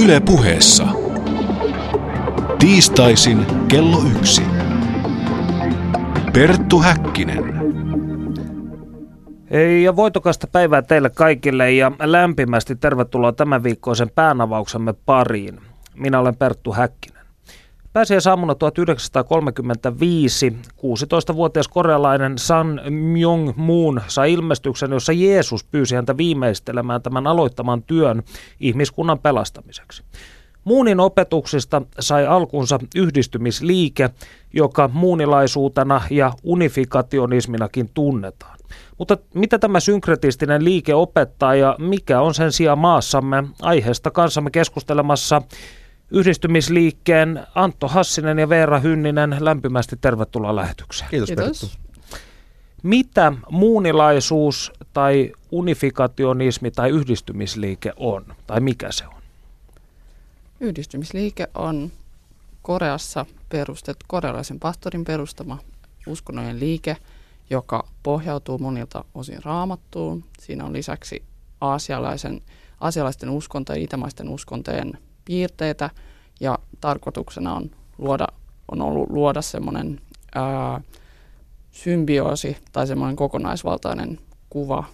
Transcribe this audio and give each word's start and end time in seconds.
Yle 0.00 0.20
puheessa. 0.20 0.88
Tiistaisin 2.58 3.46
kello 3.68 4.02
yksi. 4.16 4.42
Perttu 6.32 6.80
Häkkinen. 6.80 7.54
Hei 9.50 9.82
ja 9.82 9.96
voitokasta 9.96 10.46
päivää 10.46 10.82
teille 10.82 11.10
kaikille 11.10 11.72
ja 11.72 11.92
lämpimästi 12.00 12.76
tervetuloa 12.76 13.32
tämän 13.32 13.62
viikkoisen 13.62 14.10
päänavauksemme 14.14 14.92
pariin. 14.92 15.60
Minä 15.94 16.18
olen 16.18 16.36
Perttu 16.36 16.72
Häkkinen. 16.72 17.21
Pääsiäisaamuna 17.92 18.54
1935 18.54 20.56
16-vuotias 20.76 21.68
korealainen 21.68 22.38
San 22.38 22.80
Myung 22.90 23.52
Moon 23.56 24.00
sai 24.08 24.32
ilmestyksen, 24.32 24.92
jossa 24.92 25.12
Jeesus 25.12 25.64
pyysi 25.64 25.94
häntä 25.94 26.16
viimeistelemään 26.16 27.02
tämän 27.02 27.26
aloittaman 27.26 27.82
työn 27.82 28.22
ihmiskunnan 28.60 29.18
pelastamiseksi. 29.18 30.02
Muunin 30.64 31.00
opetuksista 31.00 31.82
sai 32.00 32.26
alkunsa 32.26 32.78
yhdistymisliike, 32.96 34.10
joka 34.52 34.90
muunilaisuutena 34.92 36.02
ja 36.10 36.32
unifikationisminakin 36.42 37.90
tunnetaan. 37.94 38.58
Mutta 38.98 39.18
mitä 39.34 39.58
tämä 39.58 39.80
synkretistinen 39.80 40.64
liike 40.64 40.94
opettaa 40.94 41.54
ja 41.54 41.76
mikä 41.78 42.20
on 42.20 42.34
sen 42.34 42.52
sijaan 42.52 42.78
maassamme? 42.78 43.44
Aiheesta 43.62 44.10
kanssamme 44.10 44.50
keskustelemassa 44.50 45.42
yhdistymisliikkeen 46.12 47.46
Antto 47.54 47.88
Hassinen 47.88 48.38
ja 48.38 48.48
Veera 48.48 48.78
Hynninen. 48.78 49.36
Lämpimästi 49.40 49.96
tervetuloa 50.00 50.56
lähetykseen. 50.56 51.10
Kiitos, 51.10 51.28
Kiitos. 51.28 51.78
Mitä 52.82 53.32
muunilaisuus 53.50 54.72
tai 54.92 55.32
unifikationismi 55.50 56.70
tai 56.70 56.90
yhdistymisliike 56.90 57.92
on? 57.96 58.24
Tai 58.46 58.60
mikä 58.60 58.92
se 58.92 59.06
on? 59.06 59.22
Yhdistymisliike 60.60 61.48
on 61.54 61.92
Koreassa 62.62 63.26
perustettu, 63.48 64.04
korealaisen 64.08 64.60
pastorin 64.60 65.04
perustama 65.04 65.58
uskonnollinen 66.06 66.60
liike, 66.60 66.96
joka 67.50 67.88
pohjautuu 68.02 68.58
monilta 68.58 69.04
osin 69.14 69.44
raamattuun. 69.44 70.24
Siinä 70.40 70.64
on 70.64 70.72
lisäksi 70.72 71.22
aasialaisen, 71.60 72.42
aasialaisten 72.80 73.30
uskontojen 73.30 73.80
ja 73.80 73.84
itämaisten 73.84 74.28
uskontojen 74.28 74.98
piirteitä 75.24 75.90
ja 76.40 76.58
tarkoituksena 76.80 77.54
on, 77.54 77.70
luoda, 77.98 78.26
on 78.72 78.82
ollut 78.82 79.10
luoda 79.10 79.42
semmoinen 79.42 80.00
ää, 80.34 80.80
symbioosi 81.70 82.56
tai 82.72 82.86
semmoinen 82.86 83.16
kokonaisvaltainen 83.16 84.18
kuva, 84.50 84.84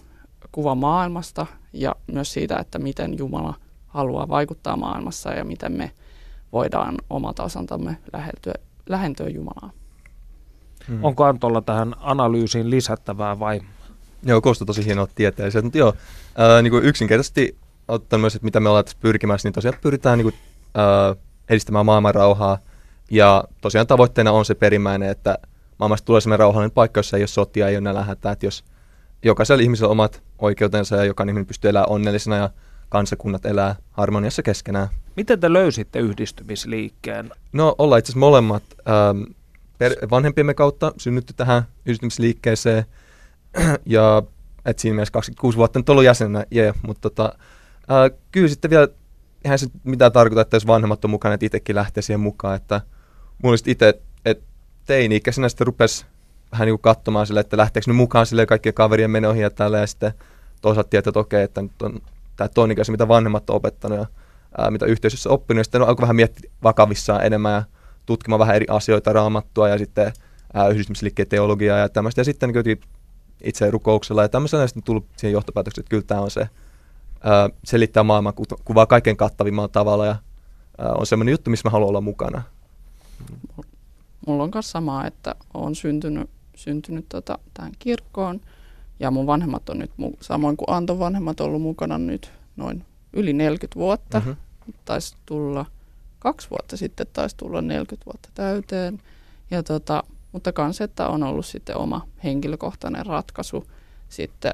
kuva 0.51 0.75
maailmasta 0.75 1.45
ja 1.73 1.95
myös 2.11 2.33
siitä, 2.33 2.57
että 2.57 2.79
miten 2.79 3.17
Jumala 3.17 3.53
haluaa 3.87 4.29
vaikuttaa 4.29 4.77
maailmassa 4.77 5.29
ja 5.29 5.43
miten 5.43 5.71
me 5.71 5.91
voidaan 6.51 6.95
omalta 7.09 7.43
osaltamme 7.43 7.97
lähentyä, 8.13 8.53
lähentyä 8.89 9.29
Jumalaa. 9.29 9.71
Hmm. 10.87 11.03
Onko 11.03 11.23
Antolla 11.23 11.61
tähän 11.61 11.95
analyysiin 11.99 12.69
lisättävää 12.69 13.39
vai? 13.39 13.61
Joo, 14.23 14.41
kuulostaa 14.41 14.65
tosi 14.65 14.85
hienolta 14.85 15.11
tieteelliseltä. 15.15 15.65
Mutta 15.65 15.77
joo, 15.77 15.93
ää, 16.35 16.61
niin 16.61 16.71
kuin 16.71 16.85
yksinkertaisesti 16.85 17.57
ottaen 17.89 18.19
myös, 18.19 18.35
että 18.35 18.45
mitä 18.45 18.59
me 18.59 18.69
ollaan 18.69 18.85
tässä 18.85 18.97
pyrkimässä, 19.01 19.47
niin 19.47 19.53
tosiaan 19.53 19.77
pyritään 19.81 20.17
niin 20.17 20.31
kuin, 20.31 20.35
ää, 20.75 21.15
edistämään 21.49 21.85
maailman 21.85 22.15
rauhaa. 22.15 22.57
Ja 23.11 23.43
tosiaan 23.61 23.87
tavoitteena 23.87 24.31
on 24.31 24.45
se 24.45 24.55
perimmäinen, 24.55 25.09
että 25.09 25.37
maailmasta 25.79 26.05
tulee 26.05 26.21
sellainen 26.21 26.39
rauhallinen 26.39 26.71
paikka, 26.71 26.99
jossa 26.99 27.17
ei 27.17 27.21
ole 27.21 27.27
sotia, 27.27 27.67
ei 27.67 27.75
ole 27.75 27.81
nälähätää, 27.81 28.31
että 28.31 28.45
jos 28.45 28.63
jokaisella 29.23 29.63
ihmisellä 29.63 29.87
on 29.87 29.91
omat 29.91 30.23
oikeutensa 30.39 30.95
ja 30.95 31.03
jokainen 31.03 31.33
ihminen 31.33 31.45
pystyy 31.45 31.69
elämään 31.69 31.89
onnellisena 31.89 32.35
ja 32.35 32.49
kansakunnat 32.89 33.45
elää 33.45 33.75
harmoniassa 33.91 34.43
keskenään. 34.43 34.87
Miten 35.15 35.39
te 35.39 35.53
löysitte 35.53 35.99
yhdistymisliikkeen? 35.99 37.31
No 37.53 37.75
ollaan 37.77 37.99
itse 37.99 38.11
asiassa 38.11 38.19
molemmat 38.19 38.63
ähm, 38.89 39.23
per, 39.77 39.95
vanhempiemme 40.09 40.53
kautta 40.53 40.93
synnytty 40.97 41.33
tähän 41.33 41.63
yhdistymisliikkeeseen 41.85 42.85
ja 43.85 44.23
et 44.65 44.79
siinä 44.79 44.95
mielessä 44.95 45.11
26 45.11 45.57
vuotta 45.57 45.79
nyt 45.79 45.89
ollut 45.89 46.03
jäsenenä, 46.03 46.45
yeah, 46.55 46.75
mutta 46.81 47.09
tota, 47.09 47.33
äh, 47.91 48.19
kyllä 48.31 48.47
sitten 48.47 48.71
vielä 48.71 48.87
eihän 49.43 49.59
se 49.59 49.67
mitään 49.83 50.11
tarkoita, 50.11 50.41
että 50.41 50.55
jos 50.55 50.67
vanhemmat 50.67 51.05
on 51.05 51.11
mukana, 51.11 51.33
että 51.33 51.45
itsekin 51.45 51.75
lähtee 51.75 52.01
siihen 52.01 52.19
mukaan, 52.19 52.55
että 52.55 52.81
mulla 53.43 53.57
itse, 53.65 54.01
että 54.25 54.43
teini-ikäisenä 54.85 55.49
sitten 55.49 55.67
rupesi 55.67 56.05
vähän 56.51 56.65
niin 56.65 56.79
katsomaan 56.79 57.27
sille, 57.27 57.39
että 57.39 57.57
lähteekö 57.57 57.89
nyt 57.89 57.97
mukaan 57.97 58.25
sille 58.25 58.45
kaikkien 58.45 58.75
kaverien 58.75 59.11
menoihin 59.11 59.43
ja 59.43 59.49
tällä 59.49 59.77
ja 59.77 59.87
sitten 59.87 60.13
toisaalta 60.61 60.89
tietää, 60.89 61.09
että 61.09 61.19
okei, 61.19 61.43
että 61.43 61.61
nyt 61.61 61.81
on 61.81 61.99
tämä 62.35 62.47
toinen 62.47 62.73
ikäisen, 62.73 62.93
mitä 62.93 63.07
vanhemmat 63.07 63.49
on 63.49 63.55
opettanut 63.55 63.97
ja 63.97 64.05
ää, 64.57 64.71
mitä 64.71 64.85
yhteisössä 64.85 65.29
oppinut, 65.29 65.59
ja 65.59 65.63
sitten 65.63 65.81
alkoi 65.81 66.01
vähän 66.01 66.15
miettiä 66.15 66.51
vakavissaan 66.63 67.25
enemmän 67.25 67.53
ja 67.53 67.63
tutkimaan 68.05 68.39
vähän 68.39 68.55
eri 68.55 68.65
asioita, 68.69 69.13
raamattua 69.13 69.69
ja 69.69 69.77
sitten 69.77 70.13
ää, 70.53 70.67
yhdistymisliikkeen 70.67 71.27
teologiaa 71.27 71.77
ja 71.77 71.89
tämmöistä. 71.89 72.21
Ja 72.21 72.25
sitten 72.25 72.49
niin 72.49 72.81
itse 73.43 73.71
rukouksella 73.71 74.21
ja 74.21 74.29
tämmöisellä 74.29 74.67
sitten 74.67 74.83
tullut 74.83 75.05
siihen 75.17 75.33
johtopäätökseen, 75.33 75.83
että 75.83 75.89
kyllä 75.89 76.03
tämä 76.03 76.21
on 76.21 76.31
se, 76.31 76.49
ää, 77.23 77.49
selittää 77.63 78.03
maailman 78.03 78.33
kuvaa 78.65 78.85
kaiken 78.85 79.17
kattavimmalla 79.17 79.67
tavalla 79.67 80.05
ja 80.05 80.15
on 80.97 81.05
semmoinen 81.05 81.31
juttu, 81.31 81.49
missä 81.49 81.67
mä 81.67 81.71
haluan 81.71 81.89
olla 81.89 82.01
mukana. 82.01 82.41
Mulla 84.27 84.43
on 84.43 84.51
myös 84.53 84.71
sama, 84.71 85.05
että 85.05 85.35
olen 85.53 85.75
syntynyt, 85.75 86.29
syntynyt 86.55 87.05
tota, 87.09 87.39
tähän 87.53 87.71
kirkkoon 87.79 88.41
ja 88.99 89.11
mun 89.11 89.27
vanhemmat 89.27 89.69
on 89.69 89.79
nyt, 89.79 89.91
samoin 90.21 90.57
kuin 90.57 90.69
Anton 90.69 90.99
vanhemmat, 90.99 91.39
ollut 91.39 91.61
mukana 91.61 91.97
nyt 91.97 92.31
noin 92.55 92.85
yli 93.13 93.33
40 93.33 93.79
vuotta. 93.79 94.19
Mm-hmm. 94.19 94.35
Taisi 94.85 95.15
tulla 95.25 95.65
kaksi 96.19 96.49
vuotta 96.49 96.77
sitten, 96.77 97.07
taisi 97.13 97.37
tulla 97.37 97.61
40 97.61 98.05
vuotta 98.05 98.29
täyteen. 98.33 99.01
Ja 99.51 99.63
tota, 99.63 100.03
mutta 100.31 100.51
kans, 100.51 100.81
että 100.81 101.07
on 101.07 101.23
ollut 101.23 101.45
sitten 101.45 101.77
oma 101.77 102.07
henkilökohtainen 102.23 103.05
ratkaisu 103.05 103.67
sitten 104.09 104.53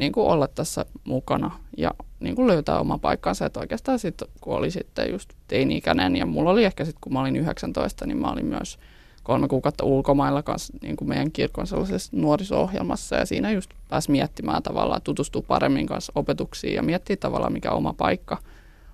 niin 0.00 0.12
kuin 0.12 0.26
olla 0.26 0.48
tässä 0.48 0.84
mukana 1.04 1.50
ja 1.76 1.90
niin 2.20 2.36
kuin 2.36 2.46
löytää 2.46 2.80
oma 2.80 2.98
paikkansa. 2.98 3.46
Että 3.46 3.60
oikeastaan 3.60 3.98
sitten, 3.98 4.28
kun 4.40 4.56
oli 4.56 4.70
sitten 4.70 5.10
just 5.10 5.30
teini-ikäinen 5.48 6.16
ja 6.16 6.26
mulla 6.26 6.50
oli 6.50 6.64
ehkä 6.64 6.84
sitten, 6.84 7.00
kun 7.00 7.12
mä 7.12 7.20
olin 7.20 7.36
19, 7.36 8.06
niin 8.06 8.18
mä 8.18 8.30
olin 8.30 8.46
myös 8.46 8.78
kolme 9.22 9.48
kuukautta 9.48 9.84
ulkomailla 9.84 10.42
kanssa 10.42 10.72
niin 10.82 10.96
kuin 10.96 11.08
meidän 11.08 11.32
kirkon 11.32 11.66
sellaisessa 11.66 12.16
nuoriso-ohjelmassa 12.16 13.16
ja 13.16 13.26
siinä 13.26 13.50
just 13.50 13.70
pääsi 13.88 14.10
miettimään 14.10 14.62
tavallaan, 14.62 15.02
tutustua 15.02 15.42
paremmin 15.42 15.86
kanssa 15.86 16.12
opetuksiin 16.14 16.74
ja 16.74 16.82
miettiä 16.82 17.16
tavallaan, 17.16 17.52
mikä 17.52 17.70
oma 17.70 17.92
paikka 17.92 18.38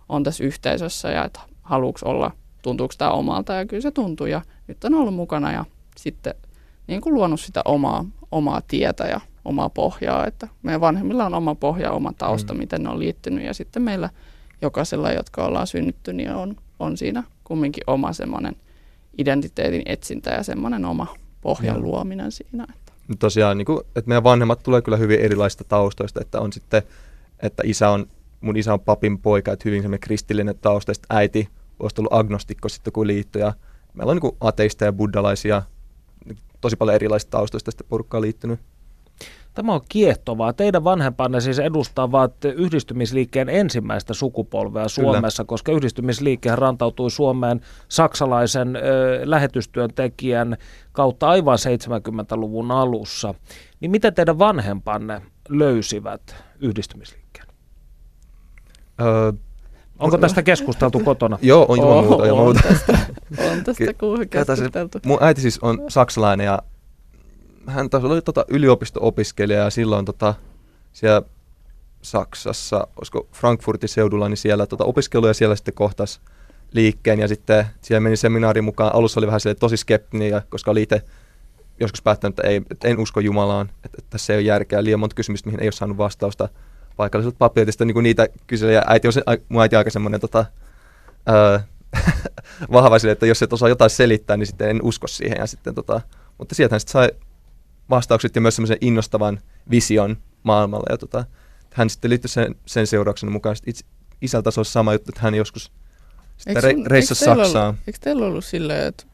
on 0.08 0.22
tässä 0.22 0.44
yhteisössä 0.44 1.10
ja 1.10 1.24
että 1.24 1.40
haluuks 1.62 2.02
olla, 2.02 2.30
tuntuuko 2.62 2.94
tämä 2.98 3.10
omalta 3.10 3.52
ja 3.52 3.66
kyllä 3.66 3.82
se 3.82 3.90
tuntui 3.90 4.30
ja 4.30 4.40
nyt 4.66 4.84
on 4.84 4.94
ollut 4.94 5.14
mukana 5.14 5.52
ja 5.52 5.64
sitten 5.96 6.34
niin 6.86 7.00
kuin 7.00 7.14
luonut 7.14 7.40
sitä 7.40 7.62
omaa, 7.64 8.04
omaa 8.30 8.60
tietä 8.68 9.04
ja 9.04 9.20
omaa 9.46 9.68
pohjaa, 9.68 10.26
että 10.26 10.48
meidän 10.62 10.80
vanhemmilla 10.80 11.26
on 11.26 11.34
oma 11.34 11.54
pohja, 11.54 11.92
oma 11.92 12.12
tausta, 12.18 12.54
mm. 12.54 12.58
miten 12.58 12.82
ne 12.82 12.88
on 12.88 12.98
liittynyt 12.98 13.44
ja 13.44 13.54
sitten 13.54 13.82
meillä 13.82 14.10
jokaisella, 14.62 15.12
jotka 15.12 15.44
ollaan 15.44 15.66
synnytty, 15.66 16.12
niin 16.12 16.30
on, 16.30 16.56
on 16.78 16.96
siinä 16.96 17.22
kumminkin 17.44 17.84
oma 17.86 18.12
semmoinen 18.12 18.56
identiteetin 19.18 19.82
etsintä 19.86 20.30
ja 20.30 20.42
semmoinen 20.42 20.84
oma 20.84 21.06
pohjan 21.40 21.76
no. 21.76 21.82
luominen 21.82 22.32
siinä. 22.32 22.66
Että. 22.74 22.92
Tosiaan, 23.18 23.58
niin 23.58 23.66
kuin, 23.66 23.80
että 23.96 24.08
meidän 24.08 24.24
vanhemmat 24.24 24.62
tulee 24.62 24.82
kyllä 24.82 24.96
hyvin 24.96 25.20
erilaisista 25.20 25.64
taustoista, 25.64 26.20
että 26.20 26.40
on 26.40 26.52
sitten, 26.52 26.82
että 27.42 27.62
isä 27.66 27.90
on, 27.90 28.06
mun 28.40 28.56
isä 28.56 28.72
on 28.72 28.80
papin 28.80 29.18
poika, 29.18 29.52
että 29.52 29.62
hyvin 29.64 29.82
semmoinen 29.82 30.00
kristillinen 30.00 30.58
tausta, 30.60 30.94
sitten 30.94 31.16
äiti 31.16 31.48
olisi 31.78 31.96
tullut 31.96 32.12
agnostikko 32.12 32.68
sitten 32.68 32.92
kun 32.92 33.06
liitto, 33.06 33.38
ja 33.38 33.52
meillä 33.94 34.10
on 34.10 34.18
niin 34.22 34.36
ateista 34.40 34.84
ja 34.84 34.92
buddalaisia, 34.92 35.62
tosi 36.60 36.76
paljon 36.76 36.94
erilaisista 36.94 37.30
taustoista 37.30 37.70
sitten 37.70 37.86
porukkaa 37.88 38.20
liittynyt. 38.20 38.60
Tämä 39.56 39.74
on 39.74 39.80
kiehtovaa. 39.88 40.52
Teidän 40.52 40.84
vanhempanne 40.84 41.40
siis 41.40 41.58
edustavat 41.58 42.44
yhdistymisliikkeen 42.44 43.48
ensimmäistä 43.48 44.14
sukupolvea 44.14 44.88
Suomessa, 44.88 45.42
Kyllä. 45.42 45.48
koska 45.48 45.72
yhdistymisliike 45.72 46.56
rantautui 46.56 47.10
Suomeen 47.10 47.60
saksalaisen 47.88 48.76
ö, 48.76 48.80
lähetystyöntekijän 49.24 50.56
kautta 50.92 51.28
aivan 51.28 51.58
70-luvun 51.58 52.70
alussa. 52.70 53.34
Niin 53.80 53.90
miten 53.90 54.14
teidän 54.14 54.38
vanhempanne 54.38 55.22
löysivät 55.48 56.36
yhdistymisliikkeen? 56.60 57.46
Öö, 59.00 59.32
Onko 59.98 60.18
tästä 60.18 60.42
keskusteltu 60.42 61.00
kotona? 61.00 61.38
Joo, 61.42 61.66
on 61.68 61.78
ilman 61.78 62.04
muuta. 62.04 62.32
On, 62.32 62.38
muuta. 62.38 62.60
tästä, 62.68 62.98
on 63.52 63.64
tästä 63.64 63.84
keskusteltu. 64.30 64.98
Mun 65.06 65.18
äiti 65.20 65.40
siis 65.40 65.58
on 65.62 65.84
saksalainen 65.88 66.44
ja 66.44 66.58
hän 67.66 67.90
taas 67.90 68.04
oli 68.04 68.22
tota 68.22 68.44
yliopisto-opiskelija 68.48 69.58
ja 69.58 69.70
silloin 69.70 70.04
tota, 70.04 70.34
siellä 70.92 71.22
Saksassa, 72.02 72.86
olisiko 72.96 73.28
Frankfurtin 73.32 73.88
seudulla, 73.88 74.28
niin 74.28 74.36
siellä 74.36 74.66
tota, 74.66 74.84
opiskelu 74.84 75.26
ja 75.26 75.34
siellä 75.34 75.56
sitten 75.56 75.74
kohtas 75.74 76.20
liikkeen 76.72 77.18
ja 77.18 77.28
sitten 77.28 77.66
siellä 77.80 78.00
meni 78.00 78.16
seminaari 78.16 78.62
mukaan. 78.62 78.94
Alussa 78.94 79.20
oli 79.20 79.26
vähän 79.26 79.40
tosi 79.60 79.76
skeptinen, 79.76 80.42
koska 80.48 80.70
oli 80.70 80.82
itse 80.82 81.02
joskus 81.80 82.02
päättänyt, 82.02 82.38
että, 82.38 82.48
ei, 82.48 82.62
että 82.70 82.88
en 82.88 82.98
usko 82.98 83.20
Jumalaan, 83.20 83.70
että, 83.84 83.98
että 83.98 84.18
se 84.18 84.32
ei 84.32 84.36
ole 84.36 84.42
järkeä. 84.42 84.84
Liian 84.84 85.00
monta 85.00 85.14
kysymystä, 85.14 85.48
mihin 85.48 85.60
ei 85.60 85.66
ole 85.66 85.72
saanut 85.72 85.96
vastausta. 85.98 86.48
paikalliselta 86.96 87.36
papilta, 87.38 87.84
niin 87.84 88.02
niitä 88.02 88.28
kyseli, 88.46 88.74
ja 88.74 88.82
äiti 88.86 89.08
on 89.08 89.12
se, 89.12 89.22
mun 89.48 89.62
äiti 89.62 89.76
aika 89.76 89.90
semmoinen 89.90 90.20
tota, 90.20 90.44
öö, 91.28 91.58
vahva 92.72 92.98
sille, 92.98 93.12
että 93.12 93.26
jos 93.26 93.42
et 93.42 93.52
osaa 93.52 93.68
jotain 93.68 93.90
selittää, 93.90 94.36
niin 94.36 94.46
sitten 94.46 94.70
en 94.70 94.82
usko 94.82 95.06
siihen. 95.06 95.36
Ja 95.38 95.46
sitten, 95.46 95.74
tota, 95.74 96.00
mutta 96.38 96.54
sieltä 96.54 96.74
hän 96.74 96.80
sitten 96.80 96.92
sai 96.92 97.08
vastaukset 97.90 98.34
ja 98.34 98.40
myös 98.40 98.56
semmoisen 98.56 98.78
innostavan 98.80 99.40
vision 99.70 100.16
maailmalle. 100.42 100.86
Ja 100.90 100.98
tota, 100.98 101.24
hän 101.74 101.90
sitten 101.90 102.10
liittyi 102.10 102.28
sen, 102.28 102.54
sen 102.66 102.86
seurauksena 102.86 103.32
mukaan. 103.32 103.56
Itse, 103.66 103.84
isältä 104.22 104.50
se 104.50 104.60
olisi 104.60 104.72
sama 104.72 104.92
juttu, 104.92 105.10
että 105.10 105.20
hän 105.20 105.34
joskus 105.34 105.72
sitten 106.36 106.62
re, 106.62 106.74
reissasi 106.86 107.24
Saksaan. 107.24 107.66
Ollut, 107.66 107.80
eikö 107.86 107.98
teillä 108.02 108.26
ollut 108.26 108.44
silleen, 108.44 108.86
että 108.86 109.04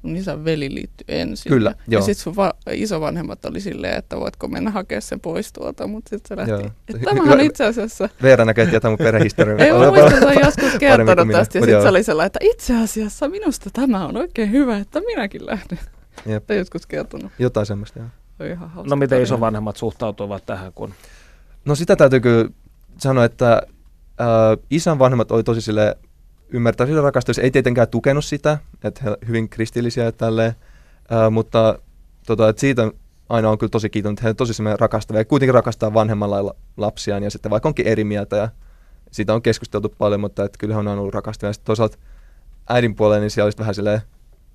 sun 0.00 0.16
isän 0.16 0.44
veli 0.44 0.74
liittyi 0.74 1.04
ensin. 1.08 1.50
Kyllä, 1.50 1.74
joo. 1.88 2.00
Ja 2.00 2.06
sitten 2.06 2.22
sun 2.22 2.36
va- 2.36 2.54
isovanhemmat 2.72 3.44
oli 3.44 3.60
silleen, 3.60 3.98
että 3.98 4.16
voitko 4.16 4.48
mennä 4.48 4.70
hakemaan 4.70 5.02
sen 5.02 5.20
pois 5.20 5.52
tuolta, 5.52 5.86
mutta 5.86 6.10
sitten 6.10 6.28
se 6.28 6.36
lähti. 6.36 6.72
Joo. 6.92 7.04
Tämähän 7.04 7.32
on 7.32 7.40
itse 7.40 7.64
asiassa... 7.64 8.08
Veera 8.22 8.44
näkee 8.44 8.66
tietää 8.66 8.90
mun 8.90 8.98
perhehistoriaa. 8.98 9.58
Ei, 9.58 9.72
mä 9.72 9.78
muistan, 9.78 10.14
että 10.14 10.32
joskus 10.32 10.78
kertonut 10.80 11.28
tästä 11.32 11.58
ja 11.58 11.64
sitten 11.64 11.82
se 11.82 11.88
oli 11.88 12.02
sellainen, 12.02 12.26
että 12.26 12.38
itse 12.42 12.76
asiassa 12.82 13.28
minusta 13.28 13.70
tämä 13.72 14.06
on 14.06 14.16
oikein 14.16 14.50
hyvä, 14.50 14.78
että 14.78 15.00
minäkin 15.00 15.46
lähden. 15.46 15.78
Jep. 16.26 16.46
Tai 16.46 16.56
joskus 16.56 16.86
kertonut. 16.86 17.32
Jotain 17.38 17.66
semmoista, 17.66 17.98
joo. 17.98 18.08
Ihan 18.44 18.70
no 18.84 18.96
miten 18.96 19.22
isovanhemmat 19.22 19.76
suhtautuvat 19.76 20.46
tähän? 20.46 20.72
Kun... 20.72 20.94
No 21.64 21.74
sitä 21.74 21.96
täytyy 21.96 22.20
kyllä 22.20 22.50
sanoa, 22.98 23.24
että 23.24 23.62
äh, 24.20 24.26
isän 24.70 24.98
vanhemmat 24.98 25.32
oli 25.32 25.42
tosi 25.42 25.60
sille 25.60 25.96
ymmärtää 26.48 26.86
sitä 26.86 27.00
rakastusta. 27.00 27.42
Ei 27.42 27.50
tietenkään 27.50 27.88
tukenut 27.88 28.24
sitä, 28.24 28.58
että 28.84 29.00
he 29.04 29.16
hyvin 29.28 29.48
kristillisiä 29.48 30.04
ja 30.04 30.12
tälleen, 30.12 30.54
ää, 31.10 31.30
mutta 31.30 31.78
tota, 32.26 32.48
että 32.48 32.60
siitä 32.60 32.92
aina 33.28 33.50
on 33.50 33.58
kyllä 33.58 33.70
tosi 33.70 33.90
kiitollinen, 33.90 34.18
että 34.18 34.28
he 34.28 34.34
tosi 34.34 34.54
semmoinen 34.54 34.80
rakastavia 34.80 35.20
ja 35.20 35.24
kuitenkin 35.24 35.54
rakastaa 35.54 35.94
vanhemmalla 35.94 36.54
lapsiaan 36.76 37.22
ja 37.22 37.30
sitten 37.30 37.50
vaikka 37.50 37.68
onkin 37.68 37.86
eri 37.86 38.04
mieltä 38.04 38.36
ja 38.36 38.48
siitä 39.10 39.34
on 39.34 39.42
keskusteltu 39.42 39.94
paljon, 39.98 40.20
mutta 40.20 40.44
että 40.44 40.58
kyllä 40.58 40.74
he 40.74 40.80
on 40.80 40.88
ollut 40.88 41.14
rakastavia. 41.14 41.52
Sitten 41.52 41.66
toisaalta 41.66 41.98
äidin 42.68 42.94
puolella, 42.94 43.20
niin 43.20 43.30
siellä 43.30 43.46
olisi 43.46 43.58
vähän 43.58 43.74
silleen, 43.74 44.00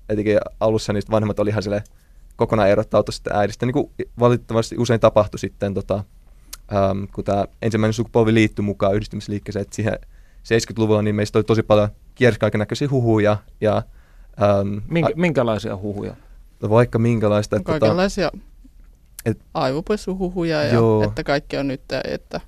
etenkin 0.08 0.38
alussa 0.60 0.92
niistä 0.92 1.12
vanhemmat 1.12 1.38
oli 1.38 1.50
ihan 1.50 1.62
silleen 1.62 1.82
kokonaan 2.36 2.68
erottautu 2.68 3.12
sitten 3.12 3.36
äidistä, 3.36 3.66
niin 3.66 3.72
kuin 3.72 3.90
valitettavasti 4.18 4.76
usein 4.78 5.00
tapahtui 5.00 5.38
sitten, 5.38 5.74
tota, 5.74 6.04
äm, 6.74 7.08
kun 7.14 7.24
tämä 7.24 7.44
ensimmäinen 7.62 7.92
sukupolvi 7.92 8.34
liittyi 8.34 8.62
mukaan 8.62 8.94
yhdistymisliikkeeseen, 8.94 9.62
että 9.62 9.76
siihen 9.76 9.98
70-luvulla 10.44 11.02
niin 11.02 11.14
meistä 11.14 11.38
oli 11.38 11.44
tosi 11.44 11.62
paljon 11.62 11.88
kiersi 12.14 12.38
näköisiä 12.56 12.88
huhuja. 12.90 13.36
Ja, 13.60 13.82
ähm, 14.42 14.78
Minkä, 14.88 15.10
minkälaisia 15.16 15.76
huhuja? 15.76 16.16
No 16.62 16.70
vaikka 16.70 16.98
minkälaista. 16.98 17.56
Että 17.56 17.72
tota- 17.72 17.80
Kaikenlaisia 17.80 18.30
tota, 18.30 18.44
et, 19.24 19.38
aivopesuhuhuja 19.54 20.62
ja 20.64 20.74
joo. 20.74 21.04
että 21.04 21.24
kaikki 21.24 21.56
on 21.56 21.68
nyt, 21.68 21.82
että 22.04 22.40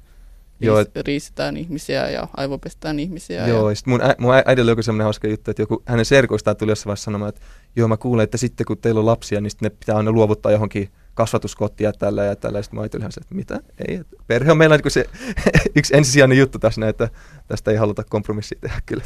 Joo, 0.61 0.79
et, 0.79 0.91
riistetään 0.97 1.57
ihmisiä 1.57 2.11
ja 2.11 2.29
aivopestään 2.37 2.99
ihmisiä. 2.99 3.47
Joo, 3.47 3.71
ja... 3.71 3.75
ja 3.75 3.83
mun, 3.87 4.03
ä, 4.03 4.15
mun 4.19 4.35
äidillä 4.47 4.73
oli 4.73 4.83
sellainen 4.83 5.05
hauska 5.05 5.29
juttu, 5.29 5.51
että 5.51 5.63
joku 5.63 5.83
hänen 5.87 6.05
serkuistaan 6.05 6.57
tuli 6.57 6.71
jossain 6.71 6.87
vaiheessa 6.87 7.05
sanomaan, 7.05 7.29
että 7.29 7.41
joo, 7.77 7.89
mä 7.89 7.97
kuulen, 7.97 8.25
että 8.25 8.37
sitten 8.37 8.67
kun 8.67 8.79
teillä 8.79 8.99
on 8.99 9.07
lapsia, 9.07 9.41
niin 9.41 9.51
sitten 9.51 9.67
ne 9.67 9.77
pitää 9.81 9.97
aina 9.97 10.13
luovuttaa 10.13 10.53
johonkin 10.53 10.91
kasvatuskottia 11.15 11.93
tällä 11.93 12.25
ja 12.25 12.37
tällä. 12.37 12.63
Sitten 12.63 12.77
mä 12.77 12.83
ajattelin 12.83 13.03
ihan 13.03 13.13
se, 13.13 13.21
että 13.21 13.35
mitä? 13.35 13.61
Ei, 13.89 13.95
että 13.95 14.17
perhe 14.27 14.51
on 14.51 14.59
meillä 14.59 14.77
niin 14.77 14.91
se 14.91 15.05
yksi 15.77 15.97
ensisijainen 15.97 16.39
juttu 16.39 16.59
tässä, 16.59 16.89
että 16.89 17.09
tästä 17.49 17.71
ei 17.71 17.77
haluta 17.77 18.05
kompromissia 18.05 18.59
tehdä 18.61 18.81
kyllä. 18.87 19.05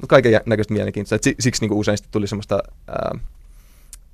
Mutta 0.00 0.06
kaiken 0.06 0.40
näköistä 0.46 0.74
mielenkiintoista. 0.74 1.30
Siksi 1.40 1.62
niin 1.62 1.68
kuin 1.68 1.78
usein 1.78 1.98
tuli 2.10 2.26
semmoista 2.26 2.62
ää, 2.88 3.10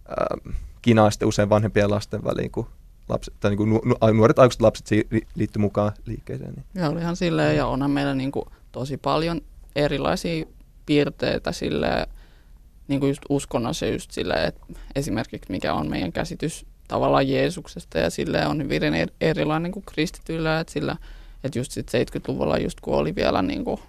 ää, 0.08 0.36
kinaa 0.82 1.10
sitten 1.10 1.28
usein 1.28 1.48
vanhempien 1.48 1.90
lasten 1.90 2.24
väliin, 2.24 2.50
kun 2.50 2.66
lapset, 3.08 3.34
tai 3.40 3.50
niin 3.50 3.56
kuin 3.56 3.70
nu, 3.70 3.80
nuoret 4.12 4.38
aikuiset 4.38 4.62
lapset 4.62 4.88
liittyi 5.34 5.60
mukaan 5.60 5.92
liikkeeseen. 6.06 6.54
Niin. 6.54 6.64
Ja 6.74 6.90
olihan 6.90 7.16
silleen, 7.16 7.56
ja 7.56 7.66
onhan 7.66 7.90
meillä 7.90 8.14
niin 8.14 8.32
kuin 8.32 8.44
tosi 8.72 8.96
paljon 8.96 9.40
erilaisia 9.76 10.46
piirteitä 10.86 11.52
silleen, 11.52 12.06
niin 12.88 13.00
kuin 13.00 13.10
just 13.10 13.22
uskonnossa 13.28 13.86
just 13.86 14.10
silleen, 14.10 14.48
että 14.48 14.66
esimerkiksi 14.94 15.52
mikä 15.52 15.74
on 15.74 15.90
meidän 15.90 16.12
käsitys 16.12 16.66
tavallaan 16.88 17.28
Jeesuksesta 17.28 17.98
ja 17.98 18.10
sille 18.10 18.46
on 18.46 18.62
hyvin 18.62 18.82
erilainen 19.20 19.72
kuin 19.72 19.84
kristityillä, 19.86 20.60
että 20.60 20.72
sillä, 20.72 20.96
että 21.44 21.58
just 21.58 21.72
sit 21.72 21.90
70-luvulla 21.94 22.58
just 22.58 22.80
kun 22.80 22.94
oli 22.94 23.14
vielä 23.14 23.42
niin 23.42 23.64
kuin, 23.64 23.80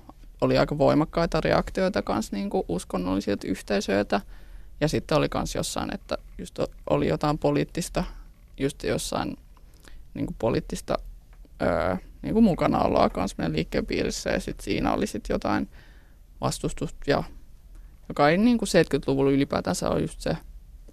oli 0.42 0.58
aika 0.58 0.78
voimakkaita 0.78 1.42
reaktioita 1.42 2.02
kanssa 2.02 2.36
niin 2.36 2.50
kuin 2.50 2.64
uskonnollisilta 2.68 3.48
yhteisöiltä 3.48 4.22
ja 4.82 4.88
sitten 4.88 5.18
oli 5.18 5.28
myös 5.34 5.56
jossain, 5.56 5.94
että 5.94 6.18
just 6.38 6.60
oli 6.90 7.08
jotain 7.08 7.38
poliittista, 7.38 8.04
just 8.60 8.84
jossain 8.84 9.38
niin 10.14 10.26
kuin 10.26 10.36
poliittista 10.40 10.98
öö, 11.62 11.96
niin 12.22 12.34
kuin 12.34 12.44
mukanaoloa 12.44 13.10
kanssa 13.10 13.36
meidän 13.38 13.54
liikkeen 13.54 13.86
piirissä 13.86 14.30
ja 14.30 14.40
sitten 14.40 14.64
siinä 14.64 14.94
oli 14.94 15.08
sitten 15.08 15.34
jotain 15.34 15.70
vastustusta 16.42 17.00
ja 17.08 17.24
joka 18.10 18.30
ei 18.30 18.38
niin 18.38 18.58
kuin 18.58 18.70
70-luvulla 18.70 19.32
ylipäätänsä 19.32 19.90
on 19.90 20.02
just 20.02 20.22
se 20.22 20.38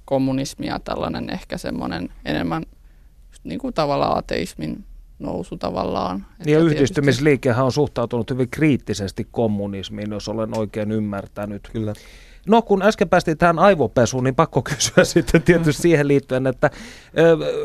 kommunismi 0.04 0.66
ja 0.66 0.78
tällainen 0.78 1.30
ehkä 1.30 1.58
semmoinen 1.58 2.08
enemmän 2.24 2.62
niin 3.44 3.58
kuin 3.58 3.74
tavallaan 3.74 4.18
ateismin 4.18 4.84
nousu 5.18 5.56
tavallaan. 5.56 6.26
Ja 6.46 6.58
yhdistymisliikehän 6.58 7.64
on 7.64 7.72
suhtautunut 7.72 8.30
hyvin 8.30 8.50
kriittisesti 8.50 9.28
kommunismiin, 9.30 10.10
jos 10.10 10.28
olen 10.28 10.58
oikein 10.58 10.92
ymmärtänyt. 10.92 11.68
Kyllä. 11.72 11.94
No 12.46 12.62
kun 12.62 12.82
äsken 12.82 13.08
päästiin 13.08 13.38
tähän 13.38 13.58
aivopesuun, 13.58 14.24
niin 14.24 14.34
pakko 14.34 14.62
kysyä 14.74 15.04
sitten 15.04 15.42
tietysti 15.42 15.82
siihen 15.82 16.08
liittyen, 16.08 16.46
että 16.46 16.70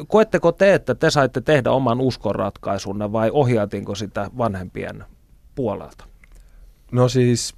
koetteko 0.08 0.52
te, 0.52 0.74
että 0.74 0.96
te 0.96 1.10
saitte 1.10 1.42
tehdä 1.42 1.72
oman 1.72 2.02
uskonratkaisunne 2.02 3.12
vai 3.12 3.30
ohjaatinko 3.34 3.96
sitä 3.96 4.32
vanhempien 4.38 5.06
puolelta? 5.56 6.06
No 6.92 7.10
siis 7.10 7.56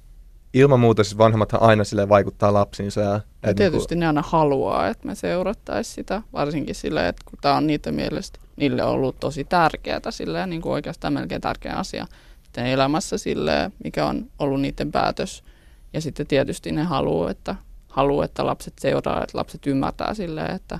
ilman 0.54 0.80
muuta 0.80 1.04
siis 1.04 1.18
vanhemmathan 1.18 1.62
aina 1.62 1.84
sille 1.84 2.08
vaikuttaa 2.08 2.52
lapsiinsa. 2.52 3.00
Ja, 3.00 3.20
ja 3.42 3.54
tietysti 3.54 3.94
niin 3.94 4.00
ne 4.00 4.06
aina 4.06 4.22
haluaa, 4.26 4.88
että 4.88 5.06
me 5.06 5.14
seurattaisiin 5.14 5.94
sitä, 5.94 6.22
varsinkin 6.32 6.74
sille, 6.74 7.08
että 7.08 7.22
kun 7.24 7.38
tämä 7.42 7.56
on 7.56 7.66
niiden 7.66 7.94
mielestä, 7.94 8.38
niille 8.56 8.82
ollut 8.82 9.20
tosi 9.20 9.44
tärkeää, 9.44 10.00
silleen, 10.10 10.50
niin 10.50 10.62
kuin 10.62 10.72
oikeastaan 10.72 11.12
melkein 11.12 11.40
tärkeä 11.40 11.72
asia 11.74 12.06
sitten 12.42 12.66
elämässä, 12.66 13.18
silleen, 13.18 13.72
mikä 13.84 14.06
on 14.06 14.26
ollut 14.38 14.60
niiden 14.60 14.92
päätös. 14.92 15.44
Ja 15.92 16.00
sitten 16.00 16.26
tietysti 16.26 16.72
ne 16.72 16.82
haluaa, 16.82 17.30
että, 17.30 17.56
haluaa, 17.88 18.24
että 18.24 18.46
lapset 18.46 18.74
seuraa, 18.80 19.22
että 19.22 19.38
lapset 19.38 19.66
ymmärtää 19.66 20.14
silleen, 20.14 20.54
että, 20.54 20.78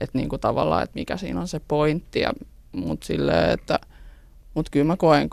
että 0.00 0.18
niin 0.18 0.28
kuin 0.28 0.40
tavallaan, 0.40 0.82
että 0.82 0.94
mikä 0.94 1.16
siinä 1.16 1.40
on 1.40 1.48
se 1.48 1.60
pointti. 1.68 2.20
Ja, 2.20 2.32
mutta 2.72 3.06
silleen, 3.06 3.50
että, 3.50 3.78
mutta 4.54 4.70
kyllä 4.70 4.86
mä 4.86 4.96
koen, 4.96 5.30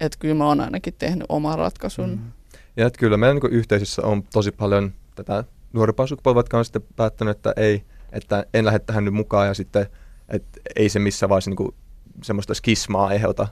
että 0.00 0.18
kyllä 0.18 0.34
mä 0.34 0.46
oon 0.46 0.60
ainakin 0.60 0.94
tehnyt 0.98 1.26
oman 1.28 1.58
ratkaisun. 1.58 2.10
Mm 2.10 2.32
ja 2.76 2.86
että 2.86 2.98
kyllä 2.98 3.16
meidän 3.16 3.36
niin 3.36 3.52
yhteisössä 3.52 4.02
on 4.02 4.22
tosi 4.22 4.52
paljon 4.52 4.92
tätä 5.14 5.44
nuorempaa 5.72 6.06
sukupolvaa, 6.06 6.38
jotka 6.38 6.58
on 6.58 6.64
sitten 6.64 6.82
päättänyt, 6.96 7.36
että 7.36 7.52
ei, 7.56 7.84
että 8.12 8.46
en 8.54 8.64
lähde 8.64 8.78
tähän 8.78 9.04
nyt 9.04 9.14
mukaan 9.14 9.46
ja 9.46 9.54
sitten, 9.54 9.86
että 10.28 10.60
ei 10.76 10.88
se 10.88 10.98
missään 10.98 11.30
vaiheessa 11.30 11.50
niin 11.50 11.74
semmoista 12.22 12.54
skismaa 12.54 13.06
aiheuta 13.06 13.48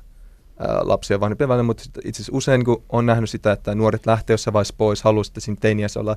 lapsia 0.80 1.20
vanhempien 1.20 1.48
välillä, 1.48 1.62
mutta 1.62 1.84
itse 2.04 2.22
asiassa 2.22 2.36
usein 2.36 2.60
niin 2.66 2.84
on 2.88 3.06
nähnyt 3.06 3.30
sitä, 3.30 3.52
että 3.52 3.74
nuoret 3.74 4.06
lähtee 4.06 4.34
jossain 4.34 4.52
vaiheessa 4.52 4.74
pois, 4.78 5.02
haluaa 5.02 5.24
sitten 5.24 5.40
siinä 5.40 5.58
teiniässä 5.60 6.00
olla, 6.00 6.16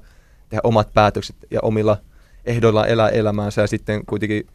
tehdä 0.50 0.62
omat 0.63 0.93
päätökset 0.93 1.36
ja 1.51 1.60
omilla 1.63 1.98
ehdoilla 2.45 2.88
elää 2.88 3.10
elämäänsä 3.10 3.62
ja 3.62 3.67
sitten 3.67 4.05
kuitenkin 4.05 4.48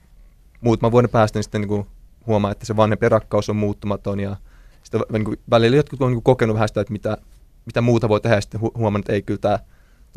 muutaman 0.60 0.92
vuoden 0.92 1.10
päästä 1.10 1.36
niin 1.36 1.44
sitten 1.44 1.60
niin 1.60 1.86
huomaa, 2.26 2.52
että 2.52 2.66
se 2.66 2.76
vanhempi 2.76 3.08
rakkaus 3.08 3.50
on 3.50 3.56
muuttumaton 3.56 4.20
ja 4.20 4.36
sitten 4.82 5.00
niin 5.12 5.24
kuin, 5.24 5.40
välillä 5.50 5.76
jotkut 5.76 6.02
on 6.02 6.08
niin 6.08 6.16
kuin 6.16 6.34
kokenut 6.34 6.54
vähän 6.54 6.68
sitä, 6.68 6.80
että 6.80 6.92
mitä 6.92 7.18
mitä 7.66 7.80
muuta 7.80 8.08
voi 8.08 8.20
tehdä, 8.20 8.36
ja 8.36 8.40
sitten 8.40 8.60
hu- 8.60 8.78
huomannut, 8.78 9.04
että 9.04 9.12
ei 9.12 9.22
kyllä 9.22 9.40
tämä 9.40 9.58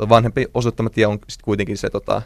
vanhempi 0.08 0.46
osoittama 0.54 0.90
tie 0.90 1.06
on 1.06 1.18
sitten 1.28 1.44
kuitenkin 1.44 1.76
se, 1.76 1.90
tota, 1.90 2.22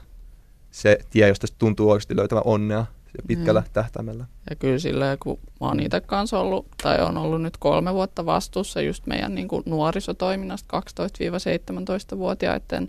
se 0.71 0.99
tie, 1.11 1.29
josta 1.29 1.47
tuntuu 1.59 1.91
oikeasti 1.91 2.17
löytävän 2.17 2.43
onnea 2.47 2.87
pitkällä 3.27 3.61
mm. 3.61 3.67
tähtäimellä. 3.73 4.25
Ja 4.51 4.57
kyllä 4.57 4.79
silleen, 4.79 5.19
kun 5.19 5.39
mä 5.61 5.67
oon 5.67 5.81
itse 5.81 6.01
kanssa 6.01 6.41
ollut, 6.41 6.67
tai 6.83 7.03
on 7.03 7.17
ollut 7.17 7.43
nyt 7.43 7.57
kolme 7.57 7.95
vuotta 7.95 8.27
vastuussa 8.27 8.81
just 8.81 9.07
meidän 9.07 9.35
niin 9.35 9.49
kuin 9.49 9.63
nuorisotoiminnasta 9.67 10.81
12-17-vuotiaiden, 10.81 12.89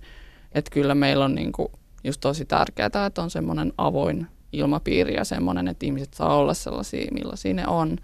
että 0.51 0.71
kyllä 0.71 0.95
meillä 0.95 1.25
on 1.25 1.35
niin 1.35 1.51
kuin 1.51 1.67
just 2.03 2.21
tosi 2.21 2.45
tärkeää, 2.45 3.05
että 3.07 3.21
on 3.21 3.29
semmoinen 3.29 3.73
avoin 3.77 4.27
ilmapiiri 4.51 5.13
ja 5.13 5.23
semmoinen, 5.23 5.67
että 5.67 5.85
ihmiset 5.85 6.13
saa 6.13 6.35
olla 6.35 6.53
sellaisia, 6.53 7.11
millaisia 7.11 7.53
ne 7.53 7.67
on, 7.67 7.97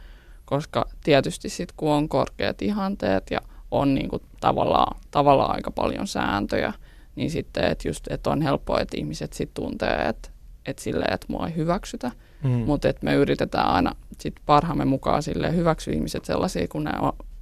koska 0.45 0.85
tietysti 1.03 1.49
sitten 1.49 1.73
kun 1.77 1.91
on 1.91 2.09
korkeat 2.09 2.61
ihanteet 2.61 3.31
ja 3.31 3.39
on 3.71 3.93
niin 3.93 4.09
kuin 4.09 4.21
tavallaan, 4.39 4.97
tavallaan 5.11 5.55
aika 5.55 5.71
paljon 5.71 6.07
sääntöjä, 6.07 6.73
niin 7.15 7.31
sitten, 7.31 7.63
että 7.63 7.87
just, 7.87 8.07
että 8.09 8.29
on 8.29 8.41
helppoa, 8.41 8.79
että 8.79 8.97
ihmiset 8.97 9.33
sitten 9.33 9.63
tuntee, 9.63 10.07
että, 10.07 10.29
että 10.65 10.83
silleen, 10.83 11.13
että 11.13 11.27
mua 11.29 11.47
ei 11.47 11.55
hyväksytä, 11.55 12.11
mm. 12.43 12.49
mutta 12.49 12.89
että 12.89 13.05
me 13.05 13.15
yritetään 13.15 13.67
aina 13.67 13.95
sit 14.19 14.35
parhaamme 14.45 14.85
mukaan 14.85 15.23
sille 15.23 15.55
hyväksyä 15.55 15.93
ihmiset 15.93 16.25
sellaisia 16.25 16.67
kuin 16.67 16.83
ne 16.83 16.91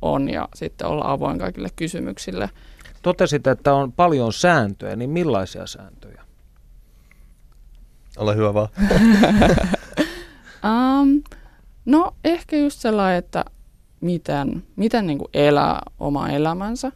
on 0.02 0.30
ja 0.30 0.48
sitten 0.56 0.88
olla 0.88 1.12
avoin 1.12 1.40
kaikille 1.40 1.70
kysymyksille. 1.76 2.50
Totesit, 3.02 3.48
että 3.48 3.74
on 3.74 3.92
paljon 3.92 4.34
sääntöjä, 4.34 4.96
niin 4.96 5.10
millaisia 5.10 5.68
sääntöjä? 5.68 6.24
Ole 8.18 8.36
hyvä 8.36 8.54
vaan. 8.54 8.68
um, 11.02 11.24
no 11.86 12.16
ehkä 12.24 12.58
just 12.58 12.80
sellainen, 12.80 13.18
että 13.18 13.46
miten, 14.02 14.64
miten 14.76 15.08
niin 15.08 15.18
kuin 15.18 15.30
elää 15.34 15.82
oma 16.00 16.30
elämänsä. 16.30 16.92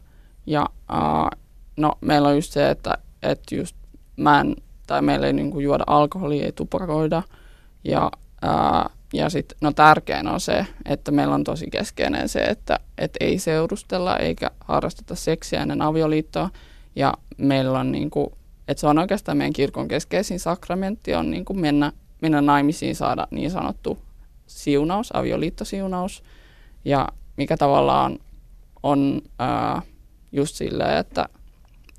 Ja 0.46 0.66
uh, 0.92 1.40
no, 1.76 1.92
meillä 2.00 2.28
on 2.28 2.34
just 2.34 2.52
se, 2.52 2.70
että, 2.70 2.98
että 3.22 3.54
just 3.54 3.76
mä 4.16 4.40
en, 4.40 4.56
tai 4.86 5.02
meillä 5.02 5.26
ei 5.26 5.32
niin 5.32 5.50
kuin 5.50 5.64
juoda 5.64 5.84
alkoholia, 5.86 6.44
ei 6.44 6.52
tupakoida. 6.52 7.22
Ja, 7.84 8.10
ja 9.12 9.30
sitten 9.30 9.58
no 9.60 9.72
tärkein 9.72 10.28
on 10.28 10.40
se, 10.40 10.66
että 10.84 11.10
meillä 11.10 11.34
on 11.34 11.44
tosi 11.44 11.70
keskeinen 11.70 12.28
se, 12.28 12.40
että 12.40 12.80
et 12.98 13.16
ei 13.20 13.38
seurustella 13.38 14.16
eikä 14.16 14.50
harrasteta 14.60 15.14
seksiä 15.14 15.62
ennen 15.62 15.82
avioliittoa. 15.82 16.50
Ja 16.96 17.14
meillä 17.38 17.78
on 17.78 17.92
niin 17.92 18.10
kuin, 18.10 18.26
että 18.68 18.80
se 18.80 18.86
on 18.86 18.98
oikeastaan 18.98 19.38
meidän 19.38 19.52
kirkon 19.52 19.88
keskeisin 19.88 20.40
sakramentti 20.40 21.14
on 21.14 21.30
niin 21.30 21.44
kuin 21.44 21.60
mennä, 21.60 21.92
mennä 22.20 22.40
naimisiin, 22.40 22.96
saada 22.96 23.28
niin 23.30 23.50
sanottu 23.50 23.98
siunaus, 24.46 25.16
avioliittosiunaus. 25.16 26.22
Ja 26.84 27.08
mikä 27.36 27.56
tavallaan 27.56 28.18
on 28.82 29.22
ää, 29.38 29.82
just 30.32 30.54
silleen, 30.54 30.98
että, 30.98 31.28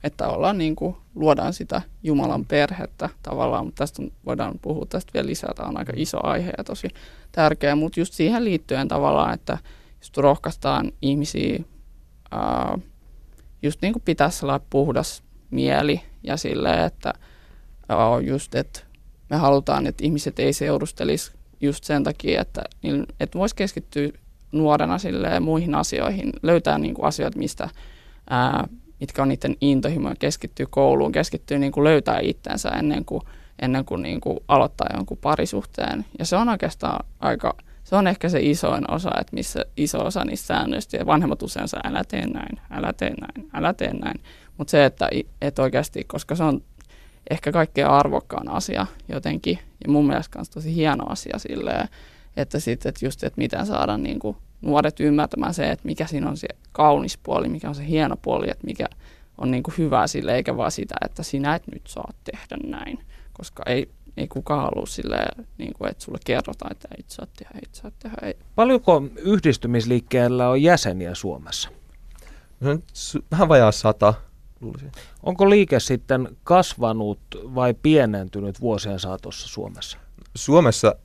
että 0.05 0.27
ollaan 0.27 0.57
niin 0.57 0.75
kuin, 0.75 0.95
luodaan 1.15 1.53
sitä 1.53 1.81
Jumalan 2.03 2.45
perhettä 2.45 3.09
tavallaan, 3.23 3.65
mutta 3.65 3.77
tästä 3.79 4.03
voidaan 4.25 4.59
puhua 4.61 4.85
tästä 4.89 5.13
vielä 5.13 5.27
lisää, 5.27 5.53
tämä 5.55 5.69
on 5.69 5.77
aika 5.77 5.93
iso 5.95 6.19
aihe 6.23 6.51
ja 6.57 6.63
tosi 6.63 6.87
tärkeä, 7.31 7.75
mutta 7.75 7.99
just 7.99 8.13
siihen 8.13 8.45
liittyen 8.45 8.87
tavallaan, 8.87 9.33
että 9.33 9.57
just 10.01 10.17
rohkaistaan 10.17 10.91
ihmisiä 11.01 11.63
ää, 12.31 12.77
just 13.61 13.81
niin 13.81 13.93
kuin 13.93 14.03
pitäisi 14.05 14.45
olla 14.45 14.59
puhdas 14.69 15.23
mieli 15.51 16.01
ja 16.23 16.37
silleen, 16.37 16.85
että 16.85 17.13
just, 18.25 18.55
että 18.55 18.79
me 19.29 19.37
halutaan, 19.37 19.87
että 19.87 20.03
ihmiset 20.05 20.39
ei 20.39 20.53
seurustelisi 20.53 21.31
just 21.61 21.83
sen 21.83 22.03
takia, 22.03 22.41
että, 22.41 22.63
että 23.19 23.39
voisi 23.39 23.55
keskittyä 23.55 24.09
nuorena 24.51 24.97
silleen 24.97 25.43
muihin 25.43 25.75
asioihin, 25.75 26.29
löytää 26.43 26.77
niin 26.77 26.93
kuin 26.93 27.05
asioita, 27.05 27.39
mistä, 27.39 27.69
ää, 28.29 28.67
mitkä 29.05 29.21
on 29.21 29.29
niiden 29.29 29.55
intohimoja, 29.61 30.15
keskittyy 30.19 30.65
kouluun, 30.69 31.11
keskittyy 31.11 31.59
niin 31.59 31.71
kuin 31.71 31.83
löytää 31.83 32.19
itsensä 32.21 32.69
ennen 32.69 33.05
kuin, 33.05 33.21
ennen 33.61 33.85
kuin, 33.85 34.01
niin 34.01 34.21
kuin 34.21 34.39
aloittaa 34.47 34.87
jonkun 34.93 35.17
parisuhteen. 35.17 36.05
Ja 36.19 36.25
se 36.25 36.35
on 36.35 36.49
oikeastaan 36.49 37.05
aika, 37.19 37.55
se 37.83 37.95
on 37.95 38.07
ehkä 38.07 38.29
se 38.29 38.39
isoin 38.41 38.91
osa, 38.91 39.11
että 39.19 39.35
missä 39.35 39.65
iso 39.77 40.05
osa 40.05 40.25
niistä 40.25 40.47
säännöistä, 40.47 40.97
ja 40.97 41.05
vanhemmat 41.05 41.41
usein 41.41 41.67
saa, 41.67 41.81
älä 41.83 42.03
tee 42.03 42.27
näin, 42.27 42.59
älä 42.71 42.93
tee 42.93 43.09
näin, 43.09 43.49
älä 43.53 43.73
tee 43.73 43.93
näin. 43.93 44.19
Mutta 44.57 44.71
se, 44.71 44.85
että, 44.85 45.09
että 45.41 45.61
oikeasti, 45.61 46.03
koska 46.03 46.35
se 46.35 46.43
on 46.43 46.61
ehkä 47.29 47.51
kaikkein 47.51 47.87
arvokkaan 47.87 48.49
asia 48.49 48.85
jotenkin, 49.09 49.59
ja 49.85 49.91
mun 49.91 50.07
mielestä 50.07 50.39
myös 50.39 50.49
tosi 50.49 50.75
hieno 50.75 51.05
asia 51.09 51.39
silleen, 51.39 51.87
että 52.37 52.59
sitten 52.59 52.89
että 52.89 53.05
just, 53.05 53.23
että 53.23 53.41
miten 53.41 53.65
saada 53.65 53.97
niin 53.97 54.19
kuin 54.19 54.37
nuoret 54.65 54.99
ymmärtämään 54.99 55.53
se, 55.53 55.71
että 55.71 55.85
mikä 55.85 56.07
siinä 56.07 56.29
on 56.29 56.37
se 56.37 56.47
kaunis 56.71 57.17
puoli, 57.17 57.49
mikä 57.49 57.69
on 57.69 57.75
se 57.75 57.87
hieno 57.87 58.15
puoli, 58.21 58.49
että 58.49 58.67
mikä 58.67 58.85
on 59.37 59.51
niin 59.51 59.63
kuin 59.63 59.75
hyvä 59.77 60.07
sille, 60.07 60.35
eikä 60.35 60.57
vaan 60.57 60.71
sitä, 60.71 60.95
että 61.05 61.23
sinä 61.23 61.55
et 61.55 61.63
nyt 61.73 61.87
saa 61.87 62.13
tehdä 62.23 62.57
näin, 62.67 62.99
koska 63.33 63.63
ei, 63.65 63.89
ei 64.17 64.27
kukaan 64.27 64.61
halua 64.61 64.85
sille, 64.85 65.17
niin 65.57 65.73
kuin, 65.73 65.91
että 65.91 66.03
sulle 66.03 66.17
kerrotaan, 66.25 66.71
että 66.71 66.87
ei 66.97 67.03
saa 67.07 67.27
tehdä, 67.37 67.51
ei 67.55 67.69
saa 67.71 67.91
tehdä. 67.99 68.17
Ei. 68.21 68.37
Paljonko 68.55 69.03
yhdistymisliikkeellä 69.17 70.49
on 70.49 70.61
jäseniä 70.61 71.15
Suomessa? 71.15 71.69
No, 72.59 72.79
vähän 73.31 73.49
vajaa 73.49 73.71
sata, 73.71 74.13
luulisin. 74.61 74.91
Onko 75.23 75.49
liike 75.49 75.79
sitten 75.79 76.37
kasvanut 76.43 77.19
vai 77.33 77.73
pienentynyt 77.73 78.61
vuosien 78.61 78.99
saatossa 78.99 79.47
Suomessa? 79.47 79.97
Suomessa 80.35 80.95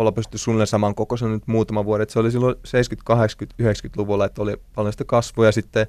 olla 0.00 0.12
pystytty 0.12 0.38
suunnilleen 0.38 0.66
saman 0.66 0.94
kokoisena 0.94 1.30
nyt 1.30 1.46
muutama 1.46 1.84
vuoden. 1.84 2.10
se 2.10 2.18
oli 2.18 2.30
silloin 2.30 2.56
70, 2.64 3.06
80, 3.06 3.62
90-luvulla, 3.62 4.24
että 4.24 4.42
oli 4.42 4.56
paljon 4.74 4.92
sitä 4.92 5.04
kasvua 5.04 5.46
ja 5.46 5.52
sitten 5.52 5.86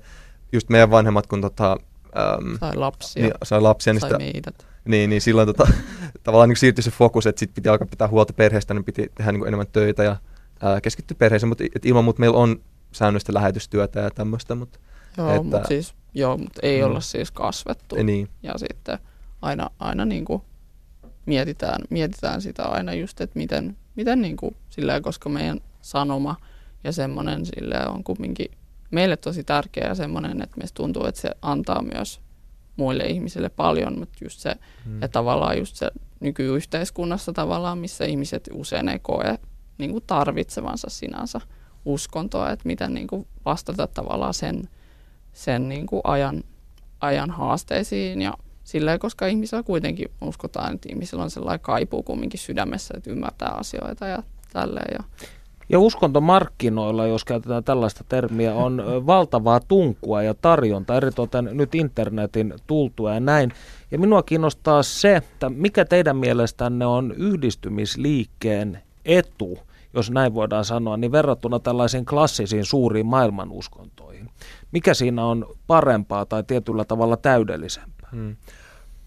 just 0.52 0.70
meidän 0.70 0.92
vanhemmat, 0.92 1.28
kun 1.28 1.42
tota, 1.42 1.72
äm, 1.72 2.58
sai 2.60 2.76
lapsia, 2.76 3.24
niin, 3.24 3.34
sai 3.44 3.62
lapsia 3.62 3.94
niin, 3.94 4.02
sitä, 4.02 4.18
niin, 4.86 5.10
niin 5.10 5.22
silloin 5.22 5.48
tota, 5.48 5.68
tavallaan 6.24 6.50
niin 6.50 6.58
siirtyi 6.58 6.84
se 6.84 6.92
fokus, 6.92 7.28
että 7.28 7.40
sitten 7.40 7.56
piti 7.56 7.70
alkaa 7.70 7.88
pitää 7.88 8.08
huolta 8.08 8.34
perheestä, 8.34 8.74
niin 8.74 8.84
piti 8.84 9.12
tehdä 9.16 9.32
niin 9.32 9.48
enemmän 9.48 9.68
töitä 9.68 10.04
ja 10.04 10.16
ää, 10.62 10.82
keskittyä 10.82 11.16
perheeseen, 11.18 11.48
mutta 11.50 11.64
et 11.76 11.86
ilman 11.86 12.04
muuta 12.04 12.20
meillä 12.20 12.38
on 12.38 12.62
säännöllistä 12.92 13.34
lähetystyötä 13.34 14.00
ja 14.00 14.12
tämmöistä. 14.12 14.56
Mutta, 14.56 14.80
joo, 15.18 15.30
että, 15.30 15.44
mutta 15.44 15.68
siis, 15.68 15.94
joo, 16.14 16.38
mutta 16.38 16.60
ei 16.64 16.82
mm. 16.82 16.86
olla 16.86 17.00
siis 17.00 17.32
kasvettu. 17.32 17.96
Ja, 17.96 18.04
niin. 18.04 18.30
ja 18.44 18.54
sitten 18.58 19.00
aina, 19.42 19.70
aina 19.80 20.06
niin 20.06 20.26
kuin 20.26 20.42
mietitään, 21.26 21.82
mietitään 21.90 22.42
sitä 22.42 22.64
aina 22.64 22.94
just, 22.94 23.22
että 23.22 23.40
miten, 23.40 23.78
miten 23.96 24.22
niin 24.22 24.38
kuin, 24.38 24.56
silleen, 24.70 25.02
koska 25.02 25.30
meidän 25.30 25.60
sanoma 25.82 26.36
ja 26.84 26.92
semmoinen 26.92 27.42
on 27.88 28.04
kumminkin 28.04 28.52
meille 28.92 29.18
tosi 29.18 29.44
tärkeä 29.44 29.88
ja 29.88 29.96
semmoinen, 29.96 30.42
että 30.42 30.58
meistä 30.58 30.76
tuntuu, 30.76 31.06
että 31.06 31.22
se 31.22 31.32
antaa 31.42 31.82
myös 31.82 32.22
muille 32.78 33.04
ihmisille 33.04 33.50
paljon, 33.50 34.00
mutta 34.00 34.18
just 34.22 34.40
se, 34.40 34.56
hmm. 34.86 34.96
että 34.96 35.08
tavallaan 35.08 35.58
just 35.58 35.76
se 35.76 35.92
nykyyhteiskunnassa 36.20 37.34
tavallaan, 37.34 37.78
missä 37.78 38.06
ihmiset 38.06 38.50
usein 38.54 38.90
ei 38.90 39.00
koe 39.00 39.40
niin 39.78 39.92
kuin 39.92 40.04
tarvitsevansa 40.08 40.90
sinänsä 40.90 41.42
uskontoa, 41.86 42.52
että 42.52 42.68
miten 42.68 42.94
niin 42.94 43.08
kuin 43.08 43.28
vastata 43.46 43.88
tavallaan 43.88 44.34
sen, 44.34 44.70
sen 45.34 45.70
niin 45.70 45.86
kuin 45.86 46.02
ajan, 46.04 46.44
ajan 47.02 47.30
haasteisiin 47.30 48.22
ja 48.22 48.34
silleen, 48.70 49.00
koska 49.00 49.28
ihmisillä 49.28 49.64
kuitenkin 49.64 50.12
uskotaan, 50.22 50.74
että 50.74 50.90
ihmisillä 50.92 51.24
on 51.24 51.30
sellainen 51.30 51.60
kaipuu 51.60 52.04
kumminkin 52.04 52.40
sydämessä, 52.40 52.94
että 52.98 53.12
ymmärtää 53.12 53.50
asioita 53.50 54.08
ja 54.08 54.24
tälleen. 54.54 54.96
Ja, 55.00 55.04
ja 55.70 55.80
uskontomarkkinoilla, 55.80 57.08
jos 57.08 57.26
käytetään 57.26 57.64
tällaista 57.64 58.04
termiä, 58.10 58.56
on 58.56 58.84
valtavaa 59.06 59.60
tunkua 59.60 60.24
ja 60.24 60.34
tarjonta, 60.34 60.98
eritoten 60.98 61.50
nyt 61.54 61.76
internetin 61.76 62.54
tultua 62.68 63.14
ja 63.14 63.20
näin. 63.20 63.54
Ja 63.92 64.00
minua 64.00 64.24
kiinnostaa 64.24 64.84
se, 64.84 65.16
että 65.16 65.50
mikä 65.50 65.86
teidän 65.86 66.18
mielestänne 66.18 66.86
on 66.86 67.14
yhdistymisliikkeen 67.18 68.80
etu, 69.06 69.60
jos 69.94 70.12
näin 70.12 70.34
voidaan 70.34 70.66
sanoa, 70.66 70.98
niin 70.98 71.12
verrattuna 71.12 71.60
tällaisiin 71.60 72.06
klassisiin 72.06 72.66
suuriin 72.66 73.06
maailmanuskontoihin. 73.06 74.30
Mikä 74.72 74.94
siinä 74.94 75.26
on 75.26 75.56
parempaa 75.68 76.26
tai 76.26 76.44
tietyllä 76.44 76.86
tavalla 76.86 77.18
täydellisempää? 77.18 78.10
Hmm. 78.12 78.36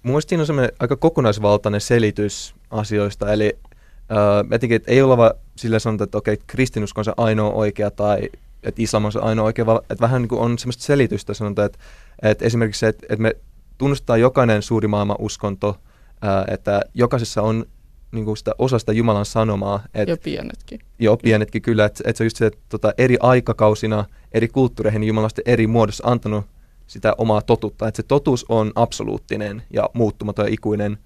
Mun 0.03 0.23
siinä 0.23 0.43
on 0.43 0.47
semmoinen 0.47 0.73
aika 0.79 0.97
kokonaisvaltainen 0.97 1.81
selitys 1.81 2.55
asioista, 2.71 3.33
eli 3.33 3.59
äh, 3.99 4.55
etenkin, 4.55 4.77
että 4.77 4.93
ei 4.93 5.03
olla 5.03 5.17
vaan 5.17 5.35
sillä 5.57 5.79
sanota, 5.79 6.05
että 6.05 6.19
okei, 6.19 6.39
kristinusko 6.47 7.01
on 7.01 7.05
se 7.05 7.13
ainoa 7.17 7.51
oikea 7.51 7.91
tai 7.91 8.29
että 8.63 8.83
islam 8.83 9.05
on 9.05 9.13
se 9.13 9.19
ainoa 9.19 9.45
oikea, 9.45 9.67
vaan 9.67 9.81
että 9.91 10.01
vähän 10.01 10.23
niin 10.23 10.29
kuin 10.29 10.41
on 10.41 10.59
semmoista 10.59 10.83
selitystä, 10.83 11.35
sanotaan, 11.35 11.67
että, 11.67 11.79
että 12.23 12.45
esimerkiksi 12.45 12.79
se, 12.79 12.89
että, 12.89 13.07
että 13.11 13.23
me 13.23 13.33
tunnustetaan 13.79 14.21
jokainen 14.21 14.63
suuri 14.63 14.89
maailman 14.89 15.17
uskonto, 15.19 15.77
äh, 16.25 16.55
että 16.55 16.81
jokaisessa 16.95 17.43
on 17.43 17.67
niin 18.13 18.25
kuin 18.25 18.37
sitä 18.37 18.53
osasta 18.59 18.93
Jumalan 18.93 19.27
sanomaa. 19.27 19.83
Et, 19.95 20.09
jo 20.09 20.17
pienetkin. 20.17 20.81
Joo, 20.99 21.17
pienetkin 21.17 21.63
kyllä. 21.63 21.85
Että 21.85 22.03
et 22.07 22.17
se 22.17 22.23
on 22.23 22.27
just 22.27 22.37
se, 22.37 22.47
että 22.47 22.61
tota, 22.69 22.93
eri 22.99 23.17
aikakausina, 23.21 24.05
eri 24.33 24.49
kulttuureihin 24.49 25.01
niin 25.01 25.09
Jumala 25.09 25.25
on 25.25 25.43
eri 25.47 25.67
muodossa 25.67 26.05
antanut 26.07 26.45
sitä 26.93 27.15
omaa 27.19 27.43
totuutta. 27.43 27.89
Että 27.89 27.97
se 27.97 28.03
totuus 28.03 28.47
on 28.49 28.73
absoluuttinen 28.75 29.63
ja 29.71 29.91
muuttumaton 29.93 30.45
ja 30.45 30.53
ikuinen, 30.53 30.99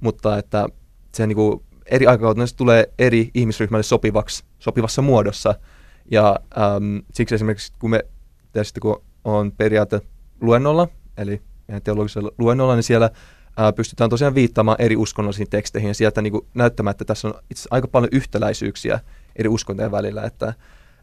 mutta 0.00 0.38
että 0.38 0.66
se 1.14 1.26
niin 1.26 1.36
kuin, 1.36 1.62
eri 1.86 2.06
aikakautena 2.06 2.46
se 2.46 2.56
tulee 2.56 2.92
eri 2.98 3.30
ihmisryhmälle 3.34 3.82
sopivaksi, 3.82 4.44
sopivassa 4.58 5.02
muodossa. 5.02 5.54
Ja 6.10 6.36
äm, 6.58 7.02
siksi 7.12 7.34
esimerkiksi 7.34 7.72
kun 7.78 7.90
me 7.90 8.04
tietysti 8.52 8.80
kun 8.80 9.02
on 9.24 9.52
periaate 9.52 10.00
luennolla, 10.40 10.88
eli 11.16 11.42
teologisella 11.84 12.30
luennolla, 12.38 12.74
niin 12.74 12.82
siellä 12.82 13.10
ää, 13.56 13.72
pystytään 13.72 14.10
tosiaan 14.10 14.34
viittaamaan 14.34 14.76
eri 14.80 14.96
uskonnollisiin 14.96 15.50
teksteihin 15.50 15.88
ja 15.88 15.94
sieltä 15.94 16.22
niin 16.22 16.32
kuin, 16.32 16.46
näyttämään, 16.54 16.90
että 16.90 17.04
tässä 17.04 17.28
on 17.28 17.34
itse 17.50 17.68
aika 17.70 17.88
paljon 17.88 18.08
yhtäläisyyksiä 18.12 19.00
eri 19.36 19.48
uskontojen 19.48 19.90
välillä. 19.92 20.22
Että, 20.22 20.54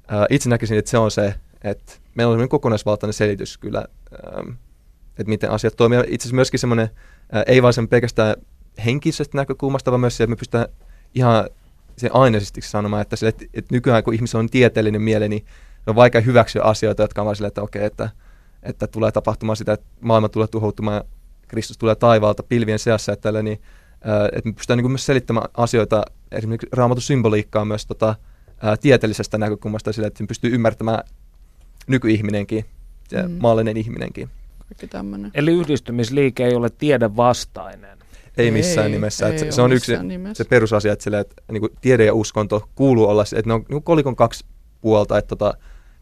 ää, 0.08 0.26
itse 0.30 0.50
näkisin, 0.50 0.78
että 0.78 0.92
se 0.92 0.98
on 0.98 1.12
se, 1.12 1.36
että 1.64 1.94
meillä 2.16 2.34
on 2.34 2.50
kokonaisvaltainen 2.50 3.14
selitys 3.14 3.58
kyllä, 3.58 3.86
ää, 4.24 4.44
että 5.10 5.30
miten 5.30 5.52
asiat 5.52 5.76
toimii. 5.76 6.00
Itse 6.00 6.24
asiassa 6.24 6.36
myöskin 6.36 6.60
semmoinen, 6.60 6.90
ää, 7.32 7.44
ei 7.48 7.62
vain 7.62 7.74
sen 7.74 7.88
pelkästään 7.88 8.36
henkisestä 8.86 9.38
näkökulmasta, 9.38 9.92
vaan 9.92 10.02
myös 10.02 10.18
se, 10.18 10.24
että 10.24 10.30
me 10.30 10.36
pystytään 10.36 10.68
ihan 11.16 11.50
se 11.98 12.10
aineisesti 12.14 12.62
sanomaan, 12.62 13.02
että, 13.02 13.16
sille, 13.16 13.30
että, 13.30 13.46
että 13.54 13.76
nykyään 13.76 14.04
kun 14.04 14.14
ihmisellä 14.14 14.40
on 14.40 14.50
tieteellinen 14.50 15.02
mieli, 15.02 15.30
niin 15.30 15.46
on 15.88 15.96
vaikea 15.96 16.22
hyväksyä 16.22 16.62
asioita, 16.62 17.04
jotka 17.04 17.22
on 17.22 17.26
vain 17.26 17.36
sille, 17.36 17.48
että 17.48 17.62
okei, 17.62 17.86
että, 17.86 18.10
että 18.64 18.88
tulee 18.88 19.12
tapahtumaan 19.12 19.58
sitä, 19.58 19.74
että 19.74 19.86
maailma 20.02 20.30
tulee 20.30 20.48
tuhoutumaan 20.48 21.04
Kristus 21.48 21.78
tulee 21.78 21.96
taivaalta 21.96 22.44
pilvien 22.44 22.80
seassa, 22.80 23.12
että, 23.12 23.24
tällä, 23.24 23.42
niin, 23.42 23.62
ää, 24.04 24.26
että 24.26 24.50
me 24.50 24.54
pystytään 24.54 24.78
niin 24.78 24.92
myös 24.92 25.06
selittämään 25.06 25.50
asioita, 25.58 26.04
esimerkiksi 26.32 26.68
raamatun 26.72 27.02
symboliikkaa 27.02 27.66
myös 27.66 27.86
tota, 27.86 28.16
ää, 28.62 28.78
tieteellisestä 28.78 29.38
näkökulmasta 29.38 29.94
sillä, 29.94 30.08
että 30.08 30.28
pystyy 30.28 30.54
ymmärtämään 30.54 31.04
nykyihminenkin, 31.88 32.66
ja 33.12 33.28
mm. 33.28 33.38
maallinen 33.40 33.78
ihminenkin. 33.78 34.30
Eli 35.34 35.52
yhdistymisliike 35.52 36.46
ei 36.46 36.56
ole 36.56 36.70
tiedevastainen. 36.70 37.98
Ei 38.38 38.52
missään 38.52 38.88
ei, 38.88 38.92
nimessä. 38.92 39.28
Ei 39.28 39.40
se, 39.40 39.52
se 39.52 39.62
on 39.62 39.72
yksi 39.72 40.04
nimessä. 40.04 40.44
se 40.44 40.50
perusasia, 40.50 40.94
että, 40.94 41.04
sille, 41.04 41.20
että 41.20 41.36
niin 41.52 41.62
kuin 41.62 41.72
tiede 41.82 42.06
ja 42.06 42.14
uskonto 42.14 42.70
kuuluu 42.76 43.06
olla, 43.10 43.24
että 43.24 43.50
ne 43.50 43.54
on 43.54 43.66
niin 43.70 43.84
kolikon 43.84 44.16
kaksi 44.16 44.46
puolta, 44.82 45.18
että 45.18 45.30
tota, 45.30 45.54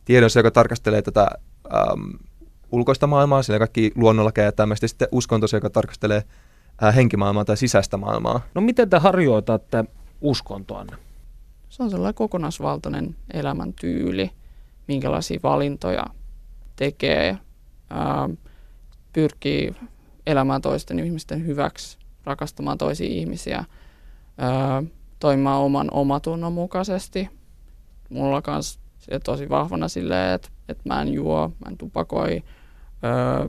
tiede 0.06 0.26
on 0.26 0.30
se, 0.30 0.40
joka 0.40 0.52
tarkastelee 0.52 1.02
tätä 1.02 1.28
äm, 1.74 2.14
ulkoista 2.72 3.08
maailmaa, 3.08 3.44
siellä 3.44 3.60
kaikki 3.60 3.92
luonnolla 3.96 4.32
ja 4.38 4.52
tämmöistä, 4.52 4.84
ja 4.84 4.88
sitten 4.88 5.08
uskonto 5.12 5.48
se, 5.48 5.58
joka 5.58 5.70
tarkastelee 5.70 6.24
ää, 6.82 6.92
henkimaailmaa 6.92 7.46
tai 7.46 7.58
sisäistä 7.58 7.98
maailmaa. 7.98 8.42
No 8.56 8.62
miten 8.62 8.90
te 8.90 8.98
harjoitatte 8.98 9.86
uskontoanne? 10.22 10.98
Se 11.70 11.84
on 11.84 11.90
sellainen 11.90 12.16
kokonaisvaltainen 12.16 13.16
elämäntyyli, 13.34 14.32
minkälaisia 14.92 15.40
valintoja 15.44 16.06
tekee, 16.76 17.38
ää, 17.90 18.30
pyrkii 19.14 19.76
elämään 20.28 20.62
toisten 20.62 21.00
ihmisten 21.00 21.46
hyväksi, 21.46 21.98
rakastamaan 22.24 22.78
toisia 22.78 23.08
ihmisiä, 23.08 23.66
ää, 24.38 24.84
toimimaan 25.20 25.62
oman 25.62 25.88
omatunnon 25.92 26.54
mukaisesti. 26.54 27.30
Mulla 28.10 28.36
on 28.36 28.44
myös 28.48 28.80
tosi 29.24 29.50
vahvana 29.50 29.88
silleen, 29.88 30.36
että, 30.36 30.50
että 30.70 30.84
mä 30.90 31.02
en 31.02 31.14
juo, 31.14 31.48
mä 31.48 31.70
en 31.70 31.78
tupakoi, 31.78 32.44
öö, 33.04 33.48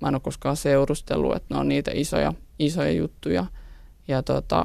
mä 0.00 0.08
en 0.08 0.14
ole 0.14 0.20
koskaan 0.20 0.56
seurustellut, 0.56 1.36
että 1.36 1.54
ne 1.54 1.60
on 1.60 1.68
niitä 1.68 1.90
isoja, 1.94 2.32
isoja 2.58 2.90
juttuja. 2.90 3.46
Ja 4.08 4.22
tota, 4.22 4.64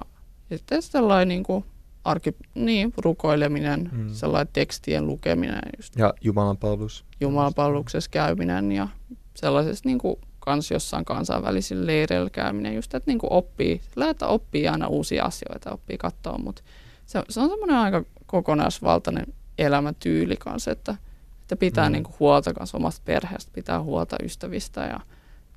sitten 0.49 0.81
sellainen 0.81 1.27
niin 1.27 1.43
kuin 1.43 1.65
arki, 2.03 2.35
niin, 2.55 2.93
rukoileminen, 2.97 3.89
mm. 3.91 4.09
sellainen 4.13 4.53
tekstien 4.53 5.07
lukeminen. 5.07 5.61
Just 5.77 5.95
ja 5.95 6.13
Jumalan 6.21 6.57
palvelus. 6.57 7.05
Jumalan 7.21 7.53
palveluksessa 7.53 8.09
käyminen 8.11 8.71
ja 8.71 8.87
sellaisessa 9.35 9.89
niin 9.89 9.97
kuin 9.97 10.15
kans 10.39 10.71
jossain 10.71 11.05
kansainvälisillä 11.05 11.85
leireillä 11.85 12.29
käyminen, 12.29 12.75
just 12.75 12.93
että 12.93 13.11
niin 13.11 13.19
kuin 13.19 13.33
oppii, 13.33 13.81
että 14.09 14.27
oppii 14.27 14.67
aina 14.67 14.87
uusia 14.87 15.25
asioita, 15.25 15.71
oppii 15.71 15.97
katsoa, 15.97 16.37
mutta 16.37 16.61
se, 17.05 17.23
se 17.29 17.39
on 17.39 17.49
semmoinen 17.49 17.77
aika 17.77 18.03
kokonaisvaltainen 18.25 19.25
elämätyyli 19.57 20.37
kanssa, 20.37 20.71
että, 20.71 20.95
että 21.41 21.55
pitää 21.55 21.89
mm. 21.89 21.93
niin 21.93 22.03
kuin 22.03 22.15
huolta 22.19 22.53
kanssa 22.53 22.77
omasta 22.77 23.01
perheestä, 23.05 23.51
pitää 23.53 23.83
huolta 23.83 24.15
ystävistä 24.23 24.81
ja 24.81 24.99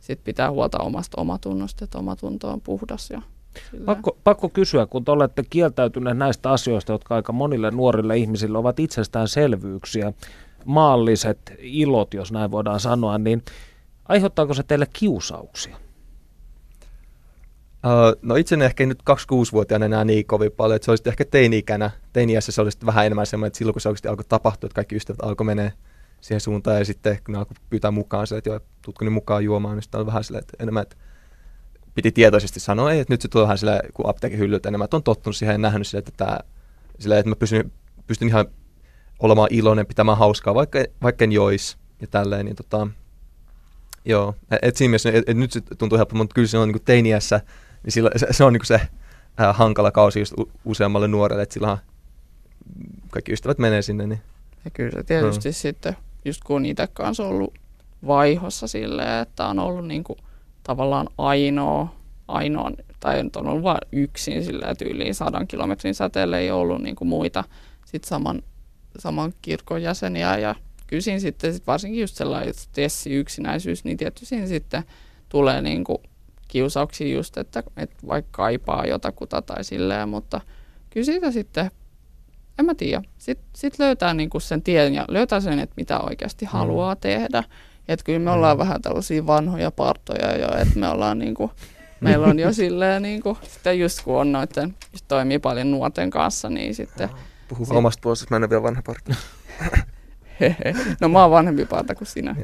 sitten 0.01 0.25
pitää 0.25 0.51
huolta 0.51 0.79
omasta 0.79 1.21
omatunnosta, 1.21 1.85
että 1.85 1.99
omatunto 1.99 2.51
on 2.51 2.61
puhdas 2.61 3.11
ja 3.11 3.23
Pakko, 3.85 4.17
pakko 4.25 4.49
kysyä, 4.49 4.87
kun 4.87 5.05
te 5.05 5.11
olette 5.11 5.43
kieltäytyneet 5.51 6.19
näistä 6.19 6.51
asioista, 6.51 6.93
jotka 6.93 7.15
aika 7.15 7.33
monille 7.33 7.71
nuorille 7.71 8.17
ihmisille 8.17 8.59
ovat 8.59 8.81
itsestäänselvyyksiä, 8.81 10.13
maalliset 10.65 11.39
ilot, 11.59 12.15
jos 12.15 12.33
näin 12.33 12.51
voidaan 12.51 12.81
sanoa, 12.81 13.19
niin 13.19 13.43
aiheuttaako 14.09 14.55
se 14.55 14.63
teille 14.63 14.87
kiusauksia? 14.93 15.77
Uh, 17.87 18.19
no 18.23 18.37
itse 18.37 18.57
ehkä 18.65 18.87
nyt 18.87 19.03
26-vuotiaana 19.11 19.85
enää 19.85 20.05
niin 20.05 20.27
kovin 20.27 20.53
paljon, 20.53 20.77
että 20.77 20.85
se 20.85 20.91
olisi 20.91 21.09
ehkä 21.09 21.25
teini-ikänä. 21.25 21.91
Teini-iässä 22.13 22.53
se 22.53 22.61
olisi 22.61 22.79
vähän 22.87 23.07
enemmän 23.07 23.27
semmoinen, 23.27 23.47
että 23.47 23.59
silloin 23.59 23.75
kun 23.75 23.81
se 23.81 23.89
oikeasti 23.89 24.09
alkoi 24.09 24.25
tapahtua, 24.29 24.67
että 24.67 24.75
kaikki 24.75 24.97
ystävät 24.97 25.21
alkoi 25.23 25.45
menee 25.45 25.73
siihen 26.21 26.41
suuntaan 26.41 26.79
ja 26.79 26.85
sitten 26.85 27.19
kun 27.25 27.33
ne 27.33 27.39
alkoi 27.39 27.55
pyytää 27.71 27.91
mukaan 27.91 28.27
se, 28.27 28.37
että 28.37 28.51
joo, 28.51 28.61
tutko 28.83 29.05
niin 29.05 29.13
mukaan 29.13 29.45
juomaan, 29.45 29.77
niin 29.77 29.83
sitten 29.83 29.99
oli 29.99 30.07
vähän 30.07 30.25
silleen, 30.25 30.43
että 30.43 30.57
enemmän, 30.61 30.83
että 30.83 30.97
piti 31.97 32.13
tietoisesti 32.13 32.61
sanoa, 32.61 32.93
että 32.93 33.13
nyt 33.13 33.21
se 33.21 33.29
tulee 33.29 33.43
vähän 33.43 33.59
silleen, 33.59 33.93
kun 33.95 34.09
apteekin 34.09 34.39
hyllyt 34.39 34.67
enemmän, 34.67 34.85
että 34.85 34.97
on 34.97 35.03
tottunut 35.03 35.37
siihen 35.37 35.55
ja 35.55 35.59
nähnyt 35.59 35.87
silleen, 35.87 36.09
että, 36.09 36.25
tämä, 36.25 36.39
silleen, 36.99 37.19
että 37.19 37.29
mä 37.31 37.37
pystyn, 37.37 37.73
pystyn 38.07 38.29
ihan 38.29 38.47
olemaan 39.19 39.49
iloinen, 39.51 39.87
pitämään 39.87 40.19
hauskaa, 40.19 40.55
vaikka, 40.55 40.79
vaikka 41.03 41.25
en 41.25 41.33
jois 41.33 41.77
ja 42.01 42.07
tälleen, 42.07 42.47
niin 42.47 42.57
tota, 42.57 42.87
joo, 44.05 44.35
et 44.63 44.77
siinä 44.77 44.91
mielessä, 44.91 45.11
et, 45.13 45.29
et 45.29 45.37
nyt 45.37 45.53
se 45.53 45.61
tuntuu 45.61 45.99
helppo, 45.99 46.17
mutta 46.17 46.35
kyllä 46.35 46.49
se 46.49 46.59
on 46.59 46.69
niin 46.69 46.85
teiniässä, 46.85 47.41
niin 47.83 47.93
silloin, 47.93 48.19
se, 48.19 48.27
se 48.31 48.45
on 48.45 48.53
niin 48.53 48.67
se 48.67 48.75
äh, 49.41 49.57
hankala 49.57 49.91
kausi 49.91 50.19
just 50.19 50.35
useammalle 50.65 51.09
nuorelle, 51.09 51.43
että 51.43 51.53
silloin 51.53 51.79
kaikki 53.11 53.33
ystävät 53.33 53.59
menee 53.59 53.83
sinne. 53.83 54.07
Niin. 54.07 54.21
Ja 54.65 54.71
kyllä 54.71 54.91
se 54.91 55.03
tietysti 55.03 55.49
no. 55.49 55.53
sitten, 55.53 55.97
just 56.25 56.45
kun 56.45 56.67
itse 56.67 56.87
kanssa 56.87 57.25
ollut 57.25 57.55
vaihossa 58.07 58.67
silleen, 58.67 59.23
että 59.23 59.47
on 59.47 59.59
ollut 59.59 59.87
niin 59.87 60.05
kuin 60.05 60.19
tavallaan 60.67 61.09
ainoa, 61.19 61.95
ainoa 62.29 62.71
tai 63.01 63.21
on 63.37 63.47
ollut 63.47 63.63
vain 63.63 63.79
yksin 63.93 64.45
sillä 64.45 64.75
tyyliin 64.75 65.15
sadan 65.15 65.47
kilometrin 65.47 65.95
säteelle 65.95 66.39
ei 66.39 66.51
ollut 66.51 66.83
niin 66.83 66.97
kuin 66.97 67.09
muita 67.09 67.45
sit 67.85 68.05
saman, 68.05 68.43
saman 68.99 69.33
kirkon 69.43 69.83
jäseniä 69.83 70.39
ja 70.39 70.55
kyllä 70.87 71.19
sitten 71.19 71.55
sit 71.55 71.67
varsinkin 71.67 72.01
just 72.01 72.15
sellainen 72.15 72.55
stressi, 72.55 73.15
yksinäisyys, 73.15 73.85
niin 73.85 73.97
tietysti 73.97 74.27
siinä 74.27 74.47
sitten 74.47 74.83
tulee 75.29 75.63
niin 75.63 75.85
kuin 75.85 75.99
kiusauksia 76.49 77.15
just, 77.15 77.37
että, 77.37 77.63
että 77.77 77.97
vaikka 78.07 78.31
kaipaa 78.37 78.87
jotakuta 78.87 79.43
tai 79.43 79.65
silleen, 79.65 80.09
mutta 80.09 80.41
kyllä 80.91 81.05
siitä 81.05 81.31
sitten, 81.31 81.71
en 82.59 82.65
mä 82.65 82.75
tiedä, 82.75 83.03
sitten 83.19 83.49
sit 83.57 83.79
löytää 83.79 84.15
niinku 84.15 84.41
sen 84.41 84.63
tien 84.63 84.95
ja 84.95 85.05
löytää 85.09 85.41
sen, 85.41 85.59
että 85.59 85.75
mitä 85.77 86.01
oikeasti 86.01 86.45
mm. 86.45 86.51
haluaa 86.51 86.97
tehdä. 86.97 87.45
Että 87.89 88.05
kyllä 88.05 88.19
me 88.19 88.31
ollaan 88.31 88.57
mm. 88.57 88.59
vähän 88.59 88.83
tällaisia 88.83 89.27
vanhoja 89.27 89.71
partoja 89.71 90.39
jo, 90.39 90.49
että 90.59 90.79
me 90.79 90.89
ollaan 90.89 91.19
niinku, 91.19 91.51
meillä 92.01 92.27
on 92.27 92.39
jo 92.39 92.53
silleen 92.63 93.03
niinku, 93.03 93.39
sitten 93.43 93.81
just 93.81 94.03
kun 94.03 94.21
on 94.21 94.33
noiden, 94.33 94.77
just 94.93 95.05
toimii 95.09 95.39
paljon 95.39 95.71
nuorten 95.71 96.11
kanssa, 96.11 96.51
niin 96.51 96.75
sitten... 96.75 97.09
Puhu 97.49 97.65
sit, 97.65 97.77
omasta 97.77 98.01
puolesta, 98.03 98.27
mä 98.31 98.37
en 98.37 98.43
ole 98.43 98.51
vielä 98.51 98.63
vanha 98.63 98.83
parta. 98.87 99.15
no 101.01 101.09
mä 101.09 101.23
oon 101.23 101.31
vanhempi 101.31 101.65
parta 101.65 101.95
kuin 101.95 102.09
sinä. 102.09 102.37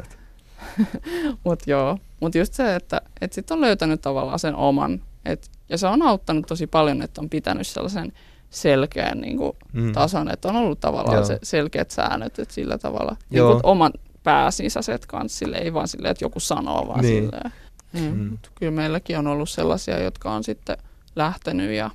Mutta 1.45 1.71
joo, 1.71 1.99
mutta 2.21 2.39
just 2.39 2.55
se, 2.55 2.75
että, 2.75 3.01
että 3.21 3.35
sitten 3.35 3.55
on 3.55 3.61
löytänyt 3.61 4.01
tavallaan 4.01 4.39
sen 4.39 4.55
oman, 4.55 5.03
et, 5.25 5.51
ja 5.69 5.79
se 5.79 5.87
on 5.87 6.03
auttanut 6.03 6.47
tosi 6.47 6.67
paljon, 6.67 7.03
että 7.03 7.21
on 7.21 7.31
pitänyt 7.31 7.67
sellaisen 7.67 8.13
selkeän 8.51 9.21
niin 9.21 9.37
kuin, 9.37 9.53
mm. 9.73 9.93
tason, 9.93 10.31
että 10.31 10.49
on 10.49 10.57
ollut 10.57 10.81
tavallaan 10.81 11.17
joo. 11.17 11.25
se 11.25 11.39
selkeät 11.43 11.91
säännöt, 11.91 12.39
että 12.39 12.55
sillä 12.55 12.79
tavalla 12.79 13.17
niin 13.31 13.45
kuin, 13.45 13.61
oman 13.63 13.93
pääsisäiset 14.23 15.07
kanssa, 15.07 15.39
sille, 15.39 15.57
ei 15.57 15.75
vaan 15.75 15.89
silleen, 15.89 16.11
että 16.11 16.25
joku 16.25 16.41
sanoo, 16.41 16.89
vaan 16.89 17.01
niin. 17.01 17.25
silleen. 17.25 17.53
Mm. 17.93 18.23
Mm. 18.23 18.39
Kyllä 18.55 18.73
meilläkin 18.73 19.19
on 19.19 19.27
ollut 19.27 19.51
sellaisia, 19.51 20.03
jotka 20.03 20.33
on 20.33 20.45
sitten 20.45 20.77
lähtenyt 21.17 21.71
ja 21.71 21.91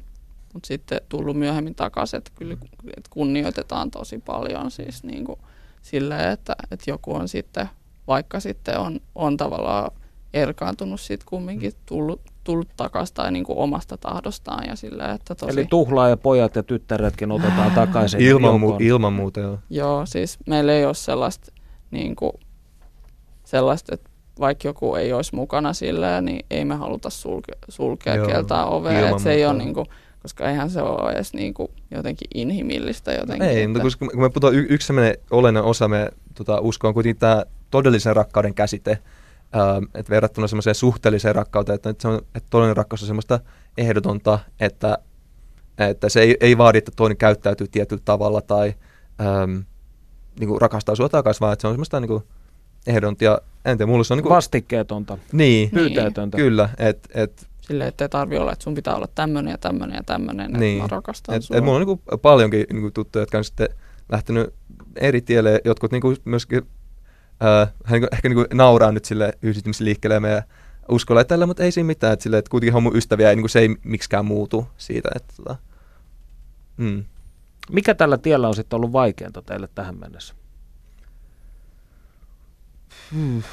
mutta 0.53 0.67
sitten 0.67 1.01
tullut 1.09 1.37
myöhemmin 1.37 1.75
takaisin, 1.75 2.17
että 2.17 2.31
kyllä 2.35 2.53
että 2.97 3.09
kunnioitetaan 3.09 3.91
tosi 3.91 4.19
paljon 4.25 4.71
siis 4.71 5.03
niin 5.03 5.25
kuin 5.25 5.39
silleen, 5.81 6.31
että, 6.31 6.55
että 6.71 6.89
joku 6.91 7.15
on 7.15 7.27
sitten 7.27 7.69
vaikka 8.07 8.39
sitten 8.39 8.79
on, 8.79 8.99
on 9.15 9.37
tavallaan 9.37 9.91
erkaantunut 10.33 11.01
sitten 11.01 11.27
kumminkin 11.29 11.73
tullut, 11.85 12.21
tullut 12.43 12.67
takaisin 12.77 13.15
tai 13.15 13.31
niin 13.31 13.45
kuin 13.45 13.57
omasta 13.57 13.97
tahdostaan. 13.97 14.67
Ja 14.67 14.75
sillä, 14.75 15.11
että 15.11 15.35
tosi... 15.35 15.51
Eli 15.51 15.65
tuhlaa 15.69 16.09
ja 16.09 16.17
pojat 16.17 16.55
ja 16.55 16.63
tyttäretkin 16.63 17.31
otetaan 17.31 17.71
takaisin. 17.71 18.21
ilman, 18.21 18.61
mu- 18.61 18.75
ilman 18.79 19.13
muuta, 19.13 19.39
joo. 19.39 19.59
Joo, 19.69 20.05
siis 20.05 20.37
meillä 20.45 20.73
ei 20.73 20.85
ole 20.85 20.93
sellaista, 20.93 21.51
niin 21.91 22.15
kuin, 22.15 22.31
sellaista 23.43 23.93
että 23.93 24.09
vaikka 24.39 24.67
joku 24.67 24.95
ei 24.95 25.13
olisi 25.13 25.35
mukana 25.35 25.73
sillä, 25.73 26.21
niin 26.21 26.45
ei 26.49 26.65
me 26.65 26.75
haluta 26.75 27.09
sulke, 27.09 27.53
sulkea 27.69 28.15
joo, 28.15 28.27
keltaa 28.27 28.69
ovea. 28.69 29.09
Että 29.09 29.21
se 29.21 29.31
ei 29.31 29.45
ole 29.45 29.57
niin 29.57 29.73
kuin, 29.73 29.87
koska 30.21 30.49
eihän 30.49 30.69
se 30.69 30.81
ole 30.81 31.11
edes 31.11 31.33
niin 31.33 31.53
kuin 31.53 31.71
jotenkin 31.91 32.27
inhimillistä 32.35 33.13
jotenkin. 33.13 33.49
Ei, 33.49 33.67
mutta 33.67 33.83
koska 33.83 34.07
kun 34.07 34.21
me 34.21 34.29
puhutaan, 34.29 34.53
y- 34.53 34.67
yksi 34.69 34.87
sellainen 34.87 35.17
olennainen 35.31 35.69
osa 35.69 35.87
me 35.87 36.09
tota, 36.33 36.59
uskoa 36.59 36.87
on 36.87 36.93
kuitenkin 36.93 37.19
tämä 37.19 37.45
todellisen 37.71 38.15
rakkauden 38.15 38.53
käsite, 38.53 38.91
ähm, 39.55 39.83
että 39.95 40.09
verrattuna 40.09 40.47
semmoiseen 40.47 40.75
suhteelliseen 40.75 41.35
rakkauteen, 41.35 41.75
että, 41.75 41.93
se 41.99 42.07
on, 42.07 42.17
että 42.35 42.47
todellinen 42.49 42.77
rakkaus 42.77 43.01
on 43.01 43.07
semmoista 43.07 43.39
ehdotonta, 43.77 44.39
että, 44.59 44.97
että 45.77 46.09
se 46.09 46.21
ei, 46.21 46.37
ei 46.39 46.57
vaadi, 46.57 46.77
että 46.77 46.91
toinen 46.95 47.17
käyttäytyy 47.17 47.67
tietyllä 47.67 48.01
tavalla 48.05 48.41
tai 48.41 48.73
äm, 49.43 49.63
niin 50.39 50.47
kuin 50.47 50.61
rakastaa 50.61 50.95
sua 50.95 51.09
takaisin, 51.09 51.41
vaan 51.41 51.53
että 51.53 51.61
se 51.61 51.67
on 51.67 51.73
semmoista 51.73 51.99
niin 51.99 52.07
kuin 52.07 52.23
ehdonta. 52.87 53.23
Ja 53.23 53.41
en 53.65 53.77
tiedä, 53.77 53.91
mulla 53.91 54.03
se 54.03 54.13
on 54.13 54.17
niin 54.17 54.23
kuin, 54.23 54.35
Vastikkeetonta. 54.35 55.17
Niin, 55.31 55.69
pyyteetöntä. 55.69 56.37
kyllä. 56.37 56.69
Et, 56.77 57.07
et, 57.13 57.47
Silleen, 57.61 57.87
että 57.87 58.05
ei 58.05 58.09
tarvi 58.09 58.37
olla, 58.37 58.51
että 58.51 58.63
sun 58.63 58.75
pitää 58.75 58.95
olla 58.95 59.07
tämmöinen 59.15 59.51
ja 59.51 59.57
tämmöinen 59.57 59.95
ja 59.95 60.03
tämmöinen, 60.03 60.53
niin. 60.53 60.77
että 60.77 60.93
mä 60.93 60.97
rakastan 60.97 61.35
et, 61.35 61.43
sua. 61.43 61.57
Et 61.57 61.63
mulla 61.63 61.77
on 61.77 61.85
niin 61.85 61.99
kuin 62.07 62.19
paljonkin 62.21 62.65
niin 62.71 62.81
kuin 62.81 62.93
tuttuja, 62.93 63.21
jotka 63.21 63.37
on 63.37 63.43
sitten 63.43 63.69
lähtenyt 64.11 64.53
eri 64.95 65.21
tielle, 65.21 65.61
jotkut 65.65 65.91
niin 65.91 66.01
kuin 66.01 66.17
myöskin 66.25 66.61
äh, 67.43 67.73
hän 67.83 68.01
niin 68.01 68.09
ehkä 68.13 68.29
niin 68.29 68.35
kuin 68.35 68.47
nauraa 68.53 68.91
nyt 68.91 69.05
sille 69.05 69.33
yhdistymisliikkeelle 69.41 70.19
meidän 70.19 70.43
uskolla 70.89 71.23
tällä, 71.23 71.45
mutta 71.45 71.63
ei 71.63 71.71
siinä 71.71 71.87
mitään, 71.87 72.13
että, 72.13 72.23
sille, 72.23 72.37
että 72.37 72.49
kuitenkin 72.49 72.75
on 72.75 72.83
mun 72.83 72.95
ystäviä 72.95 73.29
ja 73.29 73.35
niin 73.35 73.43
kuin 73.43 73.49
se 73.49 73.59
ei 73.59 73.75
miksikään 73.83 74.25
muutu 74.25 74.67
siitä. 74.77 75.09
Että, 75.15 75.33
tota, 75.37 75.55
mm. 76.77 77.03
Mikä 77.71 77.95
tällä 77.95 78.17
tiellä 78.17 78.47
on 78.47 78.55
sitten 78.55 78.77
ollut 78.77 78.91
vaikeinta 78.93 79.41
teille 79.41 79.69
tähän 79.75 79.99
mennessä? 79.99 80.33
Hmm. 83.11 83.43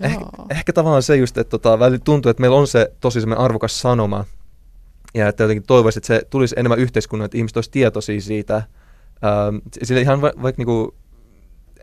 Eh, 0.00 0.16
ehkä 0.50 0.72
tavallaan 0.72 1.02
se 1.02 1.16
just, 1.16 1.38
että 1.38 1.50
tota, 1.50 1.78
välillä 1.78 1.98
tuntuu, 2.04 2.30
että 2.30 2.40
meillä 2.40 2.56
on 2.56 2.66
se 2.66 2.92
tosi 3.00 3.20
semmoinen 3.20 3.44
arvokas 3.44 3.80
sanoma, 3.80 4.24
ja 5.14 5.28
että 5.28 5.44
jotenkin 5.44 5.66
toivoisin, 5.66 6.00
että 6.00 6.06
se 6.06 6.22
tulisi 6.30 6.54
enemmän 6.58 6.78
yhteiskunnan, 6.78 7.24
että 7.24 7.36
ihmiset 7.36 7.56
olisivat 7.56 7.72
tietoisia 7.72 8.20
siitä. 8.20 8.56
Ähm, 8.56 9.56
sillä 9.82 10.00
ihan 10.00 10.20
va- 10.20 10.32
vaikka 10.42 10.60
niinku, 10.60 10.94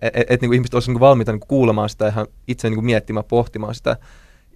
että 0.02 0.20
et, 0.20 0.28
et, 0.30 0.42
niinku 0.42 0.54
ihmiset 0.54 0.74
olisivat 0.74 0.94
niinku 0.94 1.06
valmiita 1.06 1.32
niinku 1.32 1.48
kuulemaan 1.48 1.90
sitä 1.90 2.08
ihan 2.08 2.28
itse 2.48 2.70
niinku 2.70 2.82
miettimään, 2.82 3.26
pohtimaan 3.26 3.76
sitä. 3.76 3.98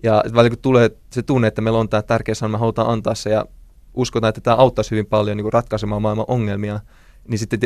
Ja 0.03 0.23
välillä 0.33 0.49
kun 0.49 0.59
tulee 0.61 0.89
se 1.11 1.21
tunne, 1.21 1.47
että 1.47 1.61
meillä 1.61 1.79
on 1.79 1.89
tämä 1.89 2.01
tärkeä 2.01 2.35
sanoma, 2.35 2.57
me 2.57 2.59
halutaan 2.59 2.89
antaa 2.89 3.15
se 3.15 3.29
ja 3.29 3.45
uskotaan, 3.93 4.29
että 4.29 4.41
tämä 4.41 4.55
auttaisi 4.55 4.91
hyvin 4.91 5.05
paljon 5.05 5.37
niinku 5.37 5.51
ratkaisemaan 5.51 6.01
maailman 6.01 6.25
ongelmia, 6.27 6.79
niin 7.31 7.39
sitten 7.39 7.59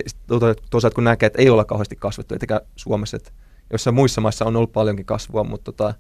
toisaalta 0.70 0.96
kun 0.96 1.04
näkee, 1.04 1.28
että 1.28 1.42
ei 1.42 1.50
olla 1.50 1.66
kauheasti 1.66 1.96
kasvettu, 1.96 2.36
etenkään 2.36 2.62
Suomessa, 2.76 3.18
että 3.18 3.32
jossain 3.72 3.94
muissa 3.94 4.22
maissa 4.22 4.46
on 4.46 4.56
ollut 4.56 4.72
paljonkin 4.72 5.06
kasvua, 5.06 5.44
mutta 5.44 5.72
tota, 5.72 5.94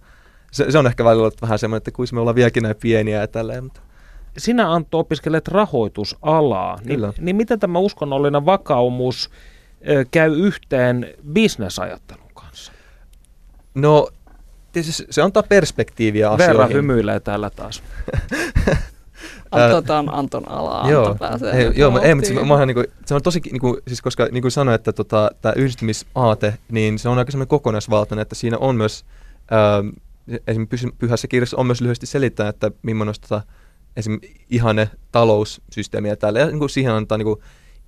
se, 0.52 0.72
se, 0.72 0.78
on 0.78 0.88
ehkä 0.88 1.04
välillä 1.04 1.22
ollut 1.22 1.42
vähän 1.42 1.60
semmoinen, 1.60 1.78
että 1.78 1.92
kuinka 1.92 2.16
me 2.16 2.20
ollaan 2.20 2.36
vieläkin 2.36 2.64
näin 2.64 2.76
pieniä 2.76 3.20
ja 3.22 3.28
tälleen. 3.28 3.64
Mutta. 3.64 3.82
Sinä 4.38 4.74
Antto 4.74 5.00
opiskelet 5.00 5.48
rahoitusalaa, 5.48 6.80
niin, 6.86 7.00
niin 7.20 7.36
miten 7.36 7.60
tämä 7.60 7.80
uskonnollinen 7.80 8.46
vakaumus 8.46 9.30
ö, 9.90 10.06
käy 10.12 10.36
yhteen 10.36 11.14
bisnesajattelun 11.34 12.32
kanssa? 12.34 12.72
No 13.76 14.10
tietysti 14.72 15.06
se 15.10 15.22
antaa 15.22 15.44
perspektiiviä 15.44 16.30
asioihin. 16.30 16.58
Verran 16.58 16.74
hymyilee 16.74 17.20
täällä 17.20 17.50
taas. 17.50 17.84
Antotaan 19.52 20.14
Anton 20.14 20.52
alaa, 20.52 20.90
joo, 20.90 21.06
Anto 21.06 21.16
pääsee 21.16 21.54
ei, 21.54 21.72
joo, 21.76 21.92
mä, 21.92 22.00
ei, 22.00 22.16
mutta 22.16 22.28
se, 22.28 22.34
mä, 22.34 22.66
niin 22.66 22.76
kuin, 22.76 22.86
se 23.06 23.16
on 23.16 23.22
tosi, 23.22 23.42
niin 23.52 23.60
kuin, 23.60 23.78
siis 23.88 24.02
koska 24.02 24.28
niin 24.32 24.42
kuin 24.42 24.52
sanoin, 24.52 24.76
että 24.76 24.94
tota, 24.94 25.30
tämä 25.42 25.54
yhdistymisaate, 25.56 26.58
niin 26.72 27.00
se 27.00 27.10
on 27.10 27.18
aika 27.18 27.32
semmoinen 27.32 27.48
kokonaisvaltainen, 27.48 28.22
että 28.22 28.36
siinä 28.36 28.58
on 28.58 28.76
myös, 28.76 29.06
ähm, 29.54 29.90
esimerkiksi 30.48 30.88
pyhässä 31.00 31.28
kirjassa 31.28 31.58
on 31.58 31.66
myös 31.66 31.82
lyhyesti 31.82 32.06
selittää, 32.06 32.50
että 32.50 32.72
millainen 32.82 33.16
tota, 33.22 33.42
esimerkiksi 33.96 34.46
ihane 34.50 34.90
taloussysteemi 35.12 36.10
ja 36.10 36.16
tällä, 36.16 36.40
ja 36.40 36.46
niin 36.46 36.60
kuin 36.60 36.70
siihen 36.70 36.94
antaa 36.94 37.18
niin 37.18 37.26
kuin, 37.26 37.40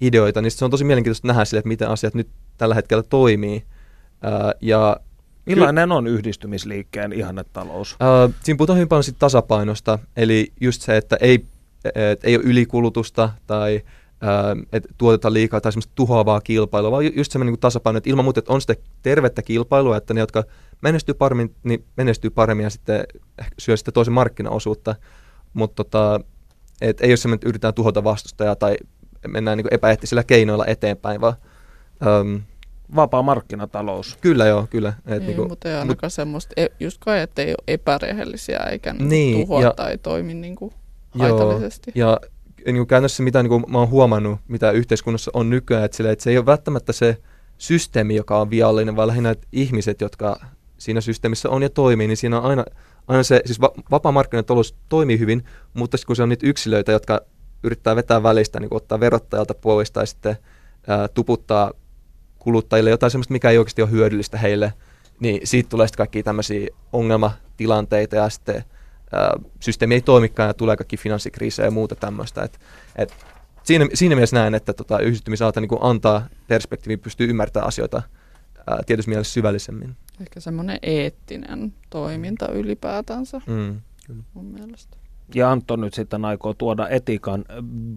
ideoita, 0.02 0.42
niin 0.42 0.52
se 0.52 0.66
on 0.66 0.72
tosi 0.72 0.84
mielenkiintoista 0.84 1.28
nähdä 1.28 1.46
sille, 1.46 1.60
että 1.60 1.68
miten 1.68 1.90
asiat 1.90 2.14
nyt 2.14 2.30
tällä 2.58 2.76
hetkellä 2.76 3.04
toimii. 3.04 3.64
Äh, 4.26 4.54
ja 4.62 4.98
Millainen 5.48 5.92
on 5.92 6.08
yhdistymisliikkeen 6.08 7.14
ihannetalous? 7.14 7.94
Uh, 7.94 8.34
siinä 8.44 8.58
puhutaan 8.58 8.78
hyvin 8.78 8.88
paljon 8.88 9.04
sit 9.04 9.20
tasapainosta, 9.20 10.00
eli 10.18 10.54
just 10.62 10.82
se, 10.82 10.98
että 10.98 11.18
ei, 11.22 11.46
et, 11.96 12.24
ei 12.24 12.36
ole 12.36 12.44
ylikulutusta 12.44 13.30
tai 13.48 13.82
uh, 14.24 14.66
että 14.74 14.90
tuotetaan 14.98 15.34
liikaa 15.34 15.62
tai 15.62 15.72
semmoista 15.72 15.92
tuhoavaa 15.96 16.42
kilpailua, 16.42 16.92
vaan 16.92 17.16
just 17.16 17.32
semmoinen 17.32 17.52
niin 17.52 17.60
tasapaino, 17.60 17.98
että 17.98 18.10
ilman 18.10 18.26
muuta, 18.26 18.40
että 18.40 18.54
on 18.54 18.62
sitä 18.62 18.76
tervettä 19.02 19.42
kilpailua, 19.42 19.98
että 19.98 20.14
ne, 20.14 20.20
jotka 20.20 20.44
menestyy 20.82 21.16
paremmin, 21.16 21.56
niin 21.64 21.86
menestyy 21.98 22.30
paremmin 22.30 22.64
ja 22.64 22.70
sitten 22.70 23.04
syö 23.58 23.78
sitten 23.78 23.94
toisen 23.94 24.14
markkinaosuutta, 24.14 24.96
mutta 25.54 25.84
tota, 25.84 26.20
et 26.82 27.02
ei 27.02 27.12
ole 27.12 27.18
semmoinen, 27.18 27.36
että 27.38 27.50
yritetään 27.50 27.74
tuhota 27.74 28.04
vastustajaa 28.04 28.56
tai 28.56 28.78
mennään 29.28 29.58
niin 29.58 29.68
epäeettisillä 29.74 30.24
keinoilla 30.24 30.66
eteenpäin, 30.66 31.22
vaan 31.22 31.36
um, 32.22 32.42
vapaa 32.96 33.22
markkinatalous. 33.22 34.18
Kyllä 34.22 34.46
joo, 34.46 34.68
kyllä. 34.70 34.94
Et 35.06 35.22
ei, 35.22 35.28
niinku, 35.28 35.48
mutta 35.48 35.70
ei 35.70 35.76
ainakaan 35.76 36.08
mut, 36.08 36.14
semmoista, 36.14 36.54
e, 36.58 36.68
just 36.80 36.98
kai, 37.00 37.22
että 37.22 37.42
ei 37.42 37.50
ole 37.50 37.64
epärehellisiä 37.68 38.58
eikä 38.58 38.94
niinku 38.94 39.10
niin, 39.10 39.48
tuhoa 39.48 39.62
ja, 39.62 39.74
tai 39.76 39.98
toimi 39.98 40.34
niinku 40.34 40.74
haitallisesti. 41.20 41.92
Joo, 41.96 42.20
ja 42.66 42.74
niinku 42.74 42.86
käytännössä 42.86 43.24
mitä 43.24 43.44
niinku 43.44 43.60
mä 43.60 43.78
oon 43.78 43.90
huomannut, 43.90 44.40
mitä 44.48 44.72
yhteiskunnassa 44.72 45.32
on 45.34 45.50
nykyään, 45.50 45.86
että, 45.86 45.98
sille, 45.98 46.12
että 46.12 46.24
se 46.24 46.30
ei 46.30 46.38
ole 46.38 46.46
välttämättä 46.46 46.94
se 46.94 47.18
systeemi, 47.58 48.16
joka 48.16 48.42
on 48.42 48.50
viallinen, 48.50 48.96
vaan 48.96 49.08
lähinnä 49.08 49.30
että 49.30 49.48
ihmiset, 49.52 50.02
jotka 50.02 50.40
siinä 50.78 51.02
systeemissä 51.02 51.50
on 51.50 51.64
ja 51.64 51.70
toimii, 51.70 52.08
niin 52.08 52.18
siinä 52.18 52.38
on 52.38 52.44
aina, 52.44 52.66
aina 53.08 53.24
se, 53.24 53.42
siis 53.46 53.62
va- 53.62 53.74
vapaa 53.92 54.12
markkinatalous 54.12 54.76
toimii 54.90 55.20
hyvin, 55.20 55.44
mutta 55.74 55.98
kun 56.08 56.16
se 56.16 56.24
on 56.24 56.30
niitä 56.30 56.48
yksilöitä, 56.48 56.92
jotka 56.92 57.22
yrittää 57.64 57.96
vetää 57.96 58.24
välistä, 58.24 58.60
niin 58.60 58.74
ottaa 58.74 59.00
verottajalta 59.00 59.54
pois 59.54 59.92
tai 59.92 60.08
sitten 60.08 60.38
ää, 60.88 61.08
tuputtaa 61.08 61.72
kuluttajille 62.40 62.90
jotain 62.90 63.12
sellaista, 63.12 63.32
mikä 63.32 63.50
ei 63.50 63.58
oikeasti 63.58 63.82
ole 63.82 63.92
hyödyllistä 63.92 64.38
heille, 64.38 64.74
niin 65.20 65.42
siitä 65.44 65.70
tulee 65.70 65.88
sitten 65.88 65.98
kaikki 65.98 66.24
tämmöisiä 66.24 66.68
ongelmatilanteita 66.94 68.16
ja 68.16 68.30
sitten 68.30 68.64
ää, 69.12 69.32
systeemi 69.60 69.96
ei 69.96 70.02
toimikaan 70.02 70.50
ja 70.50 70.54
tulee 70.54 70.78
kaikki 70.78 70.98
finanssikriisejä 70.98 71.68
ja 71.68 71.72
muuta 71.72 71.96
tämmöistä. 71.96 72.44
Et, 72.44 72.60
et 72.96 73.14
siinä, 73.64 73.88
siinä 73.94 74.16
mielessä 74.16 74.36
näen, 74.36 74.56
että 74.56 74.74
tota, 74.74 75.00
yhdistymisalta 75.00 75.62
niin 75.62 75.70
antaa 75.80 76.28
perspektiivi, 76.48 76.98
pystyy 76.98 77.30
ymmärtämään 77.30 77.68
asioita 77.68 78.02
ää, 78.68 78.80
tietysti 78.86 79.10
mielessä 79.10 79.34
syvällisemmin. 79.34 79.96
Ehkä 80.22 80.40
semmoinen 80.40 80.80
eettinen 80.82 81.74
toiminta 81.90 82.52
ylipäätänsä 82.52 83.42
mm, 83.48 83.82
kyllä. 84.08 84.24
mun 84.34 84.46
mielestä. 84.46 84.98
Ja 85.36 85.52
Antto 85.52 85.76
nyt 85.76 85.94
sitten 85.94 86.26
aikoo 86.26 86.54
tuoda 86.54 86.90
etikan 86.90 87.46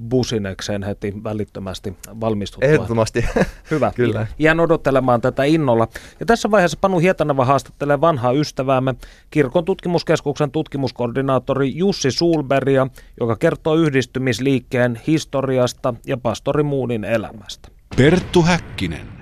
businekseen 0.08 0.82
heti 0.82 1.14
välittömästi 1.24 1.96
valmistuttua. 2.20 2.70
Ehdottomasti. 2.70 3.24
Hyvä. 3.70 3.92
Kyllä. 3.96 4.26
Jään 4.38 4.60
odottelemaan 4.60 5.20
tätä 5.20 5.44
innolla. 5.44 5.88
Ja 6.20 6.26
tässä 6.26 6.50
vaiheessa 6.50 6.78
Panu 6.80 6.98
Hietaneva 6.98 7.44
haastattelee 7.44 8.00
vanhaa 8.00 8.32
ystäväämme, 8.32 8.94
Kirkon 9.30 9.64
tutkimuskeskuksen 9.64 10.50
tutkimuskoordinaattori 10.50 11.76
Jussi 11.76 12.10
Sulberia, 12.10 12.86
joka 13.20 13.36
kertoo 13.36 13.74
yhdistymisliikkeen 13.74 15.00
historiasta 15.06 15.94
ja 16.06 16.16
pastori 16.16 16.62
Muunin 16.62 17.04
elämästä. 17.04 17.68
Perttu 17.96 18.42
Häkkinen. 18.42 19.19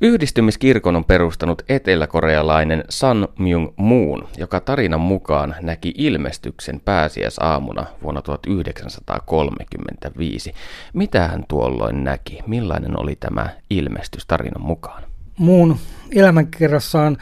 Yhdistymiskirkon 0.00 0.96
on 0.96 1.04
perustanut 1.04 1.62
eteläkorealainen 1.68 2.84
San 2.88 3.28
Myung 3.38 3.68
Moon, 3.76 4.28
joka 4.38 4.60
tarinan 4.60 5.00
mukaan 5.00 5.54
näki 5.60 5.94
ilmestyksen 5.96 6.80
pääsiäisaamuna 6.84 7.86
vuonna 8.02 8.22
1935. 8.22 10.52
Mitä 10.92 11.28
hän 11.28 11.44
tuolloin 11.48 12.04
näki? 12.04 12.38
Millainen 12.46 13.00
oli 13.00 13.16
tämä 13.16 13.48
ilmestys 13.70 14.26
tarinan 14.26 14.62
mukaan? 14.62 15.02
Muun 15.38 15.76
elämänkerrassaan 16.14 17.16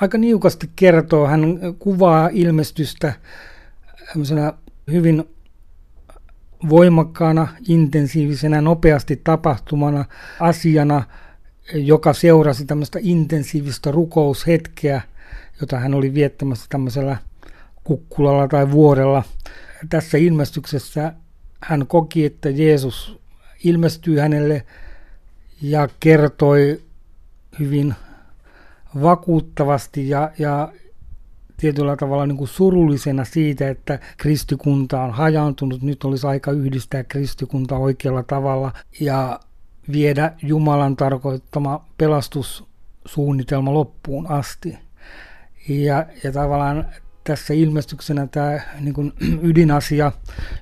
aika 0.00 0.18
niukasti 0.18 0.70
kertoo. 0.76 1.26
Hän 1.26 1.58
kuvaa 1.78 2.28
ilmestystä 2.32 3.12
hyvin 4.90 5.24
voimakkaana, 6.68 7.48
intensiivisenä, 7.68 8.60
nopeasti 8.60 9.20
tapahtumana 9.24 10.04
asiana– 10.40 11.02
joka 11.74 12.12
seurasi 12.12 12.64
tämmöistä 12.64 12.98
intensiivistä 13.02 13.90
rukoushetkeä, 13.90 15.02
jota 15.60 15.78
hän 15.78 15.94
oli 15.94 16.14
viettämässä 16.14 16.66
tämmöisellä 16.68 17.16
kukkulalla 17.84 18.48
tai 18.48 18.70
vuorella. 18.70 19.22
Tässä 19.88 20.18
ilmestyksessä 20.18 21.12
hän 21.60 21.86
koki, 21.86 22.24
että 22.24 22.50
Jeesus 22.50 23.18
ilmestyi 23.64 24.18
hänelle 24.18 24.66
ja 25.62 25.88
kertoi 26.00 26.82
hyvin 27.58 27.94
vakuuttavasti 29.02 30.08
ja, 30.08 30.30
ja 30.38 30.72
tietyllä 31.56 31.96
tavalla 31.96 32.26
niin 32.26 32.36
kuin 32.36 32.48
surullisena 32.48 33.24
siitä, 33.24 33.68
että 33.68 33.98
kristikunta 34.16 35.02
on 35.02 35.10
hajaantunut. 35.10 35.82
Nyt 35.82 36.04
olisi 36.04 36.26
aika 36.26 36.50
yhdistää 36.50 37.04
kristikunta 37.04 37.76
oikealla 37.76 38.22
tavalla. 38.22 38.72
Ja 39.00 39.40
viedä 39.92 40.32
Jumalan 40.42 40.96
tarkoittama 40.96 41.84
pelastussuunnitelma 41.98 43.74
loppuun 43.74 44.26
asti. 44.26 44.78
Ja, 45.68 46.06
ja 46.24 46.32
tavallaan 46.32 46.86
tässä 47.24 47.54
ilmestyksenä 47.54 48.26
tämä 48.26 48.60
niin 48.80 48.94
kuin 48.94 49.12
ydinasia, 49.50 50.12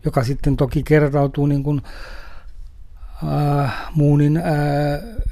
joka 0.04 0.24
sitten 0.24 0.56
toki 0.56 0.82
kertautuu 0.82 1.46
niin 1.46 1.62
kuin, 1.62 1.82
äh, 3.24 3.74
Muunin 3.94 4.36
äh, 4.36 4.44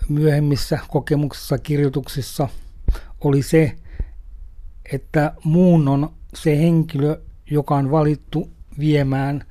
myöhemmissä 0.09 0.79
kokemuksissa, 0.89 1.59
kirjoituksissa, 1.59 2.49
oli 3.21 3.43
se, 3.43 3.77
että 4.93 5.33
Muun 5.45 5.89
on 5.89 6.13
se 6.35 6.59
henkilö, 6.59 7.21
joka 7.51 7.77
on 7.77 7.91
valittu 7.91 8.51
viemään 8.79 9.45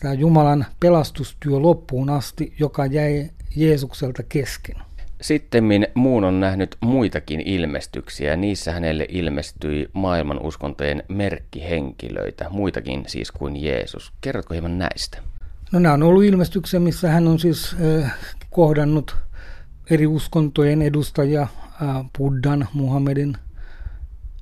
tämä 0.00 0.14
Jumalan 0.14 0.66
pelastustyö 0.80 1.58
loppuun 1.58 2.10
asti, 2.10 2.54
joka 2.58 2.86
jäi 2.86 3.30
Jeesukselta 3.56 4.22
kesken. 4.22 4.76
Sittemmin 5.20 5.86
muun 5.94 6.24
on 6.24 6.40
nähnyt 6.40 6.76
muitakin 6.80 7.40
ilmestyksiä. 7.40 8.36
Niissä 8.36 8.72
hänelle 8.72 9.06
ilmestyi 9.08 9.88
maailman 9.92 10.42
uskontojen 10.42 11.02
merkkihenkilöitä, 11.08 12.46
muitakin 12.50 13.04
siis 13.06 13.32
kuin 13.32 13.56
Jeesus. 13.56 14.12
Kerrotko 14.20 14.54
hieman 14.54 14.78
näistä? 14.78 15.18
No 15.72 15.78
nämä 15.78 15.94
on 15.94 16.02
ollut 16.02 16.24
ilmestyksiä, 16.24 16.80
missä 16.80 17.10
hän 17.10 17.28
on 17.28 17.38
siis 17.38 17.76
äh, 18.02 18.14
kohdannut 18.50 19.16
eri 19.90 20.06
uskontojen 20.06 20.82
edustajia, 20.82 21.42
äh, 21.42 21.48
Buddhan, 22.18 22.68
Muhammedin, 22.72 23.36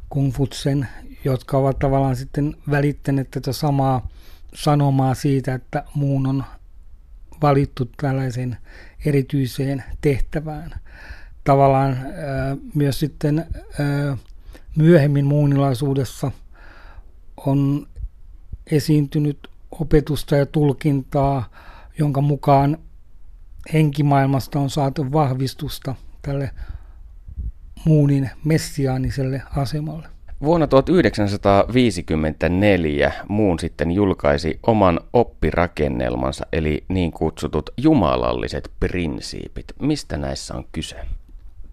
Kungfutsen, 0.09 0.89
jotka 1.25 1.59
ovat 1.59 1.79
tavallaan 1.79 2.17
sitten 2.17 2.57
välittäneet 2.71 3.31
tätä 3.31 3.53
samaa 3.53 4.09
sanomaa 4.55 5.15
siitä, 5.15 5.55
että 5.55 5.85
muun 5.95 6.27
on 6.27 6.45
valittu 7.45 7.91
tällaisen 7.97 8.57
erityiseen 9.05 9.85
tehtävään. 10.01 10.71
Tavallaan 11.45 11.99
myös 12.75 13.01
sitten 13.01 13.47
myöhemmin 14.77 15.27
muunilaisuudessa 15.27 16.31
on 17.37 17.87
esiintynyt 18.71 19.49
opetusta 19.71 20.37
ja 20.37 20.47
tulkintaa, 20.47 21.51
jonka 21.99 22.21
mukaan 22.21 22.79
henkimaailmasta 23.73 24.61
on 24.61 24.71
saatu 24.71 25.13
vahvistusta 25.13 25.95
tälle 26.23 26.51
muunin 27.85 28.31
messiaaniselle 28.45 29.43
asemalle. 29.57 30.14
Vuonna 30.45 30.67
1954 30.67 33.13
muun 33.29 33.59
sitten 33.59 33.91
julkaisi 33.91 34.59
oman 34.67 35.01
oppirakennelmansa, 35.13 36.47
eli 36.53 36.85
niin 36.89 37.13
kutsutut 37.13 37.71
jumalalliset 37.77 38.71
prinsiipit. 38.81 39.67
Mistä 39.81 40.17
näissä 40.17 40.55
on 40.55 40.65
kyse? 40.73 40.97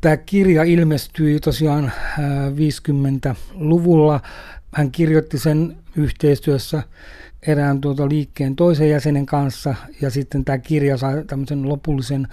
Tämä 0.02 0.18
kirja 0.18 0.64
ilmestyi 0.64 1.40
tosiaan 1.40 1.92
50-luvulla. 2.56 4.20
Hän 4.74 4.92
kirjoitti 4.92 5.40
sen 5.40 5.78
yhteistyössä 5.96 6.84
erään 7.48 7.82
tuota 7.82 8.10
liikkeen 8.10 8.56
toisen 8.56 8.90
jäsenen 8.90 9.26
kanssa 9.26 9.76
ja 10.02 10.10
sitten 10.10 10.46
tämä 10.46 10.58
kirja 10.58 10.98
sai 10.98 11.24
tämmöisen 11.28 11.70
lopullisen 11.70 12.28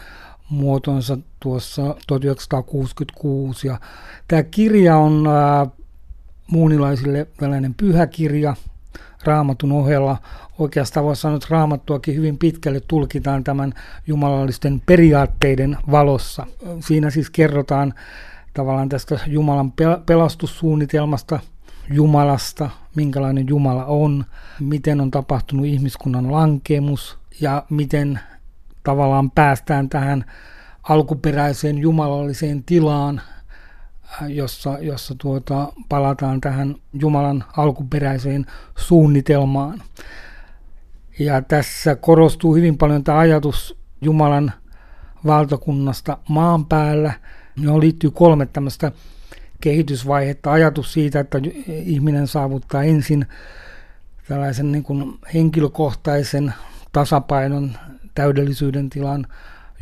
muotonsa 0.50 1.18
tuossa 1.40 1.96
1966. 2.06 3.68
Ja 3.68 3.80
tämä 4.28 4.42
kirja 4.42 4.96
on 4.96 5.24
muunilaisille 6.50 7.26
tällainen 7.36 7.74
pyhäkirja 7.74 8.56
raamatun 9.24 9.72
ohella. 9.72 10.16
Oikeastaan 10.58 11.06
voisi 11.06 11.22
sanoa, 11.22 11.36
että 11.36 11.48
raamattuakin 11.50 12.14
hyvin 12.14 12.38
pitkälle 12.38 12.80
tulkitaan 12.80 13.44
tämän 13.44 13.74
jumalallisten 14.06 14.82
periaatteiden 14.86 15.76
valossa. 15.90 16.46
Siinä 16.80 17.10
siis 17.10 17.30
kerrotaan 17.30 17.94
tavallaan 18.54 18.88
tästä 18.88 19.18
Jumalan 19.26 19.72
pelastussuunnitelmasta, 20.06 21.40
Jumalasta, 21.90 22.70
minkälainen 22.94 23.48
Jumala 23.48 23.84
on, 23.84 24.24
miten 24.60 25.00
on 25.00 25.10
tapahtunut 25.10 25.66
ihmiskunnan 25.66 26.32
lankemus 26.32 27.18
ja 27.40 27.62
miten 27.70 28.20
tavallaan 28.82 29.30
päästään 29.30 29.88
tähän 29.88 30.24
alkuperäiseen 30.82 31.78
jumalalliseen 31.78 32.64
tilaan, 32.64 33.20
jossa, 34.28 34.78
jossa 34.80 35.14
tuota, 35.18 35.72
palataan 35.88 36.40
tähän 36.40 36.74
Jumalan 36.92 37.44
alkuperäiseen 37.56 38.46
suunnitelmaan. 38.76 39.82
Ja 41.18 41.42
tässä 41.42 41.96
korostuu 41.96 42.54
hyvin 42.54 42.78
paljon 42.78 43.04
tämä 43.04 43.18
ajatus 43.18 43.78
Jumalan 44.00 44.52
valtakunnasta 45.26 46.18
maan 46.28 46.66
päällä, 46.66 47.12
johon 47.56 47.80
liittyy 47.80 48.10
kolme 48.10 48.46
tämmöistä 48.46 48.92
kehitysvaihetta. 49.60 50.52
Ajatus 50.52 50.92
siitä, 50.92 51.20
että 51.20 51.38
ihminen 51.68 52.26
saavuttaa 52.26 52.82
ensin 52.82 53.26
tällaisen 54.28 54.72
niin 54.72 54.84
kuin 54.84 55.18
henkilökohtaisen 55.34 56.54
tasapainon, 56.92 57.76
täydellisyyden 58.14 58.90
tilan 58.90 59.26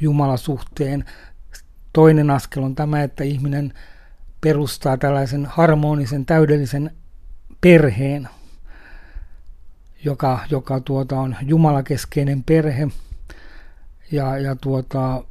Jumalasuhteen. 0.00 1.04
Toinen 1.92 2.30
askel 2.30 2.62
on 2.62 2.74
tämä, 2.74 3.02
että 3.02 3.24
ihminen 3.24 3.72
perustaa 4.40 4.96
tällaisen 4.96 5.46
harmonisen, 5.46 6.26
täydellisen 6.26 6.90
perheen, 7.60 8.28
joka, 10.04 10.40
joka 10.50 10.80
tuota, 10.80 11.20
on 11.20 11.36
jumalakeskeinen 11.42 12.44
perhe 12.44 12.88
ja, 14.12 14.38
ja 14.38 14.56
tuota, 14.56 15.24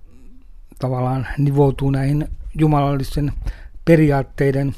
tavallaan 0.79 1.27
nivoutuu 1.37 1.89
näihin 1.89 2.27
jumalallisen 2.55 3.31
periaatteiden 3.85 4.75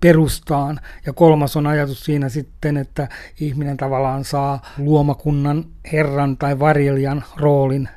perustaan. 0.00 0.80
Ja 1.06 1.12
kolmas 1.12 1.56
on 1.56 1.66
ajatus 1.66 2.04
siinä 2.04 2.28
sitten, 2.28 2.76
että 2.76 3.08
ihminen 3.40 3.76
tavallaan 3.76 4.24
saa 4.24 4.62
luomakunnan 4.78 5.64
herran 5.92 6.36
tai 6.36 6.58
varjeljan 6.58 7.24
roolin. 7.36 7.88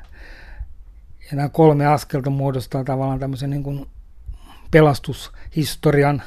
Ja 1.30 1.36
nämä 1.36 1.48
kolme 1.48 1.86
askelta 1.86 2.30
muodostaa 2.30 2.84
tavallaan 2.84 3.18
tämmöisen 3.18 3.50
niin 3.50 3.62
kuin 3.62 3.86
pelastushistorian 4.70 6.22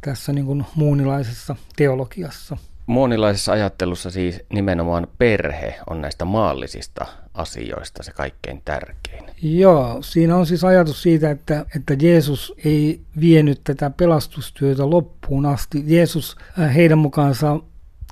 tässä 0.00 0.32
niin 0.32 0.46
kuin 0.46 0.64
muunilaisessa 0.74 1.56
teologiassa. 1.76 2.56
Muunilaisessa 2.86 3.52
ajattelussa 3.52 4.10
siis 4.10 4.40
nimenomaan 4.52 5.08
perhe 5.18 5.78
on 5.90 6.00
näistä 6.00 6.24
maallisista 6.24 7.06
asioista 7.34 8.02
se 8.02 8.12
kaikkein 8.12 8.62
tärkein. 8.64 9.24
Joo, 9.42 9.98
siinä 10.02 10.36
on 10.36 10.46
siis 10.46 10.64
ajatus 10.64 11.02
siitä, 11.02 11.30
että, 11.30 11.66
että 11.76 11.96
Jeesus 12.00 12.54
ei 12.64 13.00
vienyt 13.20 13.60
tätä 13.64 13.90
pelastustyötä 13.90 14.90
loppuun 14.90 15.46
asti. 15.46 15.84
Jeesus 15.86 16.36
äh, 16.58 16.74
heidän 16.74 16.98
mukaansa 16.98 17.60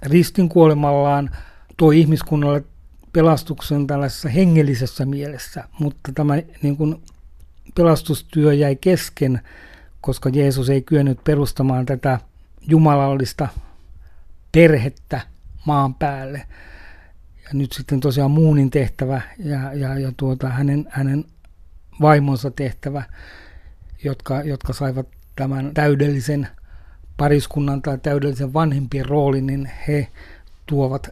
ristin 0.03 0.49
kuolemallaan 0.49 1.31
tuo 1.77 1.91
ihmiskunnalle 1.91 2.65
pelastuksen 3.13 3.87
tällaisessa 3.87 4.29
hengellisessä 4.29 5.07
mielessä, 5.07 5.65
mutta 5.81 6.13
tämä 6.15 6.35
niin 6.63 6.77
kuin, 6.77 7.03
pelastustyö 7.79 8.55
jäi 8.55 8.77
kesken, 8.77 9.41
koska 10.01 10.31
Jeesus 10.33 10.71
ei 10.71 10.83
kyennyt 10.83 11.25
perustamaan 11.25 11.87
tätä 11.87 12.21
jumalallista 12.69 13.49
perhettä 14.53 15.21
maan 15.67 15.95
päälle. 15.95 16.43
Ja 17.45 17.51
nyt 17.53 17.73
sitten 17.73 18.01
tosiaan 18.01 18.31
Muunin 18.31 18.71
tehtävä 18.71 19.21
ja, 19.39 19.73
ja, 19.73 19.99
ja 19.99 20.13
tuota, 20.17 20.49
hänen, 20.49 20.87
hänen 20.91 21.25
vaimonsa 22.01 22.51
tehtävä, 22.51 23.03
jotka, 24.05 24.43
jotka 24.43 24.73
saivat 24.73 25.07
tämän 25.37 25.75
täydellisen 25.75 26.49
pariskunnan 27.17 27.83
tai 27.83 27.99
täydellisen 27.99 28.53
vanhempien 28.53 29.07
roolin, 29.07 29.47
niin 29.47 29.71
he 29.89 30.09
tuovat 30.67 31.09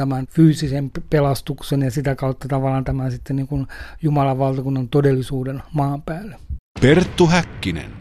tämän 0.00 0.26
fyysisen 0.26 0.90
pelastuksen 1.10 1.82
ja 1.82 1.90
sitä 1.90 2.14
kautta 2.14 2.48
tavallaan 2.48 2.84
tämän 2.84 3.12
sitten 3.12 3.36
niin 3.36 3.46
kuin 3.46 3.66
Jumalan 4.02 4.38
valtakunnan 4.38 4.88
todellisuuden 4.88 5.62
maan 5.74 6.02
päälle. 6.02 6.36
Perttu 6.80 7.26
Häkkinen. 7.26 7.92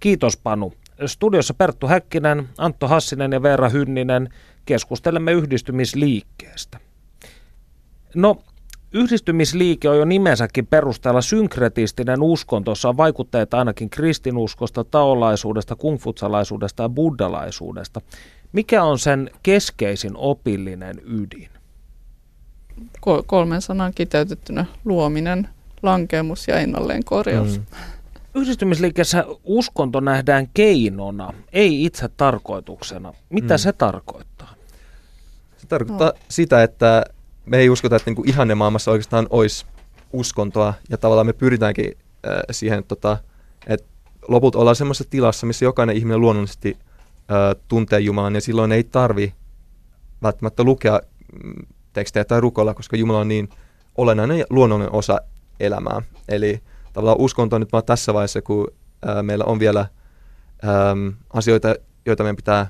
Kiitos 0.00 0.36
Panu. 0.36 0.72
Studiossa 1.06 1.54
Perttu 1.54 1.86
Häkkinen, 1.86 2.48
Antto 2.58 2.88
Hassinen 2.88 3.32
ja 3.32 3.42
Veera 3.42 3.68
Hynninen 3.68 4.28
keskustelemme 4.64 5.32
yhdistymisliikkeestä. 5.32 6.78
No, 8.14 8.36
yhdistymisliike 8.92 9.88
on 9.88 9.98
jo 9.98 10.04
nimensäkin 10.04 10.66
perusteella 10.66 11.20
synkretistinen 11.20 12.22
uskonto, 12.22 12.70
jossa 12.70 12.88
on 12.88 12.96
vaikutteita 12.96 13.58
ainakin 13.58 13.90
kristinuskosta, 13.90 14.84
taolaisuudesta, 14.84 15.76
kungfutsalaisuudesta 15.76 16.82
ja 16.82 16.88
buddalaisuudesta. 16.88 18.00
Mikä 18.52 18.84
on 18.84 18.98
sen 18.98 19.30
keskeisin 19.42 20.12
opillinen 20.16 21.00
ydin? 21.04 21.50
kolmen 23.26 23.62
sanan 23.62 23.94
kiteytettynä 23.94 24.66
luominen, 24.84 25.48
lankemus 25.82 26.48
ja 26.48 26.58
ennalleen 26.58 27.04
korjaus. 27.04 27.58
Mm. 27.58 27.66
Yhdistymisliikkeessä 28.34 29.24
uskonto 29.44 30.00
nähdään 30.00 30.48
keinona, 30.54 31.32
ei 31.52 31.84
itse 31.84 32.08
tarkoituksena. 32.08 33.12
Mitä 33.30 33.54
mm. 33.54 33.58
se 33.58 33.72
tarkoittaa? 33.72 34.54
Se 35.56 35.66
tarkoittaa 35.66 36.08
no. 36.08 36.18
sitä, 36.28 36.62
että 36.62 37.04
me 37.46 37.58
ei 37.58 37.70
uskota, 37.70 37.96
että 37.96 38.10
niinku 38.10 38.24
ihanne 38.26 38.54
maailmassa 38.54 38.90
oikeastaan 38.90 39.26
olisi 39.30 39.66
uskontoa, 40.12 40.74
ja 40.90 40.98
tavallaan 40.98 41.26
me 41.26 41.32
pyritäänkin 41.32 41.96
äh, 42.26 42.32
siihen, 42.50 42.84
tota, 42.84 43.18
että 43.66 43.86
lopulta 44.28 44.58
ollaan 44.58 44.76
semmoisessa 44.76 45.10
tilassa, 45.10 45.46
missä 45.46 45.64
jokainen 45.64 45.96
ihminen 45.96 46.20
luonnollisesti 46.20 46.76
tuntee 47.68 48.00
Jumalan, 48.00 48.34
ja 48.34 48.40
silloin 48.40 48.72
ei 48.72 48.84
tarvi 48.84 49.34
välttämättä 50.22 50.64
lukea 50.64 51.00
mm, 51.44 51.66
tekstejä 51.92 52.24
tai 52.24 52.40
rukoilla, 52.40 52.74
koska 52.74 52.96
Jumala 52.96 53.18
on 53.18 53.28
niin 53.28 53.48
olennainen 53.96 54.38
ja 54.38 54.44
luonnollinen 54.50 54.94
osa 54.94 55.20
elämää. 55.60 56.02
Eli 56.28 56.60
tavallaan 56.92 57.20
uskonto 57.20 57.58
nyt 57.58 57.72
vaan 57.72 57.84
tässä 57.84 58.14
vaiheessa, 58.14 58.42
kun 58.42 58.68
ää, 59.06 59.22
meillä 59.22 59.44
on 59.44 59.58
vielä 59.58 59.80
äm, 60.90 61.12
asioita, 61.32 61.74
joita 62.06 62.22
meidän 62.22 62.36
pitää 62.36 62.66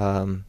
äm, 0.00 0.40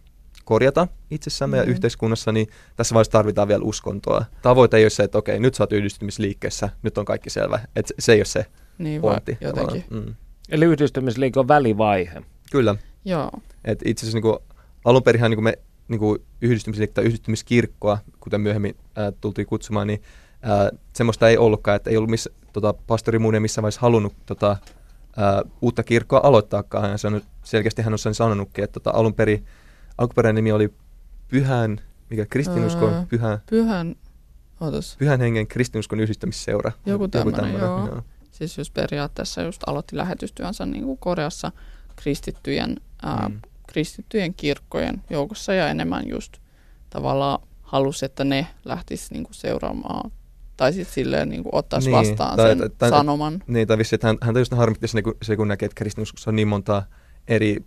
korjata 0.46 0.88
itsessämme 1.12 1.58
mm-hmm. 1.58 1.70
ja 1.70 1.72
yhteiskunnassa, 1.72 2.32
niin 2.32 2.48
tässä 2.76 2.94
vaiheessa 2.94 3.12
tarvitaan 3.12 3.48
vielä 3.48 3.64
uskontoa. 3.64 4.26
Tavoite 4.42 4.78
ei 4.78 4.84
ole 4.84 4.90
se, 4.90 5.04
että 5.04 5.18
okei, 5.18 5.40
nyt 5.40 5.56
sä 5.56 5.64
oot 5.64 5.72
yhdistymisliikkeessä, 5.74 6.70
nyt 6.84 6.98
on 6.98 7.06
kaikki 7.06 7.30
selvä. 7.30 7.60
Et 7.76 7.92
se 8.00 8.14
ei 8.14 8.20
ole 8.20 8.26
se 8.26 8.46
niin 8.78 9.02
pointti. 9.02 9.38
jotenkin. 9.42 9.86
Mm. 9.90 10.16
Eli 10.50 10.66
yhdistymisliike 10.66 11.40
on 11.40 11.48
välivaihe. 11.48 12.22
Kyllä. 12.52 12.76
Joo. 13.06 13.32
Et 13.66 13.80
itse 13.86 14.06
asiassa 14.06 14.20
niin 14.20 14.40
alun 14.86 15.04
perin 15.04 15.22
niin 15.30 15.44
me 15.44 15.58
niin 15.88 16.02
yhdistymisliikettä 16.42 16.96
tai 16.96 17.06
yhdistymiskirkkoa, 17.06 17.98
kuten 18.20 18.42
myöhemmin 18.42 18.76
ää, 18.96 19.12
tultiin 19.12 19.48
kutsumaan, 19.48 19.88
niin 19.88 20.02
ää, 20.42 20.70
semmoista 20.94 21.30
ei 21.30 21.38
ollutkaan, 21.38 21.76
että 21.76 21.90
ei 21.90 21.98
ollut 21.98 22.10
missä, 22.10 22.30
tota, 22.54 22.74
pastori 22.74 23.20
Muun 23.20 23.42
missään 23.42 23.64
vaiheessa 23.64 23.82
halunnut 23.82 24.14
tota, 24.26 24.58
ää, 25.18 25.42
uutta 25.62 25.84
kirkkoa 25.84 26.22
aloittaakaan. 26.24 26.90
Hän 26.90 27.00
sanoi, 27.00 27.22
selkeästi 27.44 27.82
hän 27.82 27.94
on 27.94 28.00
sen 28.00 28.16
sanonutkin, 28.16 28.64
että 28.64 28.80
tota, 28.80 28.98
alun 28.98 29.14
perin, 29.14 29.46
alkuperäinen 29.98 30.36
nimi 30.36 30.52
oli 30.52 30.74
Pyhän, 31.32 31.82
mikä 32.10 32.26
kristinuskon, 32.26 32.94
öö, 32.94 33.04
pyhän, 33.10 33.40
pyhän, 33.50 33.96
otas. 34.60 34.96
pyhän 35.00 35.20
hengen 35.20 35.48
kristinuskon 35.48 36.00
yhdistämisseura. 36.00 36.72
Joku 36.86 37.08
tämmöinen, 37.08 37.54
joo. 37.54 37.88
joo. 37.88 38.02
Siis 38.32 38.58
just 38.58 38.74
periaatteessa 38.74 39.42
just 39.42 39.62
aloitti 39.68 39.98
lähetystyönsä 39.98 40.66
niin 40.66 40.84
kuin 40.84 40.98
Koreassa 40.98 41.52
kristittyjen, 42.04 42.78
ää, 43.04 43.30
mm. 43.30 43.40
kristittyjen 43.68 44.34
kirkkojen 44.34 45.04
joukossa 45.10 45.54
ja 45.54 45.70
enemmän 45.70 46.04
just 46.10 46.38
tavallaan 46.90 47.48
halusi, 47.62 48.06
että 48.06 48.24
ne 48.24 48.48
lähtis 48.66 49.12
niin 49.12 49.24
kuin 49.24 49.36
seuraamaan 49.36 50.12
tai 50.58 50.74
sitten 50.74 50.94
silleen 50.94 51.30
niin 51.30 51.44
kuin 51.44 51.56
ottaisi 51.56 51.90
niin, 51.90 51.98
vastaan 51.98 52.38
tai, 52.38 52.58
sen 52.58 52.72
tai, 52.78 52.90
sanoman. 52.90 53.44
Niin, 53.48 53.68
tai 53.68 53.78
vissi, 53.78 53.96
että 53.96 54.08
hän, 54.08 54.18
häntä 54.22 54.40
just 54.40 54.54
harmitti 54.54 54.88
se, 54.88 55.02
kun, 55.02 55.18
se, 55.22 55.36
kun 55.36 55.48
näkee, 55.48 55.66
että 55.66 55.76
kristinuskossa 55.76 56.32
on 56.32 56.36
niin 56.36 56.48
monta 56.48 56.84
eri 57.28 57.58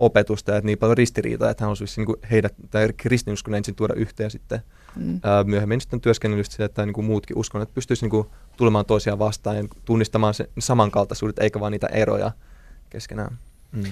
opetusta 0.00 0.52
ja 0.52 0.60
niin 0.60 0.78
paljon 0.78 0.96
ristiriitaa, 0.96 1.50
että 1.50 1.64
hän 1.64 1.66
halusi 1.66 1.84
niin 1.96 2.06
kuin 2.06 2.16
heidät, 2.30 2.54
tai 2.70 2.88
kristinuskon 2.96 3.54
ensin 3.54 3.74
tuoda 3.74 3.94
yhteen 3.94 4.30
sitten 4.30 4.60
mm. 4.96 5.20
ää, 5.22 5.44
myöhemmin 5.44 5.80
sitten 5.80 6.00
työskennellystä 6.00 6.54
sille, 6.54 6.64
että 6.64 6.86
niin 6.86 6.94
kuin 6.94 7.04
muutkin 7.04 7.38
uskon, 7.38 7.62
että 7.62 7.74
pystyisi 7.74 8.04
niin 8.04 8.10
kuin 8.10 8.28
tulemaan 8.56 8.86
toisiaan 8.86 9.18
vastaan 9.18 9.56
ja 9.56 9.64
tunnistamaan 9.84 10.34
se 10.34 10.48
samankaltaisuudet, 10.58 11.38
eikä 11.38 11.60
vaan 11.60 11.72
niitä 11.72 11.86
eroja 11.86 12.32
keskenään. 12.90 13.38
Mm. 13.74 13.84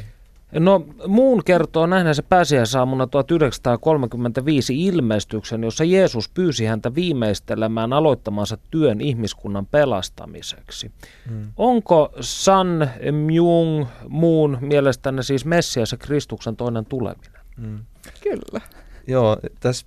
No 0.59 0.87
muun 1.07 1.45
kertoo 1.45 1.87
nähneensä 1.87 2.23
pääsiäisaamuna 2.23 3.07
1935 3.07 4.85
ilmestyksen, 4.87 5.65
jossa 5.65 5.85
Jeesus 5.85 6.29
pyysi 6.29 6.65
häntä 6.65 6.95
viimeistelemään 6.95 7.93
aloittamansa 7.93 8.59
työn 8.71 9.01
ihmiskunnan 9.01 9.67
pelastamiseksi. 9.67 10.91
Hmm. 11.29 11.53
Onko 11.57 12.13
San 12.21 12.91
Myung 13.13 13.87
muun 14.09 14.59
mielestänne 14.61 15.23
siis 15.23 15.45
Messias 15.45 15.93
ja 15.93 15.99
Kristuksen 15.99 16.57
toinen 16.57 16.85
tuleminen? 16.85 17.41
Hmm. 17.61 17.79
Kyllä. 18.23 18.61
Joo, 19.07 19.37
tässä 19.61 19.87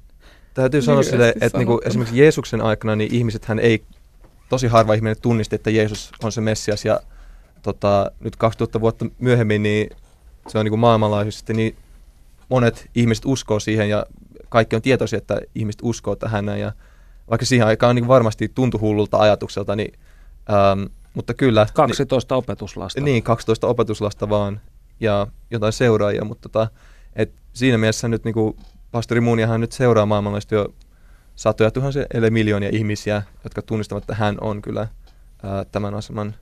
täytyy 0.53 0.81
sanoa 0.81 1.03
sille, 1.03 1.33
että 1.41 1.57
niinku 1.57 1.81
esimerkiksi 1.85 2.19
Jeesuksen 2.19 2.61
aikana 2.61 2.95
niin 2.95 3.13
ihmiset 3.13 3.45
hän 3.45 3.59
ei, 3.59 3.83
tosi 4.49 4.67
harva 4.67 4.93
ihminen 4.93 5.15
tunnisti, 5.21 5.55
että 5.55 5.69
Jeesus 5.69 6.11
on 6.23 6.31
se 6.31 6.41
Messias 6.41 6.85
ja 6.85 6.99
tota, 7.65 8.11
nyt 8.19 8.35
2000 8.35 8.81
vuotta 8.81 9.05
myöhemmin 9.19 9.63
niin 9.63 9.89
se 10.47 10.59
on 10.59 10.65
niin 10.65 10.71
kuin 10.71 10.79
maailmanlaajuisesti, 10.79 11.53
niin 11.53 11.75
monet 12.49 12.89
ihmiset 12.95 13.25
uskoo 13.25 13.59
siihen 13.59 13.89
ja 13.89 14.05
kaikki 14.49 14.75
on 14.75 14.81
tietoisia, 14.81 15.17
että 15.17 15.41
ihmiset 15.55 15.81
uskoo 15.83 16.15
tähän 16.15 16.59
ja 16.59 16.71
vaikka 17.29 17.45
siihen 17.45 17.67
aikaan 17.67 17.95
niin 17.95 18.07
varmasti 18.07 18.51
tuntui 18.55 18.79
hullulta 18.79 19.17
ajatukselta, 19.17 19.75
niin, 19.75 19.93
ähm, 20.49 20.83
mutta 21.13 21.33
kyllä. 21.33 21.67
12 21.73 22.35
niin, 22.35 22.37
opetuslasta. 22.37 23.01
Niin, 23.01 23.23
12 23.23 23.67
opetuslasta 23.67 24.29
vaan 24.29 24.61
ja 24.99 25.27
jotain 25.51 25.73
seuraajia, 25.73 26.25
mutta 26.25 26.49
tota, 26.49 26.67
et 27.15 27.33
siinä 27.53 27.77
mielessä 27.77 28.07
nyt 28.07 28.23
niin 28.23 28.33
kuin 28.33 28.57
pastori 28.91 29.21
Muuniahan 29.21 29.61
nyt 29.61 29.71
seuraa 29.71 30.05
maailmanlaisesti 30.05 30.55
jo 30.55 30.73
satoja 31.35 31.71
tuhansia, 31.71 32.05
eli 32.13 32.29
miljoonia 32.29 32.69
ihmisiä, 32.73 33.21
jotka 33.43 33.61
tunnistavat, 33.61 34.03
että 34.03 34.15
hän 34.15 34.37
on 34.41 34.61
kyllä 34.61 34.87
ää, 35.43 35.65
tämän 35.65 35.93
aseman 35.93 36.35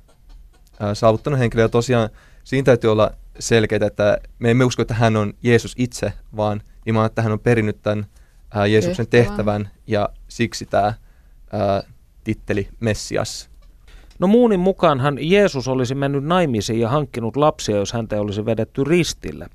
saavuttanut 0.93 1.39
henkilö. 1.39 1.61
Ja 1.61 1.69
tosiaan 1.69 2.09
siinä 2.43 2.65
täytyy 2.65 2.91
olla 2.91 3.11
selkeitä, 3.39 3.85
että 3.85 4.17
me 4.39 4.51
emme 4.51 4.63
usko, 4.63 4.81
että 4.81 4.93
hän 4.93 5.15
on 5.15 5.33
Jeesus 5.43 5.73
itse, 5.77 6.13
vaan 6.35 6.61
nimenomaan, 6.85 7.07
että 7.07 7.21
hän 7.21 7.31
on 7.31 7.39
perinnyt 7.39 7.81
tämän 7.81 8.05
ää, 8.51 8.65
Jeesuksen 8.65 9.07
tehtävän, 9.07 9.35
tehtävän 9.35 9.69
ja 9.87 10.09
siksi 10.27 10.65
tämä 10.65 10.93
ää, 11.53 11.83
titteli 12.23 12.67
Messias. 12.79 13.49
No 14.19 14.27
muunin 14.27 14.59
mukaanhan 14.59 15.17
Jeesus 15.21 15.67
olisi 15.67 15.95
mennyt 15.95 16.23
naimisiin 16.23 16.79
ja 16.79 16.89
hankkinut 16.89 17.35
lapsia, 17.35 17.77
jos 17.77 17.93
häntä 17.93 18.21
olisi 18.21 18.45
vedetty 18.45 18.83
ristille. 18.83 19.47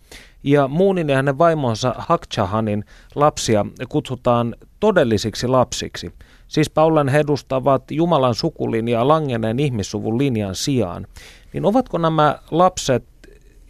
Ja 0.42 0.68
Muunin 0.68 1.08
ja 1.08 1.16
hänen 1.16 1.38
vaimonsa 1.38 1.94
Hakchahanin 1.98 2.84
lapsia 3.14 3.66
kutsutaan 3.88 4.54
todellisiksi 4.80 5.46
lapsiksi. 5.46 6.12
Siis 6.48 6.70
Paulan 6.70 7.08
he 7.08 7.18
edustavat 7.18 7.90
Jumalan 7.90 8.34
sukulinjaa 8.34 9.08
langeneen 9.08 9.60
ihmissuvun 9.60 10.18
linjan 10.18 10.54
sijaan. 10.54 11.06
Niin 11.52 11.64
ovatko 11.64 11.98
nämä 11.98 12.38
lapset 12.50 13.04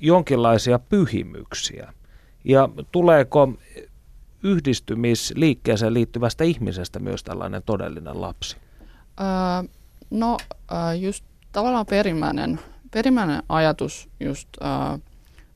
jonkinlaisia 0.00 0.78
pyhimyksiä? 0.78 1.92
Ja 2.44 2.68
tuleeko 2.92 3.52
yhdistymisliikkeeseen 4.42 5.94
liittyvästä 5.94 6.44
ihmisestä 6.44 6.98
myös 6.98 7.22
tällainen 7.22 7.62
todellinen 7.66 8.20
lapsi? 8.20 8.56
Öö, 9.20 9.68
no 10.10 10.36
just 11.00 11.24
tavallaan 11.52 11.86
perimmäinen, 11.86 12.60
perimmäinen 12.90 13.42
ajatus 13.48 14.08
just 14.20 14.48
öö, 14.62 14.98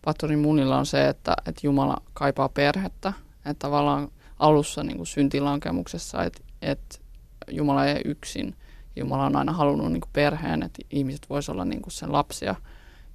Pattorin 0.04 0.38
munilla 0.38 0.78
on 0.78 0.86
se, 0.86 1.08
että, 1.08 1.34
että 1.46 1.60
Jumala 1.66 1.96
kaipaa 2.14 2.48
perhettä. 2.48 3.12
Että 3.36 3.54
tavallaan 3.58 4.08
alussa 4.38 4.82
niin 4.82 4.96
kuin 4.96 5.06
syntilankemuksessa, 5.06 6.24
että, 6.24 6.40
että 6.62 6.98
Jumala 7.50 7.86
ei 7.86 8.00
yksin. 8.04 8.56
Jumala 8.96 9.26
on 9.26 9.36
aina 9.36 9.52
halunnut 9.52 9.92
niin 9.92 10.00
kuin 10.00 10.10
perheen, 10.12 10.62
että 10.62 10.82
ihmiset 10.90 11.30
voisivat 11.30 11.54
olla 11.54 11.64
niin 11.64 11.82
kuin 11.82 11.92
sen 11.92 12.12
lapsia. 12.12 12.54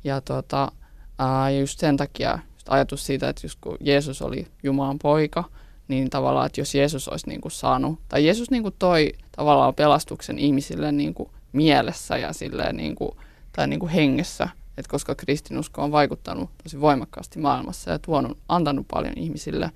Ja 0.03 0.21
tota, 0.21 0.71
ää, 1.19 1.49
just 1.49 1.79
sen 1.79 1.97
takia 1.97 2.39
just 2.53 2.69
ajatus 2.69 3.05
siitä, 3.05 3.29
että 3.29 3.45
just 3.45 3.57
kun 3.61 3.77
Jeesus 3.79 4.21
oli 4.21 4.47
Jumalan 4.63 4.99
poika, 4.99 5.43
niin 5.87 6.09
tavallaan, 6.09 6.45
että 6.45 6.61
jos 6.61 6.75
Jeesus 6.75 7.07
olisi 7.07 7.29
niin 7.29 7.41
kuin 7.41 7.51
saanut, 7.51 7.99
tai 8.09 8.25
Jeesus 8.25 8.51
niin 8.51 8.63
kuin 8.63 8.75
toi 8.79 9.13
tavallaan 9.31 9.75
pelastuksen 9.75 10.39
ihmisille 10.39 10.91
niin 10.91 11.13
kuin 11.13 11.29
mielessä 11.53 12.17
ja 12.17 12.33
silleen 12.33 12.77
niin 12.77 12.95
kuin, 12.95 13.11
tai 13.51 13.67
niin 13.67 13.79
kuin 13.79 13.91
hengessä, 13.91 14.49
että 14.77 14.91
koska 14.91 15.15
kristinusko 15.15 15.83
on 15.83 15.91
vaikuttanut 15.91 16.49
tosi 16.63 16.81
voimakkaasti 16.81 17.39
maailmassa 17.39 17.91
ja 17.91 17.99
tuonut, 17.99 18.37
antanut 18.49 18.85
paljon 18.91 19.13
ihmisille, 19.17 19.71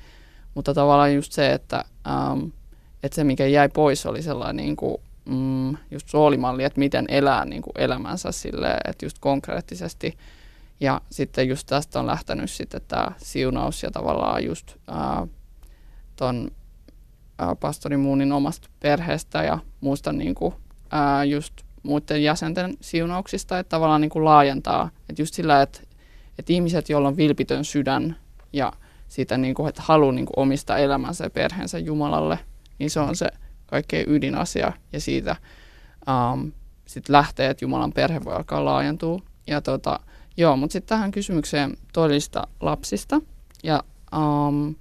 mutta 0.56 0.74
tavallaan 0.74 1.16
just 1.16 1.32
se, 1.32 1.54
että, 1.54 1.86
ähm, 2.08 2.40
että 3.04 3.16
se 3.16 3.24
mikä 3.24 3.48
jäi 3.48 3.70
pois 3.70 4.06
oli 4.06 4.22
sellainen 4.22 4.66
niin 4.66 4.76
kuin, 4.76 4.98
mm, 5.26 5.78
just 5.92 6.14
roolimalli, 6.14 6.64
että 6.64 6.80
miten 6.80 7.06
elää 7.08 7.46
niin 7.46 7.62
kuin 7.62 7.74
elämänsä 7.78 8.32
sille, 8.32 8.78
että 8.86 9.06
just 9.06 9.18
konkreettisesti 9.20 10.18
ja 10.80 11.02
sitten 11.12 11.48
just 11.48 11.68
tästä 11.68 12.00
on 12.00 12.08
lähtenyt 12.08 12.52
sitten 12.52 12.82
tämä 12.88 13.12
siunaus 13.18 13.84
ja 13.84 13.92
tavallaan 13.92 14.46
just 14.46 14.76
ää, 14.88 15.28
ton 16.16 16.52
pastori 17.60 17.98
Muunin 17.98 18.32
omasta 18.32 18.70
perheestä 18.80 19.44
ja 19.44 19.60
muusta 19.82 20.14
niin 20.14 20.36
kuin, 20.36 20.54
ää, 20.92 21.24
just 21.24 21.54
muiden 21.84 22.24
jäsenten 22.24 22.78
siunauksista, 22.82 23.60
että 23.60 23.70
tavallaan 23.70 24.02
niin 24.02 24.10
kuin 24.10 24.26
laajentaa. 24.26 24.90
Että 25.10 25.22
just 25.22 25.34
sillä, 25.34 25.62
että, 25.62 25.80
että 26.40 26.54
ihmiset, 26.54 26.90
joilla 26.90 27.08
on 27.08 27.18
vilpitön 27.18 27.66
sydän 27.66 28.16
ja 28.54 28.74
siitä, 29.08 29.38
niin 29.38 29.56
kuin, 29.56 29.70
että 29.70 29.82
haluaa 29.86 30.12
niin 30.12 30.26
kuin 30.26 30.40
omistaa 30.40 30.78
elämänsä 30.78 31.24
ja 31.24 31.30
perheensä 31.30 31.80
Jumalalle, 31.80 32.40
niin 32.82 32.90
se 32.90 33.00
on 33.00 33.16
se 33.16 33.28
kaikkein 33.66 34.10
ydinasia. 34.10 34.74
Ja 34.94 35.02
siitä 35.02 35.36
um, 36.34 36.52
sitten 36.86 37.14
lähtee, 37.14 37.50
että 37.50 37.66
Jumalan 37.66 37.94
perhe 37.94 38.24
voi 38.24 38.34
alkaa 38.34 38.66
laajentua. 38.66 39.20
Ja 39.48 39.62
tota, 39.62 40.00
Joo, 40.38 40.58
mutta 40.58 40.74
sitten 40.74 40.90
tähän 40.90 41.12
kysymykseen 41.12 41.78
todellista 41.94 42.48
lapsista. 42.60 43.22
Ja 43.64 43.84
um, 44.16 44.76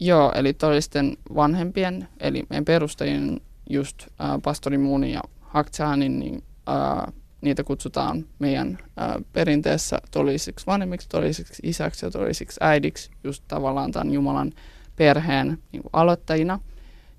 joo, 0.00 0.32
eli 0.34 0.52
todellisten 0.52 1.16
vanhempien, 1.34 2.08
eli 2.20 2.42
meidän 2.50 2.64
perustajien 2.64 3.40
just 3.70 4.06
uh, 4.06 4.42
pastori 4.42 4.78
Muuni 4.78 5.12
ja 5.12 5.20
Haktsaanin, 5.40 6.18
niin 6.18 6.34
uh, 6.36 7.12
niitä 7.40 7.64
kutsutaan 7.64 8.24
meidän 8.38 8.78
uh, 8.80 9.24
perinteessä 9.32 9.98
todellisiksi 10.10 10.66
vanhemmiksi, 10.66 11.08
todellisiksi 11.08 11.62
isäksi 11.66 12.06
ja 12.06 12.10
todellisiksi 12.10 12.60
äidiksi, 12.60 13.10
just 13.24 13.44
tavallaan 13.48 13.92
tämän 13.92 14.12
Jumalan 14.12 14.52
perheen 14.96 15.58
niin 15.72 15.82
aloittajina. 15.92 16.60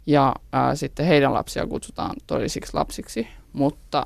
Ja 0.08 0.36
uh, 0.38 0.78
sitten 0.78 1.06
heidän 1.06 1.34
lapsia 1.34 1.68
kutsutaan 1.68 2.16
todellisiksi 2.28 2.74
lapsiksi, 2.74 3.28
mutta 3.54 4.06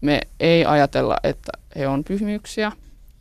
me 0.00 0.20
ei 0.40 0.64
ajatella, 0.64 1.16
että 1.22 1.52
he 1.76 1.88
on 1.88 2.04
pyhimyksiä 2.04 2.72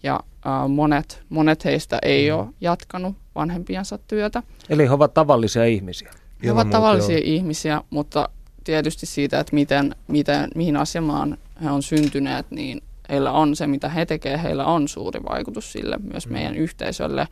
ja 0.04 0.20
äh, 0.48 0.70
monet, 0.70 1.24
monet 1.30 1.66
heistä 1.66 2.00
ei 2.02 2.32
mm. 2.32 2.38
ole 2.38 2.48
jatkanut 2.62 3.16
vanhempiensa 3.36 3.98
työtä. 3.98 4.44
Eli 4.70 4.88
he 4.88 4.94
ovat 4.94 5.14
tavallisia 5.14 5.66
ihmisiä. 5.66 6.12
He 6.44 6.48
Ilman 6.48 6.62
ovat 6.62 6.72
tavallisia 6.72 7.18
joo. 7.18 7.26
ihmisiä, 7.26 7.82
mutta 7.90 8.30
tietysti 8.64 9.06
siitä, 9.06 9.40
että 9.40 9.56
miten, 9.56 9.96
miten, 10.08 10.50
mihin 10.56 10.78
asemaan 10.78 11.38
he 11.64 11.72
on 11.72 11.84
syntyneet, 11.84 12.46
niin 12.52 12.82
heillä 13.10 13.32
on 13.32 13.56
se, 13.56 13.68
mitä 13.68 13.90
he 13.90 14.06
tekevät, 14.06 14.44
heillä 14.44 14.66
on 14.66 14.88
suuri 14.88 15.24
vaikutus 15.24 15.72
sille 15.72 15.98
myös 16.12 16.28
mm. 16.28 16.34
meidän 16.34 16.56
yhteisölle. 16.56 17.28